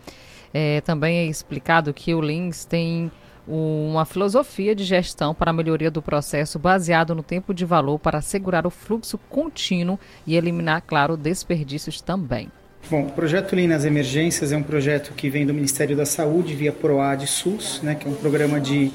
É, 0.52 0.82
também 0.82 1.20
é 1.20 1.26
explicado 1.26 1.94
que 1.94 2.16
o 2.16 2.22
LINS 2.22 2.66
tem 2.66 3.12
uma 3.50 4.06
filosofia 4.06 4.76
de 4.76 4.84
gestão 4.84 5.34
para 5.34 5.50
a 5.50 5.54
melhoria 5.54 5.90
do 5.90 6.02
processo 6.02 6.60
baseado 6.60 7.16
no 7.16 7.24
tempo 7.24 7.54
de 7.54 7.66
valor 7.66 7.98
para 7.98 8.20
assegurar 8.20 8.68
o 8.68 8.70
fluxo 8.70 9.18
contínuo 9.30 10.00
e 10.26 10.36
eliminar, 10.36 10.84
claro, 10.86 11.18
desperdícios 11.18 12.00
também. 12.00 12.52
Bom, 12.90 13.08
o 13.08 13.12
projeto 13.12 13.56
Lean 13.56 13.68
nas 13.68 13.86
Emergências 13.86 14.52
é 14.52 14.58
um 14.58 14.64
projeto 14.64 15.14
que 15.14 15.30
vem 15.30 15.46
do 15.46 15.54
Ministério 15.54 15.98
da 15.98 16.06
Saúde 16.06 16.56
via 16.56 16.72
PROAD 16.72 17.28
SUS, 17.28 17.82
né, 17.84 17.96
que 17.96 18.08
é 18.08 18.10
um 18.10 18.16
programa 18.16 18.60
de, 18.60 18.92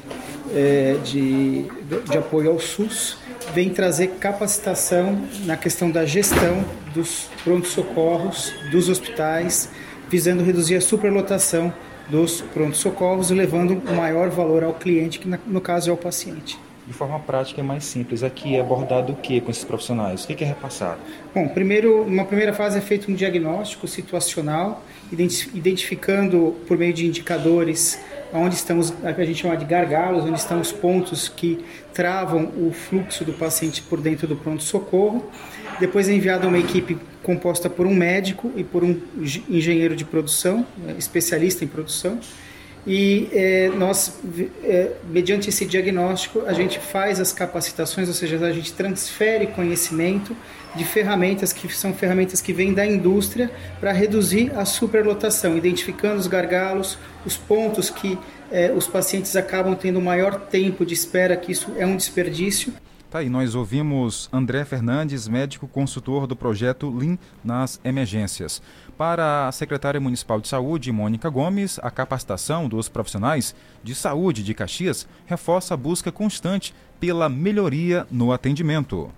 é, 0.55 0.96
de, 1.05 1.66
de 2.11 2.16
apoio 2.16 2.50
ao 2.50 2.59
SUS, 2.59 3.18
vem 3.52 3.70
trazer 3.70 4.09
capacitação 4.18 5.20
na 5.44 5.57
questão 5.57 5.90
da 5.90 6.07
gestão 6.07 6.64
dos 6.94 7.28
prontos-socorros, 7.42 8.52
dos 8.70 8.88
hospitais, 8.88 9.68
visando 10.09 10.42
reduzir 10.42 10.76
a 10.76 10.80
superlotação 10.80 11.72
dos 12.09 12.40
prontos-socorros, 12.40 13.30
levando 13.30 13.82
o 13.88 13.94
maior 13.94 14.28
valor 14.30 14.62
ao 14.62 14.74
cliente, 14.74 15.18
que 15.18 15.28
no 15.28 15.61
caso 15.61 15.90
é 15.90 15.92
o 15.92 15.96
paciente. 15.96 16.59
De 16.86 16.92
forma 16.92 17.18
prática 17.18 17.62
é 17.62 17.64
mais 17.64 17.84
simples. 17.84 18.22
Aqui 18.22 18.57
é 18.57 18.61
abordado 18.61 19.14
o 19.14 19.16
que 19.16 19.40
com 19.40 19.50
esses 19.50 19.64
profissionais? 19.64 20.24
O 20.24 20.26
que 20.26 20.44
é 20.44 20.46
repassado? 20.46 21.00
Bom, 21.34 21.48
primeiro, 21.48 22.02
uma 22.02 22.26
primeira 22.26 22.52
fase 22.52 22.76
é 22.76 22.80
feito 22.80 23.11
um 23.11 23.14
diagnóstico 23.14 23.88
situacional, 23.88 24.82
identificando 25.11 26.55
por 26.68 26.76
meio 26.76 26.92
de 26.92 27.07
indicadores 27.07 27.98
onde 28.34 28.57
estamos, 28.57 28.92
a 29.02 29.12
gente 29.24 29.42
chama 29.42 29.57
de 29.57 29.64
gargalos, 29.64 30.24
onde 30.24 30.38
estão 30.38 30.61
os 30.61 30.72
pontos 30.72 31.28
que 31.28 31.64
travam 31.92 32.52
o 32.57 32.72
fluxo 32.72 33.24
do 33.24 33.32
paciente 33.32 33.80
por 33.80 34.00
dentro 34.00 34.26
do 34.26 34.36
pronto-socorro. 34.36 35.24
Depois 35.78 36.09
é 36.09 36.12
enviado 36.12 36.48
uma 36.48 36.59
equipe 36.59 36.98
composta 37.24 37.68
por 37.68 37.86
um 37.86 37.94
médico 37.94 38.52
e 38.54 38.62
por 38.62 38.84
um 38.84 39.00
engenheiro 39.48 39.96
de 39.96 40.04
produção, 40.04 40.64
né, 40.78 40.94
especialista 40.96 41.64
em 41.64 41.66
produção. 41.66 42.20
E 42.86 43.30
é, 43.32 43.70
nós, 43.70 44.20
é, 44.62 44.92
mediante 45.08 45.48
esse 45.48 45.64
diagnóstico, 45.64 46.42
a 46.46 46.52
gente 46.52 46.78
faz 46.78 47.18
as 47.18 47.32
capacitações, 47.32 48.08
ou 48.08 48.14
seja, 48.14 48.38
a 48.44 48.52
gente 48.52 48.74
transfere 48.74 49.46
conhecimento 49.46 50.36
de 50.76 50.84
ferramentas 50.84 51.50
que 51.50 51.72
são 51.74 51.94
ferramentas 51.94 52.42
que 52.42 52.52
vêm 52.52 52.74
da 52.74 52.84
indústria 52.84 53.50
para 53.80 53.90
reduzir 53.90 54.52
a 54.54 54.66
superlotação, 54.66 55.56
identificando 55.56 56.16
os 56.16 56.26
gargalos, 56.26 56.98
os 57.24 57.38
pontos 57.38 57.88
que 57.88 58.18
é, 58.52 58.70
os 58.70 58.86
pacientes 58.86 59.34
acabam 59.34 59.74
tendo 59.74 59.98
maior 59.98 60.38
tempo 60.38 60.84
de 60.84 60.92
espera, 60.92 61.36
que 61.36 61.52
isso 61.52 61.72
é 61.78 61.86
um 61.86 61.96
desperdício. 61.96 62.72
Tá 63.14 63.20
aí, 63.20 63.30
nós 63.30 63.54
ouvimos 63.54 64.28
André 64.32 64.64
Fernandes, 64.64 65.28
médico 65.28 65.68
consultor 65.68 66.26
do 66.26 66.34
projeto 66.34 66.90
Lean 66.90 67.16
nas 67.44 67.80
emergências. 67.84 68.60
Para 68.98 69.46
a 69.46 69.52
secretária 69.52 70.00
municipal 70.00 70.40
de 70.40 70.48
saúde, 70.48 70.90
Mônica 70.90 71.30
Gomes, 71.30 71.78
a 71.80 71.92
capacitação 71.92 72.68
dos 72.68 72.88
profissionais 72.88 73.54
de 73.84 73.94
saúde 73.94 74.42
de 74.42 74.52
Caxias 74.52 75.06
reforça 75.26 75.74
a 75.74 75.76
busca 75.76 76.10
constante 76.10 76.74
pela 77.01 77.28
melhoria 77.28 78.07
no 78.11 78.32
atendimento. 78.32 79.11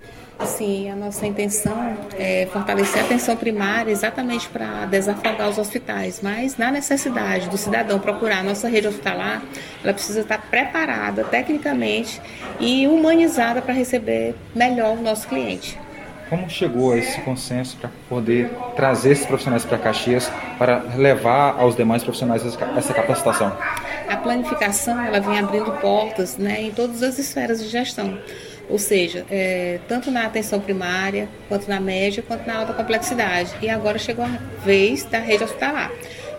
Sim, 0.45 0.91
a 0.91 0.95
nossa 0.95 1.27
intenção 1.27 1.97
é 2.19 2.47
fortalecer 2.53 3.01
a 3.01 3.07
atenção 3.07 3.35
primária 3.37 3.91
exatamente 3.91 4.49
para 4.51 4.85
desafogar 4.85 5.49
os 5.49 5.57
hospitais, 5.57 6.21
mas 6.23 6.59
na 6.59 6.71
necessidade 6.71 7.49
do 7.49 7.57
cidadão 7.57 7.99
procurar 7.99 8.41
a 8.41 8.43
nossa 8.43 8.69
rede 8.69 8.87
hospitalar, 8.87 9.43
ela 9.83 9.95
precisa 9.95 10.21
estar 10.21 10.39
preparada 10.39 11.25
tecnicamente 11.25 12.21
e 12.61 12.87
humanizada 12.87 13.63
para 13.63 13.73
receber 13.73 14.35
melhor 14.55 14.99
o 14.99 15.03
nosso 15.03 15.27
cliente. 15.27 15.79
Como 16.29 16.51
chegou 16.51 16.93
a 16.93 16.99
esse 16.99 17.21
consenso 17.23 17.77
para 17.79 17.89
poder 18.09 18.51
trazer 18.75 19.13
esses 19.13 19.25
profissionais 19.25 19.65
para 19.65 19.79
Caxias 19.79 20.31
para 20.59 20.81
levar 20.97 21.55
aos 21.59 21.75
demais 21.77 22.03
profissionais 22.03 22.45
essa 22.45 22.93
capacitação? 22.93 23.57
A 24.09 24.17
planificação 24.17 25.03
ela 25.03 25.21
vem 25.21 25.39
abrindo 25.39 25.71
portas 25.81 26.37
né, 26.37 26.63
em 26.63 26.71
todas 26.71 27.03
as 27.03 27.19
esferas 27.19 27.63
de 27.63 27.69
gestão 27.69 28.19
ou 28.69 28.79
seja, 28.79 29.25
é, 29.31 29.79
tanto 29.87 30.11
na 30.11 30.27
atenção 30.27 30.61
primária, 30.61 31.29
quanto 31.49 31.69
na 31.69 31.81
média, 31.81 32.23
quanto 32.27 32.47
na 32.47 32.59
alta 32.59 32.73
complexidade. 32.73 33.55
E 33.63 33.69
agora 33.69 33.99
chegou 33.99 34.25
a 34.25 34.39
vez 34.65 35.05
da 35.05 35.19
rede 35.19 35.45
hospitalar. 35.45 35.93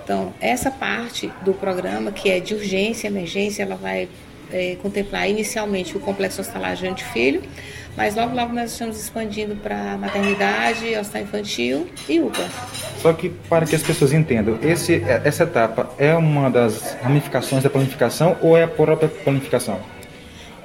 Então, 0.04 0.34
essa 0.40 0.70
parte 0.70 1.32
do 1.42 1.54
programa, 1.54 2.12
que 2.12 2.30
é 2.30 2.40
de 2.40 2.54
urgência 2.54 3.08
emergência, 3.08 3.64
ela 3.64 3.76
vai 3.76 4.10
é, 4.52 4.78
contemplar 4.82 5.30
inicialmente 5.30 5.96
o 5.98 6.00
complexo 6.00 6.42
hospitalar 6.42 6.76
Jante 6.76 7.04
Filho, 7.06 7.42
mas 7.96 8.16
logo 8.16 8.36
logo 8.36 8.54
nós 8.54 8.72
estamos 8.72 9.00
expandindo 9.00 9.56
para 9.56 9.98
maternidade, 9.98 10.96
hospital 10.96 11.22
infantil 11.24 11.88
e 12.08 12.20
UPA. 12.20 12.48
Só 13.02 13.14
que 13.14 13.30
para 13.50 13.66
que 13.66 13.76
as 13.76 13.82
pessoas 13.82 14.14
entendam, 14.14 14.60
esse, 14.62 15.04
essa 15.24 15.44
etapa 15.44 15.90
é 15.98 16.14
uma 16.16 16.50
das 16.50 16.96
ramificações 17.02 17.64
da 17.64 17.70
planificação 17.70 18.38
ou 18.42 18.56
é 18.58 18.64
a 18.64 18.68
própria 18.68 19.10
planificação? 19.10 19.80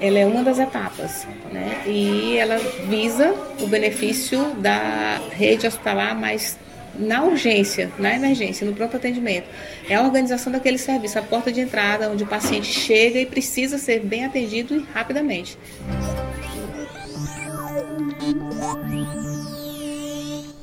ela 0.03 0.18
é 0.18 0.26
uma 0.26 0.43
das 0.43 0.59
etapas, 0.59 1.28
né? 1.53 1.80
E 1.87 2.37
ela 2.37 2.59
visa 2.89 3.33
o 3.61 3.68
benefício 3.68 4.53
da 4.57 5.20
rede 5.30 5.64
hospitalar 5.64 6.18
mais 6.18 6.59
na 6.99 7.22
urgência, 7.22 7.90
na 7.99 8.14
emergência, 8.14 8.66
no 8.66 8.74
pronto 8.74 8.97
atendimento. 8.97 9.47
É 9.88 9.95
a 9.95 10.03
organização 10.03 10.53
daquele 10.53 10.78
serviço, 10.78 11.18
a 11.18 11.22
porta 11.22 11.53
de 11.53 11.61
entrada, 11.61 12.11
onde 12.11 12.24
o 12.24 12.26
paciente 12.26 12.66
chega 12.66 13.18
e 13.18 13.26
precisa 13.26 13.78
ser 13.78 14.01
bem 14.01 14.24
atendido 14.24 14.74
e 14.76 14.86
rapidamente. 14.93 15.59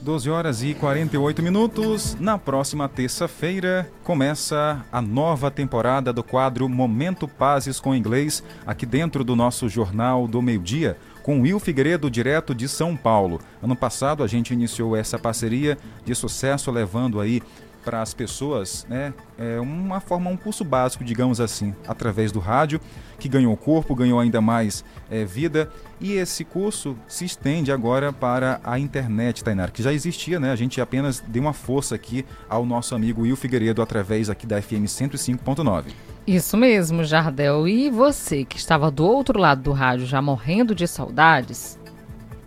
12 0.09 0.27
horas 0.27 0.63
e 0.63 0.73
48 0.73 1.43
minutos. 1.43 2.17
Na 2.19 2.35
próxima 2.35 2.89
terça-feira 2.89 3.91
começa 4.03 4.83
a 4.91 5.01
nova 5.03 5.51
temporada 5.51 6.11
do 6.11 6.23
quadro 6.23 6.67
Momento 6.67 7.27
Pazes 7.27 7.79
com 7.79 7.93
Inglês, 7.93 8.43
aqui 8.65 8.87
dentro 8.87 9.23
do 9.23 9.35
nosso 9.35 9.69
Jornal 9.69 10.27
do 10.27 10.41
Meio-Dia, 10.41 10.97
com 11.23 11.41
Will 11.41 11.59
Figueiredo, 11.59 12.09
direto 12.09 12.55
de 12.55 12.67
São 12.67 12.95
Paulo. 12.95 13.39
Ano 13.61 13.75
passado 13.75 14.23
a 14.23 14.27
gente 14.27 14.53
iniciou 14.53 14.95
essa 14.95 15.19
parceria 15.19 15.77
de 16.05 16.15
sucesso, 16.15 16.71
levando 16.71 17.19
aí 17.19 17.41
para 17.83 18.01
as 18.01 18.13
pessoas, 18.13 18.85
né, 18.89 19.13
é 19.37 19.59
uma 19.59 19.99
forma, 19.99 20.29
um 20.29 20.37
curso 20.37 20.63
básico, 20.63 21.03
digamos 21.03 21.39
assim, 21.39 21.73
através 21.87 22.31
do 22.31 22.39
rádio, 22.39 22.79
que 23.17 23.27
ganhou 23.27 23.55
corpo, 23.55 23.95
ganhou 23.95 24.19
ainda 24.19 24.41
mais 24.41 24.83
é, 25.09 25.25
vida. 25.25 25.71
E 25.99 26.13
esse 26.13 26.43
curso 26.43 26.95
se 27.07 27.25
estende 27.25 27.71
agora 27.71 28.13
para 28.13 28.59
a 28.63 28.77
internet, 28.77 29.43
Tainar, 29.43 29.71
que 29.71 29.81
já 29.81 29.91
existia, 29.91 30.39
né? 30.39 30.51
A 30.51 30.55
gente 30.55 30.79
apenas 30.79 31.23
deu 31.27 31.41
uma 31.41 31.53
força 31.53 31.95
aqui 31.95 32.25
ao 32.47 32.65
nosso 32.65 32.95
amigo 32.95 33.23
Will 33.23 33.35
Figueiredo 33.35 33.81
através 33.81 34.29
aqui 34.29 34.45
da 34.45 34.61
FM 34.61 34.85
105.9. 34.85 35.85
Isso 36.29 36.55
mesmo, 36.55 37.03
Jardel. 37.03 37.67
E 37.67 37.89
você 37.89 38.45
que 38.45 38.57
estava 38.57 38.91
do 38.91 39.03
outro 39.03 39.39
lado 39.39 39.63
do 39.63 39.71
rádio 39.71 40.05
já 40.05 40.21
morrendo 40.21 40.75
de 40.75 40.87
saudades, 40.87 41.79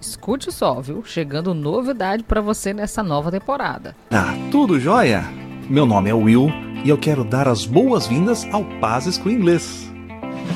Escute 0.00 0.52
só, 0.52 0.80
viu? 0.80 1.02
Chegando 1.04 1.52
novidade 1.52 2.22
para 2.22 2.40
você 2.40 2.72
nessa 2.72 3.02
nova 3.02 3.30
temporada. 3.30 3.96
Ah, 4.10 4.34
tudo 4.52 4.78
jóia? 4.78 5.24
Meu 5.68 5.84
nome 5.84 6.10
é 6.10 6.14
Will 6.14 6.48
e 6.84 6.88
eu 6.88 6.98
quero 6.98 7.24
dar 7.24 7.48
as 7.48 7.64
boas-vindas 7.64 8.46
ao 8.52 8.64
Pazes 8.80 9.18
com 9.18 9.28
Inglês. 9.28 9.92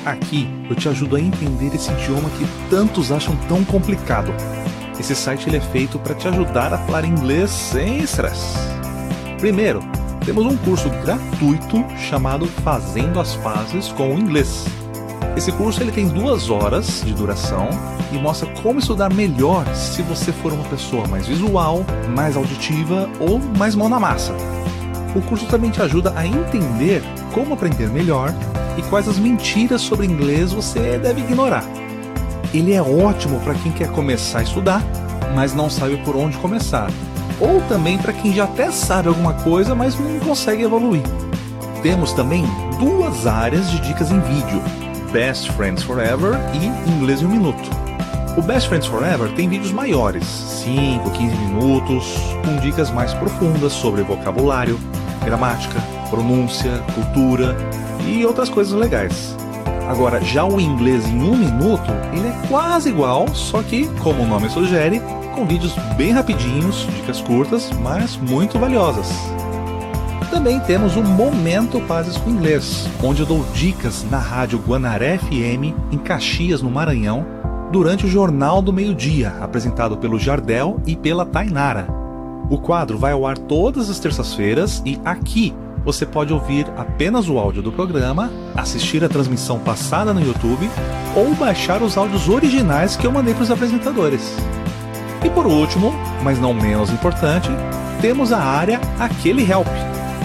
Aqui 0.04 0.48
eu 0.70 0.76
te 0.76 0.88
ajudo 0.88 1.16
a 1.16 1.20
entender 1.20 1.74
esse 1.74 1.90
idioma 1.92 2.30
que 2.30 2.70
tantos 2.70 3.10
acham 3.10 3.36
tão 3.48 3.64
complicado. 3.64 4.32
Esse 4.98 5.16
site 5.16 5.48
ele 5.48 5.56
é 5.56 5.60
feito 5.60 5.98
para 5.98 6.14
te 6.14 6.28
ajudar 6.28 6.72
a 6.72 6.78
falar 6.78 7.04
inglês 7.04 7.50
sem 7.50 7.98
estresse. 7.98 8.56
Primeiro, 9.38 9.80
temos 10.26 10.44
um 10.44 10.56
curso 10.56 10.90
gratuito 11.04 11.84
chamado 11.96 12.48
Fazendo 12.48 13.20
as 13.20 13.36
Pazes 13.36 13.88
com 13.92 14.12
o 14.12 14.18
Inglês. 14.18 14.64
Esse 15.36 15.52
curso 15.52 15.80
ele 15.80 15.92
tem 15.92 16.08
duas 16.08 16.50
horas 16.50 17.02
de 17.04 17.14
duração 17.14 17.68
e 18.10 18.18
mostra 18.18 18.52
como 18.60 18.80
estudar 18.80 19.14
melhor 19.14 19.64
se 19.72 20.02
você 20.02 20.32
for 20.32 20.52
uma 20.52 20.64
pessoa 20.64 21.06
mais 21.06 21.28
visual, 21.28 21.86
mais 22.12 22.36
auditiva 22.36 23.08
ou 23.20 23.38
mais 23.56 23.76
mão 23.76 23.88
na 23.88 24.00
massa. 24.00 24.34
O 25.14 25.22
curso 25.22 25.46
também 25.46 25.70
te 25.70 25.80
ajuda 25.80 26.12
a 26.16 26.26
entender 26.26 27.04
como 27.32 27.54
aprender 27.54 27.88
melhor 27.88 28.34
e 28.76 28.82
quais 28.82 29.08
as 29.08 29.20
mentiras 29.20 29.80
sobre 29.80 30.06
inglês 30.06 30.52
você 30.52 30.98
deve 30.98 31.20
ignorar. 31.20 31.64
Ele 32.52 32.72
é 32.72 32.82
ótimo 32.82 33.38
para 33.40 33.54
quem 33.54 33.70
quer 33.70 33.92
começar 33.92 34.40
a 34.40 34.42
estudar, 34.42 34.82
mas 35.36 35.54
não 35.54 35.70
sabe 35.70 35.98
por 35.98 36.16
onde 36.16 36.36
começar, 36.38 36.90
ou 37.40 37.60
também 37.62 37.98
para 37.98 38.12
quem 38.12 38.32
já 38.32 38.44
até 38.44 38.70
sabe 38.70 39.08
alguma 39.08 39.34
coisa, 39.34 39.74
mas 39.74 39.98
não 39.98 40.18
consegue 40.20 40.62
evoluir. 40.62 41.02
Temos 41.82 42.12
também 42.12 42.44
duas 42.78 43.26
áreas 43.26 43.70
de 43.70 43.80
dicas 43.80 44.10
em 44.10 44.20
vídeo 44.20 44.62
Best 45.12 45.50
Friends 45.52 45.82
Forever 45.82 46.34
e 46.54 46.90
Inglês 46.90 47.22
em 47.22 47.26
um 47.26 47.30
Minuto. 47.30 47.70
O 48.36 48.42
Best 48.42 48.68
Friends 48.68 48.86
Forever 48.86 49.32
tem 49.32 49.48
vídeos 49.48 49.72
maiores, 49.72 50.24
5, 50.26 51.10
15 51.10 51.36
minutos, 51.36 52.14
com 52.44 52.56
dicas 52.60 52.90
mais 52.90 53.14
profundas 53.14 53.72
sobre 53.72 54.02
vocabulário, 54.02 54.78
gramática, 55.24 55.80
pronúncia, 56.10 56.82
cultura 56.94 57.56
e 58.06 58.26
outras 58.26 58.50
coisas 58.50 58.74
legais. 58.74 59.34
Agora, 59.88 60.20
já 60.20 60.44
o 60.44 60.60
inglês 60.60 61.06
em 61.06 61.22
um 61.22 61.36
minuto, 61.36 61.90
ele 62.12 62.28
é 62.28 62.48
quase 62.48 62.88
igual, 62.88 63.26
só 63.34 63.62
que, 63.62 63.86
como 64.02 64.22
o 64.22 64.26
nome 64.26 64.50
sugere, 64.50 65.00
com 65.36 65.44
vídeos 65.44 65.74
bem 65.98 66.12
rapidinhos, 66.12 66.86
dicas 66.96 67.20
curtas, 67.20 67.70
mas 67.82 68.16
muito 68.16 68.58
valiosas. 68.58 69.06
Também 70.30 70.58
temos 70.60 70.96
o 70.96 71.02
Momento 71.02 71.78
Pazes 71.82 72.16
com 72.16 72.30
Inglês, 72.30 72.88
onde 73.02 73.20
eu 73.20 73.26
dou 73.26 73.44
dicas 73.52 74.04
na 74.10 74.18
rádio 74.18 74.58
Guanaré 74.58 75.18
FM, 75.18 75.74
em 75.92 75.98
Caxias, 75.98 76.62
no 76.62 76.70
Maranhão, 76.70 77.24
durante 77.70 78.06
o 78.06 78.08
Jornal 78.08 78.62
do 78.62 78.72
Meio-Dia, 78.72 79.34
apresentado 79.40 79.98
pelo 79.98 80.18
Jardel 80.18 80.80
e 80.86 80.96
pela 80.96 81.26
Tainara. 81.26 81.86
O 82.48 82.58
quadro 82.58 82.96
vai 82.96 83.12
ao 83.12 83.26
ar 83.26 83.36
todas 83.36 83.90
as 83.90 83.98
terças-feiras 83.98 84.82
e 84.86 84.98
aqui 85.04 85.54
você 85.84 86.06
pode 86.06 86.32
ouvir 86.32 86.66
apenas 86.76 87.28
o 87.28 87.38
áudio 87.38 87.62
do 87.62 87.70
programa, 87.70 88.30
assistir 88.56 89.04
a 89.04 89.08
transmissão 89.08 89.58
passada 89.58 90.14
no 90.14 90.20
YouTube 90.20 90.68
ou 91.14 91.34
baixar 91.34 91.82
os 91.82 91.96
áudios 91.96 92.26
originais 92.28 92.96
que 92.96 93.06
eu 93.06 93.12
mandei 93.12 93.34
para 93.34 93.44
os 93.44 93.50
apresentadores. 93.50 94.34
E 95.26 95.30
por 95.30 95.44
último, 95.44 95.92
mas 96.22 96.38
não 96.38 96.54
menos 96.54 96.88
importante, 96.88 97.48
temos 98.00 98.32
a 98.32 98.38
área 98.38 98.80
Aquele 98.96 99.42
Help 99.42 99.66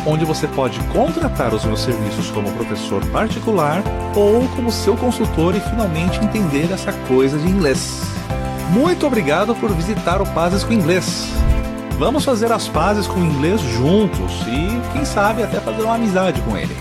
onde 0.06 0.24
você 0.26 0.47
pode 0.47 0.80
contratar 0.86 1.56
os 1.56 1.66
meus 1.66 1.80
serviços 1.80 2.30
como 2.30 2.52
professor 2.54 3.04
particular 3.08 3.82
ou 4.16 4.47
como 4.49 4.72
seu 4.72 4.95
consultor 4.95 5.56
e 5.56 5.60
finalmente 5.60 6.24
entender 6.24 6.72
essa 6.72 6.93
coisa 7.08 7.39
de 7.39 7.47
inglês. 7.47 8.04
Muito 8.72 9.08
obrigado 9.08 9.56
por 9.56 9.72
visitar 9.74 10.22
o 10.22 10.26
Pazes 10.34 10.64
com 10.64 10.72
Inglês. 10.72 11.28
Vamos 11.97 12.24
fazer 12.24 12.52
as 12.52 12.68
pazes 12.68 13.08
com 13.08 13.20
o 13.20 13.26
inglês 13.26 13.60
juntos 13.60 14.32
e, 14.47 14.93
quem 14.93 15.04
sabe, 15.04 15.41
até 15.41 15.60
fazer 15.60 15.82
uma 15.82 15.95
amizade 15.95 16.39
com 16.41 16.56
ele. 16.56 16.76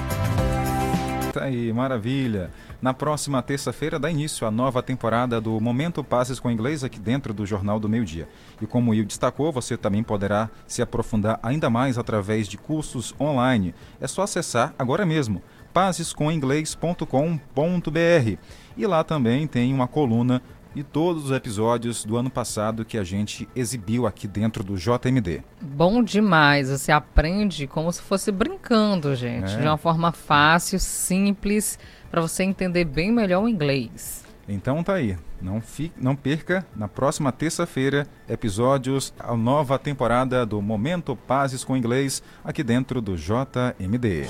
Tá 1.32 1.44
aí, 1.44 1.72
maravilha. 1.72 2.50
Na 2.82 2.94
próxima 2.94 3.42
terça-feira 3.42 3.98
dá 3.98 4.10
início 4.10 4.46
a 4.46 4.50
nova 4.50 4.82
temporada 4.82 5.38
do 5.38 5.60
Momento 5.60 6.02
Passes 6.02 6.40
com 6.40 6.50
Inglês 6.50 6.82
aqui 6.82 6.98
dentro 6.98 7.34
do 7.34 7.44
Jornal 7.44 7.78
do 7.78 7.90
Meio 7.90 8.06
Dia. 8.06 8.26
E 8.60 8.66
como 8.66 8.90
o 8.90 8.94
Will 8.94 9.04
destacou, 9.04 9.52
você 9.52 9.76
também 9.76 10.02
poderá 10.02 10.48
se 10.66 10.80
aprofundar 10.80 11.38
ainda 11.42 11.68
mais 11.68 11.98
através 11.98 12.48
de 12.48 12.56
cursos 12.56 13.14
online. 13.20 13.74
É 14.00 14.06
só 14.06 14.22
acessar 14.22 14.74
agora 14.78 15.04
mesmo 15.04 15.42
pasescominglês.com.br. 15.74 18.38
E 18.76 18.86
lá 18.86 19.04
também 19.04 19.46
tem 19.46 19.74
uma 19.74 19.86
coluna 19.86 20.40
e 20.74 20.82
todos 20.82 21.26
os 21.26 21.30
episódios 21.32 22.04
do 22.04 22.16
ano 22.16 22.30
passado 22.30 22.84
que 22.84 22.96
a 22.96 23.04
gente 23.04 23.48
exibiu 23.56 24.06
aqui 24.06 24.28
dentro 24.28 24.62
do 24.62 24.76
JMD. 24.76 25.42
Bom 25.60 26.02
demais, 26.02 26.70
você 26.70 26.92
aprende 26.92 27.66
como 27.66 27.92
se 27.92 28.00
fosse 28.00 28.30
brincando, 28.30 29.14
gente, 29.16 29.52
é. 29.52 29.56
de 29.56 29.66
uma 29.66 29.76
forma 29.76 30.12
fácil, 30.12 30.78
simples 30.78 31.78
para 32.10 32.20
você 32.20 32.42
entender 32.42 32.84
bem 32.84 33.12
melhor 33.12 33.44
o 33.44 33.48
inglês. 33.48 34.24
Então 34.48 34.82
tá 34.82 34.94
aí, 34.94 35.16
não, 35.40 35.60
fique, 35.60 35.94
não 36.02 36.16
perca 36.16 36.66
na 36.74 36.88
próxima 36.88 37.30
terça-feira 37.30 38.06
episódios 38.28 39.14
a 39.18 39.36
nova 39.36 39.78
temporada 39.78 40.44
do 40.44 40.60
Momento 40.60 41.14
Pazes 41.14 41.62
com 41.62 41.76
Inglês 41.76 42.22
aqui 42.42 42.64
dentro 42.64 43.00
do 43.00 43.16
JMD. 43.16 44.26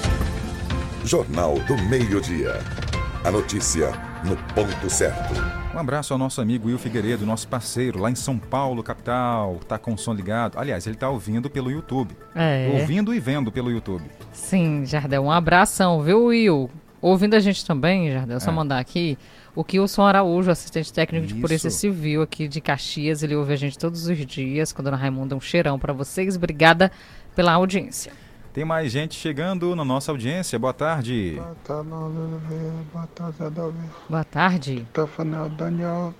Jornal 1.04 1.54
do 1.60 1.76
Meio-Dia. 1.88 2.58
A 3.24 3.30
notícia 3.30 3.92
no 4.24 4.36
ponto 4.54 4.90
certo. 4.90 5.34
Um 5.74 5.78
abraço 5.78 6.12
ao 6.12 6.18
nosso 6.18 6.40
amigo 6.40 6.66
Will 6.66 6.78
Figueiredo, 6.78 7.24
nosso 7.24 7.46
parceiro 7.46 7.98
lá 7.98 8.10
em 8.10 8.14
São 8.14 8.38
Paulo, 8.38 8.82
capital. 8.82 9.60
Tá 9.68 9.78
com 9.78 9.94
o 9.94 9.98
som 9.98 10.12
ligado. 10.12 10.58
Aliás, 10.58 10.86
ele 10.86 10.96
tá 10.96 11.08
ouvindo 11.08 11.48
pelo 11.48 11.70
YouTube. 11.70 12.14
É. 12.34 12.70
Ouvindo 12.80 13.14
e 13.14 13.20
vendo 13.20 13.52
pelo 13.52 13.70
YouTube. 13.70 14.04
Sim, 14.32 14.84
Jardel, 14.84 15.22
um 15.22 15.30
abração, 15.30 16.02
viu, 16.02 16.24
Will? 16.24 16.70
Ouvindo 17.02 17.34
a 17.34 17.40
gente 17.40 17.64
também, 17.64 18.12
Jardel, 18.12 18.36
é 18.36 18.40
só 18.40 18.52
mandar 18.52 18.78
aqui, 18.78 19.16
o 19.54 19.64
Kilson 19.64 20.02
Araújo, 20.02 20.50
assistente 20.50 20.92
técnico 20.92 21.24
Isso. 21.24 21.34
de 21.34 21.40
Polícia 21.40 21.70
Civil 21.70 22.20
aqui 22.20 22.46
de 22.46 22.60
Caxias, 22.60 23.22
ele 23.22 23.34
ouve 23.34 23.54
a 23.54 23.56
gente 23.56 23.78
todos 23.78 24.06
os 24.06 24.26
dias, 24.26 24.70
com 24.72 24.82
a 24.82 24.84
Dona 24.84 24.96
Raimunda, 24.96 25.34
um 25.34 25.40
cheirão 25.40 25.78
para 25.78 25.92
vocês. 25.92 26.36
Obrigada 26.36 26.92
pela 27.34 27.52
audiência. 27.52 28.12
Tem 28.52 28.64
mais 28.64 28.90
gente 28.90 29.14
chegando 29.14 29.76
na 29.76 29.84
nossa 29.84 30.10
audiência. 30.10 30.58
Boa 30.58 30.74
tarde. 30.74 31.36
Boa 31.36 31.56
tarde, 31.64 31.90
Boa 32.92 33.06
tarde, 33.06 33.42
Adalvio. 33.44 33.90
Boa 34.08 34.24
tarde. 34.24 34.86
Tá 34.92 35.06
falando 35.06 35.56
Daniel, 35.56 36.12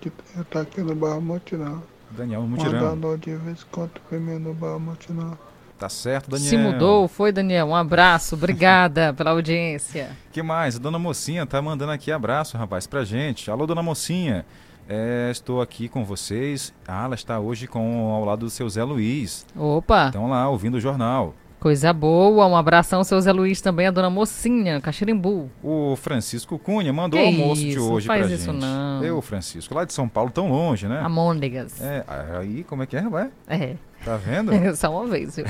que 0.00 0.10
tá 0.50 0.60
aqui 0.60 0.80
no 0.80 0.94
Barro 0.94 1.20
Mutirão. 1.20 1.82
Daniel 2.12 2.42
Mutirão. 2.42 2.80
Mandando 2.80 3.18
de 3.18 3.34
vez 3.34 3.62
em 3.62 3.64
quando 3.72 3.90
primeiro 4.08 4.40
no 4.40 4.54
Barro 4.54 4.78
Mutirão. 4.78 5.36
Tá 5.78 5.88
certo, 5.88 6.30
Daniel. 6.30 6.48
Se 6.48 6.56
mudou, 6.56 7.08
foi, 7.08 7.32
Daniel. 7.32 7.66
Um 7.66 7.74
abraço, 7.74 8.34
obrigada 8.36 9.12
pela 9.12 9.30
audiência. 9.30 10.10
que 10.32 10.42
mais? 10.42 10.76
A 10.76 10.78
dona 10.78 10.98
Mocinha 10.98 11.44
tá 11.44 11.60
mandando 11.60 11.92
aqui 11.92 12.12
abraço, 12.12 12.56
rapaz, 12.56 12.86
pra 12.86 13.04
gente. 13.04 13.50
Alô, 13.50 13.66
dona 13.66 13.82
Mocinha. 13.82 14.46
É, 14.88 15.28
estou 15.30 15.62
aqui 15.62 15.88
com 15.88 16.04
vocês. 16.04 16.72
Ah, 16.86 17.04
ela 17.04 17.14
está 17.14 17.40
hoje 17.40 17.66
com 17.66 18.12
ao 18.12 18.24
lado 18.24 18.40
do 18.40 18.50
seu 18.50 18.68
Zé 18.68 18.84
Luiz. 18.84 19.46
Opa! 19.56 20.06
Estão 20.06 20.28
lá 20.28 20.48
ouvindo 20.48 20.76
o 20.76 20.80
jornal. 20.80 21.34
Coisa 21.64 21.94
boa, 21.94 22.46
um 22.46 22.54
abração, 22.54 23.02
seu 23.02 23.18
Zé 23.22 23.32
Luiz, 23.32 23.58
também 23.62 23.86
a 23.86 23.90
dona 23.90 24.10
Mocinha, 24.10 24.82
Caxirimbu. 24.82 25.50
O 25.62 25.96
Francisco 25.96 26.58
Cunha 26.58 26.92
mandou 26.92 27.18
Que 27.18 27.24
o 27.24 27.28
almoço 27.28 27.62
de 27.62 27.70
isso, 27.70 27.90
hoje 27.90 28.06
faz 28.06 28.26
pra 28.26 28.34
isso 28.34 28.52
gente. 28.52 28.60
não. 28.60 29.02
Eu, 29.02 29.22
Francisco, 29.22 29.74
lá 29.74 29.86
de 29.86 29.94
São 29.94 30.06
Paulo, 30.06 30.30
tão 30.30 30.50
longe, 30.50 30.86
né? 30.86 31.00
Amôndegas. 31.00 31.80
É, 31.80 32.04
aí 32.38 32.64
como 32.64 32.82
é 32.82 32.86
que 32.86 32.98
é, 32.98 33.08
vai? 33.08 33.30
É. 33.48 33.76
Tá 34.04 34.14
vendo? 34.18 34.52
Só 34.76 34.90
uma 34.90 35.06
vez, 35.06 35.36
viu? 35.36 35.46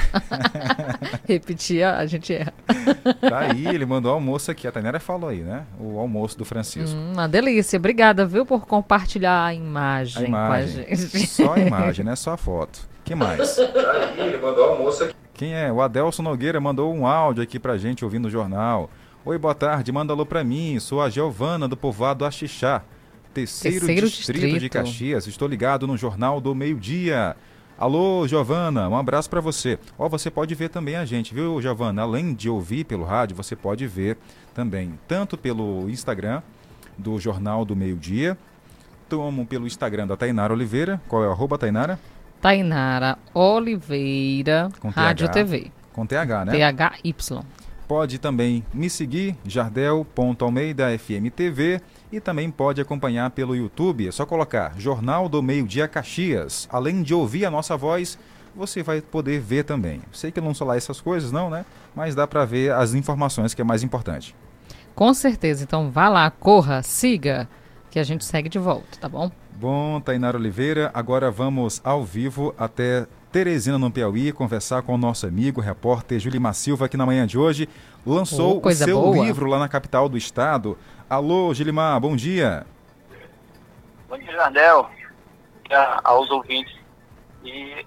Repetir, 1.27 1.83
a 1.83 2.07
gente 2.07 2.33
erra. 2.33 2.55
Tá 3.29 3.41
aí, 3.51 3.67
ele 3.67 3.85
mandou 3.85 4.13
o 4.13 4.15
almoço 4.15 4.53
aqui. 4.53 4.69
A 4.69 4.73
Tainara 4.73 5.01
falou 5.01 5.31
aí, 5.31 5.41
né? 5.41 5.65
O 5.81 5.99
almoço 5.99 6.39
do 6.39 6.45
Francisco. 6.45 6.97
Hum, 6.97 7.15
uma 7.15 7.27
delícia. 7.27 7.77
Obrigada, 7.77 8.25
viu, 8.25 8.47
por 8.47 8.69
compartilhar 8.69 9.47
a 9.47 9.53
imagem, 9.53 10.27
a 10.27 10.29
imagem. 10.29 10.85
com 10.85 10.93
a 10.93 10.95
gente. 10.95 11.27
Só 11.27 11.55
a 11.55 11.59
imagem, 11.59 12.05
né? 12.05 12.15
Só 12.15 12.35
a 12.35 12.37
foto. 12.37 12.89
que 13.05 13.17
mais? 13.17 13.57
Tá 13.57 13.63
aí, 14.17 14.29
ele 14.29 14.39
mandou 14.39 14.65
o 14.65 14.71
almoço 14.71 15.03
aqui. 15.03 15.24
Quem 15.35 15.53
é? 15.53 15.71
O 15.73 15.83
Adelson 15.83 16.23
Nogueira 16.23 16.61
mandou 16.61 16.95
um 16.95 17.07
áudio 17.07 17.43
aqui 17.43 17.59
pra 17.59 17.77
gente 17.77 18.05
ouvindo 18.05 18.27
o 18.27 18.31
jornal. 18.31 18.89
Oi, 19.25 19.37
boa 19.37 19.55
tarde. 19.55 19.91
Manda 19.91 20.13
alô 20.13 20.25
pra 20.25 20.45
mim. 20.45 20.79
Sou 20.79 21.03
a 21.03 21.11
Giovana 21.11 21.67
do 21.67 21.77
povoado 21.77 22.25
Axixá. 22.25 22.83
Terceiro, 23.35 23.81
Terceiro 23.81 24.09
distrito, 24.09 24.41
de 24.41 24.51
distrito. 24.53 24.73
Caxias. 24.73 25.27
Estou 25.27 25.49
ligado 25.49 25.89
no 25.89 25.97
Jornal 25.97 26.41
do 26.41 26.55
Meio-Dia. 26.55 27.35
Alô, 27.77 28.29
Giovana, 28.29 28.89
um 28.89 28.97
abraço 28.97 29.29
para 29.29 29.41
você. 29.41 29.77
Ó, 29.99 30.09
você 30.09 30.31
pode 30.31 30.55
ver 30.55 30.69
também 30.69 30.95
a 30.95 31.05
gente, 31.05 31.35
viu, 31.35 31.61
Giovana? 31.61 32.03
Além 32.03 32.33
de 32.33 32.49
ouvir 32.49 32.85
pelo 32.85 33.03
rádio, 33.03 33.35
você 33.35 33.57
pode 33.57 33.85
ver 33.89 34.17
também, 34.55 34.97
tanto 35.09 35.37
pelo 35.37 35.91
Instagram 35.91 36.41
do 36.97 37.19
Jornal 37.19 37.65
do 37.65 37.75
Meio-Dia, 37.75 38.39
como 39.11 39.45
pelo 39.45 39.67
Instagram 39.67 40.07
da 40.07 40.17
Tainara 40.17 40.53
Oliveira. 40.53 41.03
Qual 41.09 41.25
é 41.25 41.29
o 41.29 41.33
arroba, 41.33 41.59
Tainara? 41.59 41.99
Tainara 42.45 43.17
Oliveira, 43.33 44.69
Com 44.79 44.91
Rádio 44.91 45.27
TH. 45.29 45.33
TV. 45.33 45.73
Com 45.95 46.05
TH, 46.05 46.45
né? 46.45 46.53
THY. 46.53 47.15
Pode 47.89 48.19
também 48.19 48.63
me 48.71 48.91
seguir, 48.91 49.35
jardel.almeida 49.47 50.99
FM 50.99 51.33
TV 51.35 51.81
e 52.13 52.21
também 52.21 52.51
pode 52.51 52.83
acompanhar 52.83 53.31
pelo 53.31 53.57
YouTube. 53.57 54.07
É 54.07 54.13
só 54.13 54.27
colocar 54.27 54.75
Jornal 54.79 55.27
do 55.27 55.43
Meio 55.43 55.67
Dia 55.67 55.89
Caxias. 55.89 56.69
Além 56.71 57.03
de 57.03 57.15
ouvir 57.15 57.47
a 57.47 57.51
nossa 57.51 57.79
voz, 57.79 58.19
você 58.55 58.83
vai 58.83 59.01
poder 59.01 59.41
ver 59.41 59.65
também. 59.65 60.03
Sei 60.13 60.31
que 60.31 60.39
eu 60.39 60.45
não 60.45 60.53
sou 60.53 60.67
lá 60.67 60.77
essas 60.77 61.01
coisas 61.01 61.33
não, 61.33 61.49
né? 61.49 61.65
Mas 61.97 62.15
dá 62.15 62.27
para 62.27 62.45
ver 62.45 62.73
as 62.73 62.93
informações 62.93 63.55
que 63.55 63.63
é 63.63 63.65
mais 63.65 63.83
importante. 63.83 64.37
Com 64.95 65.15
certeza. 65.15 65.65
Então 65.65 65.91
vá 65.91 66.11
lá, 66.11 66.31
corra, 66.31 66.83
siga, 66.83 67.49
que 67.91 67.99
a 67.99 68.05
gente 68.05 68.23
segue 68.23 68.51
de 68.51 68.59
volta, 68.59 68.99
tá 69.01 69.09
bom? 69.09 69.31
Bom, 69.55 70.01
Tainara 70.01 70.37
Oliveira, 70.37 70.91
agora 70.93 71.31
vamos 71.31 71.81
ao 71.85 72.03
vivo 72.03 72.53
até 72.59 73.07
Teresina, 73.31 73.79
no 73.79 73.91
Piauí, 73.91 74.33
conversar 74.33 74.83
com 74.83 74.95
o 74.95 74.99
nosso 74.99 75.27
amigo, 75.27 75.61
repórter 75.61 76.19
Julimar 76.19 76.55
Silva, 76.55 76.89
que 76.89 76.97
na 76.97 77.07
manhã 77.07 77.27
de 77.27 77.39
hoje 77.39 77.69
lançou 78.05 78.61
Oh, 78.63 78.69
o 78.69 78.73
seu 78.73 79.01
boa. 79.01 79.25
livro 79.25 79.47
lá 79.47 79.59
na 79.59 79.69
capital 79.69 80.09
do 80.09 80.17
estado. 80.17 80.77
Alô, 81.09 81.55
Gilimar, 81.55 82.01
bom 82.01 82.17
dia. 82.17 82.67
Bom 84.09 84.19
dia, 84.19 84.33
Jardel, 84.33 84.91
aos 86.03 86.31
ouvintes. 86.31 86.75
E 87.45 87.87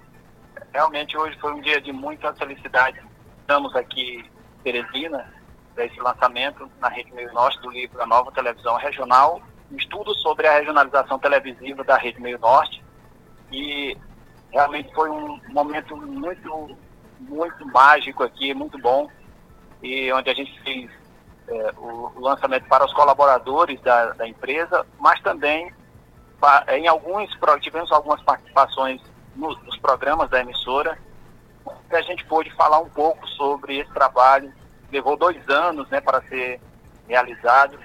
realmente 0.72 1.16
hoje 1.18 1.36
foi 1.38 1.52
um 1.52 1.60
dia 1.60 1.80
de 1.82 1.92
muita 1.92 2.32
felicidade. 2.34 2.98
Estamos 3.40 3.74
aqui 3.76 4.24
em 4.24 4.62
Teresina, 4.62 5.32
para 5.74 5.84
esse 5.84 6.00
lançamento 6.00 6.68
na 6.80 6.88
Rede 6.88 7.12
Meio 7.12 7.32
Norte 7.32 7.60
do 7.60 7.70
livro 7.70 8.00
A 8.02 8.06
Nova 8.06 8.32
Televisão 8.32 8.76
Regional, 8.76 9.40
um 9.70 9.76
estudo 9.76 10.14
sobre 10.14 10.46
a 10.46 10.58
regionalização 10.58 11.18
televisiva 11.18 11.84
da 11.84 11.96
Rede 11.96 12.20
Meio 12.20 12.38
Norte. 12.38 12.82
E 13.52 13.96
realmente 14.50 14.92
foi 14.94 15.10
um 15.10 15.40
momento 15.48 15.96
muito, 15.96 16.76
muito 17.20 17.66
mágico 17.68 18.22
aqui, 18.22 18.54
muito 18.54 18.78
bom, 18.78 19.08
e 19.82 20.12
onde 20.12 20.30
a 20.30 20.34
gente 20.34 20.60
fez 20.62 20.90
é, 21.48 21.72
o, 21.78 22.12
lançamento 22.20 22.66
para 22.68 22.84
os 22.84 22.92
colaboradores 22.92 23.80
da, 23.80 24.10
da 24.12 24.28
empresa, 24.28 24.86
mas 24.98 25.20
também 25.22 25.72
em 26.68 26.86
alguns 26.86 27.30
tivemos 27.60 27.90
algumas 27.90 28.22
participações 28.22 29.00
no- 29.34 29.56
nos 29.64 29.76
programas 29.78 30.30
da 30.30 30.40
emissora. 30.40 30.98
Que 31.88 31.96
a 31.96 32.02
gente 32.02 32.24
pôde 32.26 32.50
falar 32.54 32.78
um 32.78 32.88
pouco 32.88 33.26
sobre 33.28 33.78
esse 33.78 33.92
trabalho. 33.92 34.52
Levou 34.90 35.16
dois 35.16 35.36
anos 35.48 35.88
né 35.90 36.00
para 36.00 36.22
ser 36.22 36.60
realizado 37.08 37.78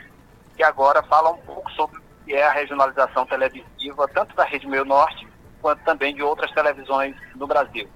que 0.56 0.64
agora 0.64 1.04
fala 1.04 1.32
um 1.32 1.38
pouco 1.38 1.72
sobre 1.72 1.98
o 1.98 2.02
que 2.26 2.34
é 2.34 2.46
a 2.46 2.52
regionalização 2.52 3.26
televisiva 3.26 4.08
tanto 4.14 4.36
da 4.36 4.44
Rede 4.44 4.68
Meio 4.68 4.86
Norte 4.86 5.28
quanto 5.62 5.84
também 5.84 6.14
de 6.14 6.22
outras 6.22 6.52
televisões 6.52 7.16
no 7.36 7.48
Brasil 7.48 7.88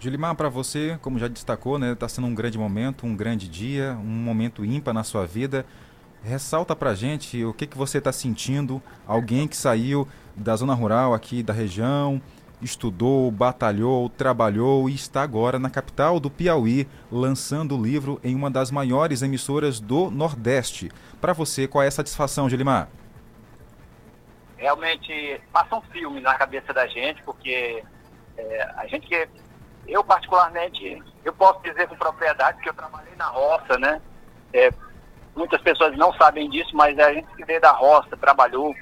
Gilimar, 0.00 0.34
para 0.34 0.48
você, 0.48 0.98
como 1.02 1.18
já 1.18 1.28
destacou, 1.28 1.78
né, 1.78 1.92
está 1.92 2.08
sendo 2.08 2.26
um 2.26 2.34
grande 2.34 2.56
momento, 2.56 3.04
um 3.04 3.14
grande 3.14 3.46
dia, 3.46 3.98
um 4.00 4.06
momento 4.06 4.64
ímpar 4.64 4.94
na 4.94 5.04
sua 5.04 5.26
vida. 5.26 5.66
Ressalta 6.22 6.74
para 6.74 6.94
gente 6.94 7.44
o 7.44 7.52
que, 7.52 7.66
que 7.66 7.76
você 7.76 7.98
está 7.98 8.10
sentindo, 8.10 8.82
alguém 9.06 9.46
que 9.46 9.54
saiu 9.54 10.08
da 10.34 10.56
zona 10.56 10.72
rural 10.72 11.12
aqui 11.12 11.42
da 11.42 11.52
região, 11.52 12.20
estudou, 12.62 13.30
batalhou, 13.30 14.08
trabalhou 14.08 14.88
e 14.88 14.94
está 14.94 15.22
agora 15.22 15.58
na 15.58 15.70
capital 15.70 16.20
do 16.20 16.30
Piauí, 16.30 16.88
lançando 17.10 17.76
o 17.76 17.82
livro 17.82 18.20
em 18.22 18.34
uma 18.34 18.50
das 18.50 18.70
maiores 18.70 19.22
emissoras 19.22 19.80
do 19.80 20.10
Nordeste. 20.10 20.90
Para 21.20 21.32
você, 21.32 21.66
qual 21.66 21.82
é 21.82 21.88
a 21.88 21.90
satisfação, 21.90 22.48
Gilimar? 22.48 22.88
realmente 24.60 25.40
passa 25.50 25.74
um 25.74 25.80
filme 25.80 26.20
na 26.20 26.34
cabeça 26.34 26.72
da 26.72 26.86
gente, 26.86 27.22
porque 27.22 27.82
é, 28.36 28.70
a 28.76 28.86
gente 28.86 29.06
que. 29.06 29.28
Eu, 29.88 30.04
particularmente, 30.04 31.02
eu 31.24 31.32
posso 31.32 31.60
dizer 31.62 31.88
com 31.88 31.96
propriedade 31.96 32.60
que 32.60 32.68
eu 32.68 32.74
trabalhei 32.74 33.14
na 33.16 33.26
roça, 33.26 33.78
né? 33.78 34.00
É, 34.52 34.70
muitas 35.34 35.60
pessoas 35.62 35.96
não 35.96 36.12
sabem 36.12 36.48
disso, 36.50 36.76
mas 36.76 36.96
a 36.98 37.12
gente 37.12 37.26
que 37.34 37.44
veio 37.44 37.60
da 37.60 37.72
roça, 37.72 38.16
trabalhou 38.16 38.74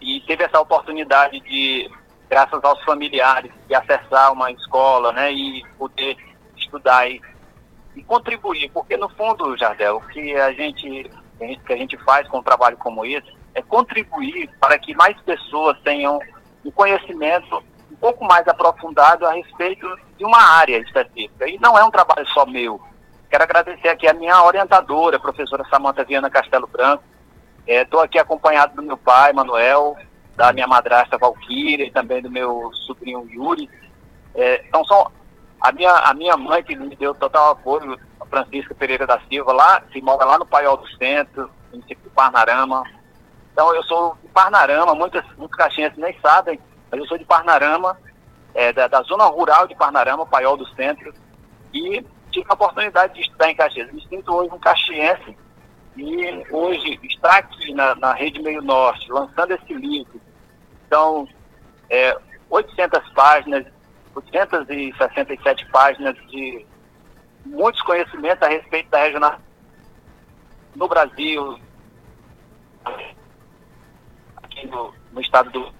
e 0.00 0.20
teve 0.22 0.44
essa 0.44 0.60
oportunidade 0.60 1.40
de, 1.40 1.88
graças 2.30 2.62
aos 2.62 2.80
familiares, 2.84 3.50
de 3.66 3.74
acessar 3.74 4.32
uma 4.32 4.52
escola, 4.52 5.12
né? 5.12 5.32
E 5.32 5.64
poder 5.76 6.16
estudar 6.56 7.10
e, 7.10 7.20
e 7.96 8.04
contribuir, 8.04 8.70
porque 8.72 8.96
no 8.96 9.08
fundo, 9.08 9.56
Jardel, 9.56 9.96
o 9.96 10.08
que 10.08 10.36
a 10.36 10.52
gente, 10.52 11.10
que 11.66 11.72
a 11.72 11.76
gente 11.76 11.98
faz 12.04 12.28
com 12.28 12.38
um 12.38 12.42
trabalho 12.42 12.76
como 12.76 13.04
esse 13.04 13.40
é 13.52 13.60
contribuir 13.60 14.48
para 14.60 14.78
que 14.78 14.94
mais 14.94 15.20
pessoas 15.22 15.76
tenham 15.80 16.20
um 16.64 16.70
conhecimento 16.70 17.62
um 17.90 17.96
pouco 17.96 18.24
mais 18.24 18.46
aprofundado 18.46 19.26
a 19.26 19.32
respeito 19.32 19.86
de 20.16 20.24
uma 20.24 20.40
área 20.40 20.78
específica. 20.78 21.48
E 21.48 21.58
não 21.58 21.76
é 21.76 21.84
um 21.84 21.90
trabalho 21.90 22.26
só 22.28 22.46
meu. 22.46 22.80
Quero 23.28 23.42
agradecer 23.42 23.88
aqui 23.88 24.06
a 24.06 24.14
minha 24.14 24.42
orientadora, 24.44 25.16
a 25.16 25.20
professora 25.20 25.66
Samanta 25.68 26.04
Viana 26.04 26.30
Castelo 26.30 26.68
Branco. 26.68 27.02
Estou 27.66 28.00
aqui 28.00 28.18
acompanhado 28.18 28.76
do 28.76 28.82
meu 28.82 28.96
pai, 28.96 29.32
Manuel, 29.32 29.96
da 30.40 30.54
minha 30.54 30.66
madrasta 30.66 31.18
Valquíria 31.18 31.84
e 31.84 31.90
também 31.90 32.22
do 32.22 32.30
meu 32.30 32.70
sobrinho 32.86 33.28
Yuri. 33.30 33.68
É, 34.34 34.64
então 34.66 34.82
são 34.86 35.12
a 35.60 35.70
minha, 35.70 35.92
a 35.92 36.14
minha 36.14 36.34
mãe 36.34 36.62
que 36.62 36.74
me 36.74 36.96
deu 36.96 37.14
total 37.14 37.50
apoio, 37.50 38.00
a 38.18 38.24
Francisca 38.24 38.74
Pereira 38.74 39.06
da 39.06 39.20
Silva, 39.28 39.52
lá, 39.52 39.82
que 39.82 40.00
mora 40.00 40.24
lá 40.24 40.38
no 40.38 40.46
Paiol 40.46 40.78
do 40.78 40.88
Centro, 40.96 41.42
no 41.42 41.72
município 41.72 42.02
de 42.02 42.08
Parnarama. 42.08 42.82
Então 43.52 43.74
eu 43.74 43.82
sou 43.82 44.16
de 44.22 44.28
Parnarama, 44.28 44.94
muitas, 44.94 45.22
muitos 45.36 45.58
caixinhas 45.58 45.94
nem 45.98 46.18
sabem, 46.20 46.58
mas 46.90 46.98
eu 46.98 47.06
sou 47.06 47.18
de 47.18 47.24
Parnarama, 47.26 47.98
é, 48.54 48.72
da, 48.72 48.88
da 48.88 49.02
zona 49.02 49.24
rural 49.24 49.68
de 49.68 49.74
Parnarama, 49.74 50.24
Paiol 50.24 50.56
do 50.56 50.66
Centro, 50.68 51.12
e 51.74 52.02
tive 52.30 52.46
a 52.48 52.54
oportunidade 52.54 53.12
de 53.12 53.20
estudar 53.20 53.50
em 53.50 53.56
Caxias. 53.56 53.92
Me 53.92 54.02
sinto 54.08 54.34
hoje 54.34 54.54
um 54.54 54.58
caxiense 54.58 55.36
e 55.98 56.46
hoje 56.50 56.98
está 57.02 57.36
aqui 57.36 57.74
na, 57.74 57.94
na 57.96 58.14
Rede 58.14 58.40
Meio 58.40 58.62
Norte, 58.62 59.12
lançando 59.12 59.50
esse 59.50 59.74
livro. 59.74 60.18
Então, 60.90 61.28
é, 61.88 62.18
800 62.50 63.08
páginas, 63.10 63.64
867 64.12 65.66
páginas 65.66 66.16
de 66.26 66.66
muitos 67.46 67.80
conhecimentos 67.82 68.42
a 68.42 68.48
respeito 68.48 68.90
da 68.90 69.04
regional 69.04 69.38
no 70.74 70.88
Brasil, 70.88 71.60
aqui 74.42 74.66
no, 74.66 74.92
no 75.12 75.20
estado 75.20 75.48
do 75.50 75.72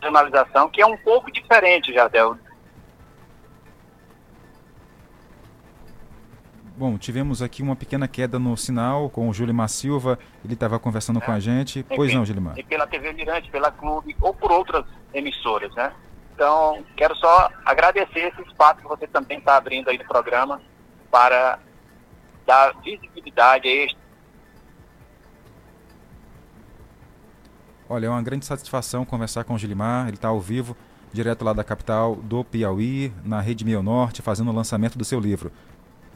regionalização, 0.00 0.68
que 0.68 0.82
é 0.82 0.86
um 0.86 0.98
pouco 0.98 1.30
diferente, 1.30 1.94
Jardel. 1.94 2.36
Bom, 6.76 6.98
tivemos 6.98 7.40
aqui 7.40 7.62
uma 7.62 7.74
pequena 7.74 8.06
queda 8.06 8.38
no 8.38 8.54
sinal 8.54 9.08
com 9.08 9.30
o 9.30 9.32
Julimar 9.32 9.68
Silva, 9.68 10.18
ele 10.44 10.52
estava 10.52 10.78
conversando 10.78 11.22
com 11.22 11.32
a 11.32 11.40
gente. 11.40 11.82
Pois 11.82 12.12
não, 12.12 12.22
Gilimar? 12.22 12.58
E 12.58 12.62
pela 12.62 12.86
TV 12.86 13.14
Mirante, 13.14 13.50
pela 13.50 13.70
Clube 13.70 14.14
ou 14.20 14.34
por 14.34 14.52
outras 14.52 14.84
emissoras, 15.14 15.74
né? 15.74 15.90
Então, 16.34 16.84
quero 16.94 17.16
só 17.16 17.48
agradecer 17.64 18.30
esse 18.30 18.42
espaço 18.42 18.82
que 18.82 18.88
você 18.88 19.06
também 19.06 19.38
está 19.38 19.56
abrindo 19.56 19.88
aí 19.88 19.96
no 19.96 20.04
programa 20.04 20.60
para 21.10 21.58
dar 22.46 22.74
visibilidade 22.82 23.66
a 23.66 23.72
este 23.72 23.96
Olha, 27.88 28.06
é 28.06 28.10
uma 28.10 28.22
grande 28.22 28.44
satisfação 28.44 29.04
conversar 29.04 29.44
com 29.44 29.54
o 29.54 29.58
Gilimar, 29.58 30.08
ele 30.08 30.16
está 30.16 30.28
ao 30.28 30.40
vivo 30.40 30.76
direto 31.12 31.44
lá 31.44 31.52
da 31.52 31.64
capital 31.64 32.16
do 32.16 32.44
Piauí, 32.44 33.12
na 33.24 33.40
Rede 33.40 33.64
Meio 33.64 33.82
Norte, 33.82 34.20
fazendo 34.20 34.50
o 34.50 34.54
lançamento 34.54 34.98
do 34.98 35.04
seu 35.04 35.20
livro. 35.20 35.52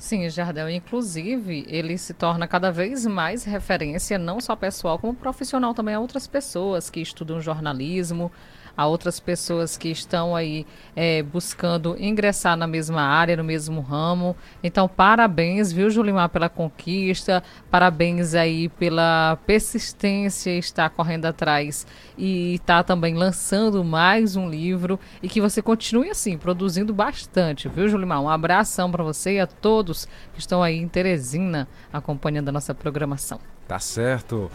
Sim, 0.00 0.26
Jardel, 0.30 0.70
inclusive, 0.70 1.66
ele 1.68 1.98
se 1.98 2.14
torna 2.14 2.48
cada 2.48 2.72
vez 2.72 3.04
mais 3.04 3.44
referência, 3.44 4.18
não 4.18 4.40
só 4.40 4.56
pessoal, 4.56 4.98
como 4.98 5.12
profissional 5.14 5.74
também 5.74 5.94
a 5.94 6.00
outras 6.00 6.26
pessoas 6.26 6.88
que 6.88 7.00
estudam 7.02 7.38
jornalismo, 7.38 8.32
a 8.80 8.86
outras 8.86 9.20
pessoas 9.20 9.76
que 9.76 9.90
estão 9.90 10.34
aí 10.34 10.66
é, 10.96 11.22
buscando 11.22 11.94
ingressar 12.00 12.56
na 12.56 12.66
mesma 12.66 13.02
área, 13.02 13.36
no 13.36 13.44
mesmo 13.44 13.82
ramo. 13.82 14.34
Então, 14.64 14.88
parabéns, 14.88 15.70
viu, 15.70 15.90
Julimar, 15.90 16.30
pela 16.30 16.48
conquista, 16.48 17.42
parabéns 17.70 18.34
aí 18.34 18.70
pela 18.70 19.38
persistência, 19.46 20.52
estar 20.52 20.88
correndo 20.88 21.26
atrás 21.26 21.86
e 22.16 22.54
estar 22.54 22.82
também 22.82 23.14
lançando 23.14 23.84
mais 23.84 24.34
um 24.34 24.48
livro 24.48 24.98
e 25.22 25.28
que 25.28 25.42
você 25.42 25.60
continue 25.60 26.08
assim, 26.08 26.38
produzindo 26.38 26.94
bastante, 26.94 27.68
viu, 27.68 27.86
Julimar? 27.86 28.22
Um 28.22 28.30
abração 28.30 28.90
para 28.90 29.04
você 29.04 29.34
e 29.34 29.40
a 29.40 29.46
todos 29.46 30.08
que 30.32 30.40
estão 30.40 30.62
aí 30.62 30.78
em 30.78 30.88
Teresina 30.88 31.68
acompanhando 31.92 32.48
a 32.48 32.52
nossa 32.52 32.74
programação. 32.74 33.59
Tá 33.70 33.78
certo. 33.78 34.50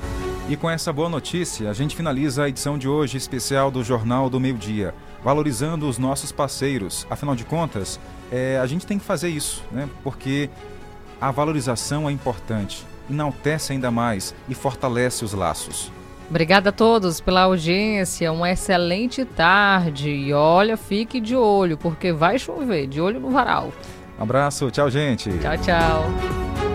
E 0.49 0.57
com 0.57 0.69
essa 0.69 0.91
boa 0.91 1.07
notícia, 1.07 1.69
a 1.69 1.73
gente 1.73 1.95
finaliza 1.95 2.43
a 2.43 2.49
edição 2.49 2.77
de 2.77 2.85
hoje 2.85 3.15
especial 3.15 3.71
do 3.71 3.81
Jornal 3.81 4.29
do 4.29 4.41
Meio 4.41 4.57
Dia, 4.57 4.93
valorizando 5.23 5.87
os 5.87 5.97
nossos 5.97 6.33
parceiros. 6.33 7.07
Afinal 7.09 7.33
de 7.33 7.45
contas, 7.45 7.97
é, 8.29 8.59
a 8.61 8.67
gente 8.67 8.85
tem 8.85 8.99
que 8.99 9.05
fazer 9.05 9.29
isso, 9.29 9.63
né? 9.71 9.87
Porque 10.03 10.49
a 11.21 11.31
valorização 11.31 12.09
é 12.09 12.11
importante, 12.11 12.85
enaltece 13.09 13.71
ainda 13.71 13.89
mais 13.89 14.35
e 14.49 14.53
fortalece 14.53 15.23
os 15.23 15.31
laços. 15.31 15.89
Obrigada 16.29 16.71
a 16.71 16.73
todos 16.73 17.21
pela 17.21 17.43
audiência, 17.43 18.33
uma 18.33 18.51
excelente 18.51 19.23
tarde 19.23 20.09
e 20.09 20.33
olha, 20.33 20.75
fique 20.75 21.21
de 21.21 21.37
olho, 21.37 21.77
porque 21.77 22.11
vai 22.11 22.37
chover, 22.37 22.85
de 22.85 22.99
olho 22.99 23.21
no 23.21 23.29
varal. 23.29 23.71
Um 24.19 24.23
abraço, 24.23 24.69
tchau, 24.71 24.89
gente. 24.89 25.29
Tchau, 25.39 25.57
tchau. 25.59 26.74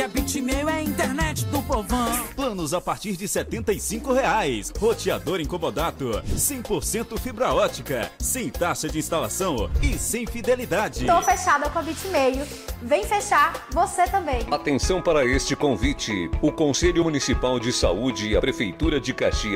Que 0.00 0.04
a 0.04 0.08
Bitmail 0.08 0.66
é 0.66 0.72
a 0.72 0.82
internet 0.82 1.44
do 1.44 1.62
povão. 1.62 2.26
Planos 2.34 2.72
a 2.72 2.80
partir 2.80 3.18
de 3.18 3.28
75 3.28 4.14
reais. 4.14 4.72
Roteador 4.78 5.42
incomodato. 5.42 6.22
100% 6.26 7.18
fibra 7.18 7.52
ótica. 7.52 8.10
Sem 8.18 8.48
taxa 8.48 8.88
de 8.88 8.98
instalação 8.98 9.70
e 9.82 9.98
sem 9.98 10.26
fidelidade. 10.26 11.04
Tô 11.04 11.20
fechada 11.20 11.68
com 11.68 11.80
a 11.80 11.82
Bitmail. 11.82 12.46
Vem 12.80 13.04
fechar 13.04 13.68
você 13.72 14.04
também. 14.04 14.40
Atenção 14.50 15.02
para 15.02 15.26
este 15.26 15.54
convite. 15.54 16.30
O 16.40 16.50
Conselho 16.50 17.04
Municipal 17.04 17.60
de 17.60 17.70
Saúde 17.70 18.30
e 18.30 18.36
a 18.38 18.40
Prefeitura 18.40 18.98
de 18.98 19.12
Caxias 19.12 19.48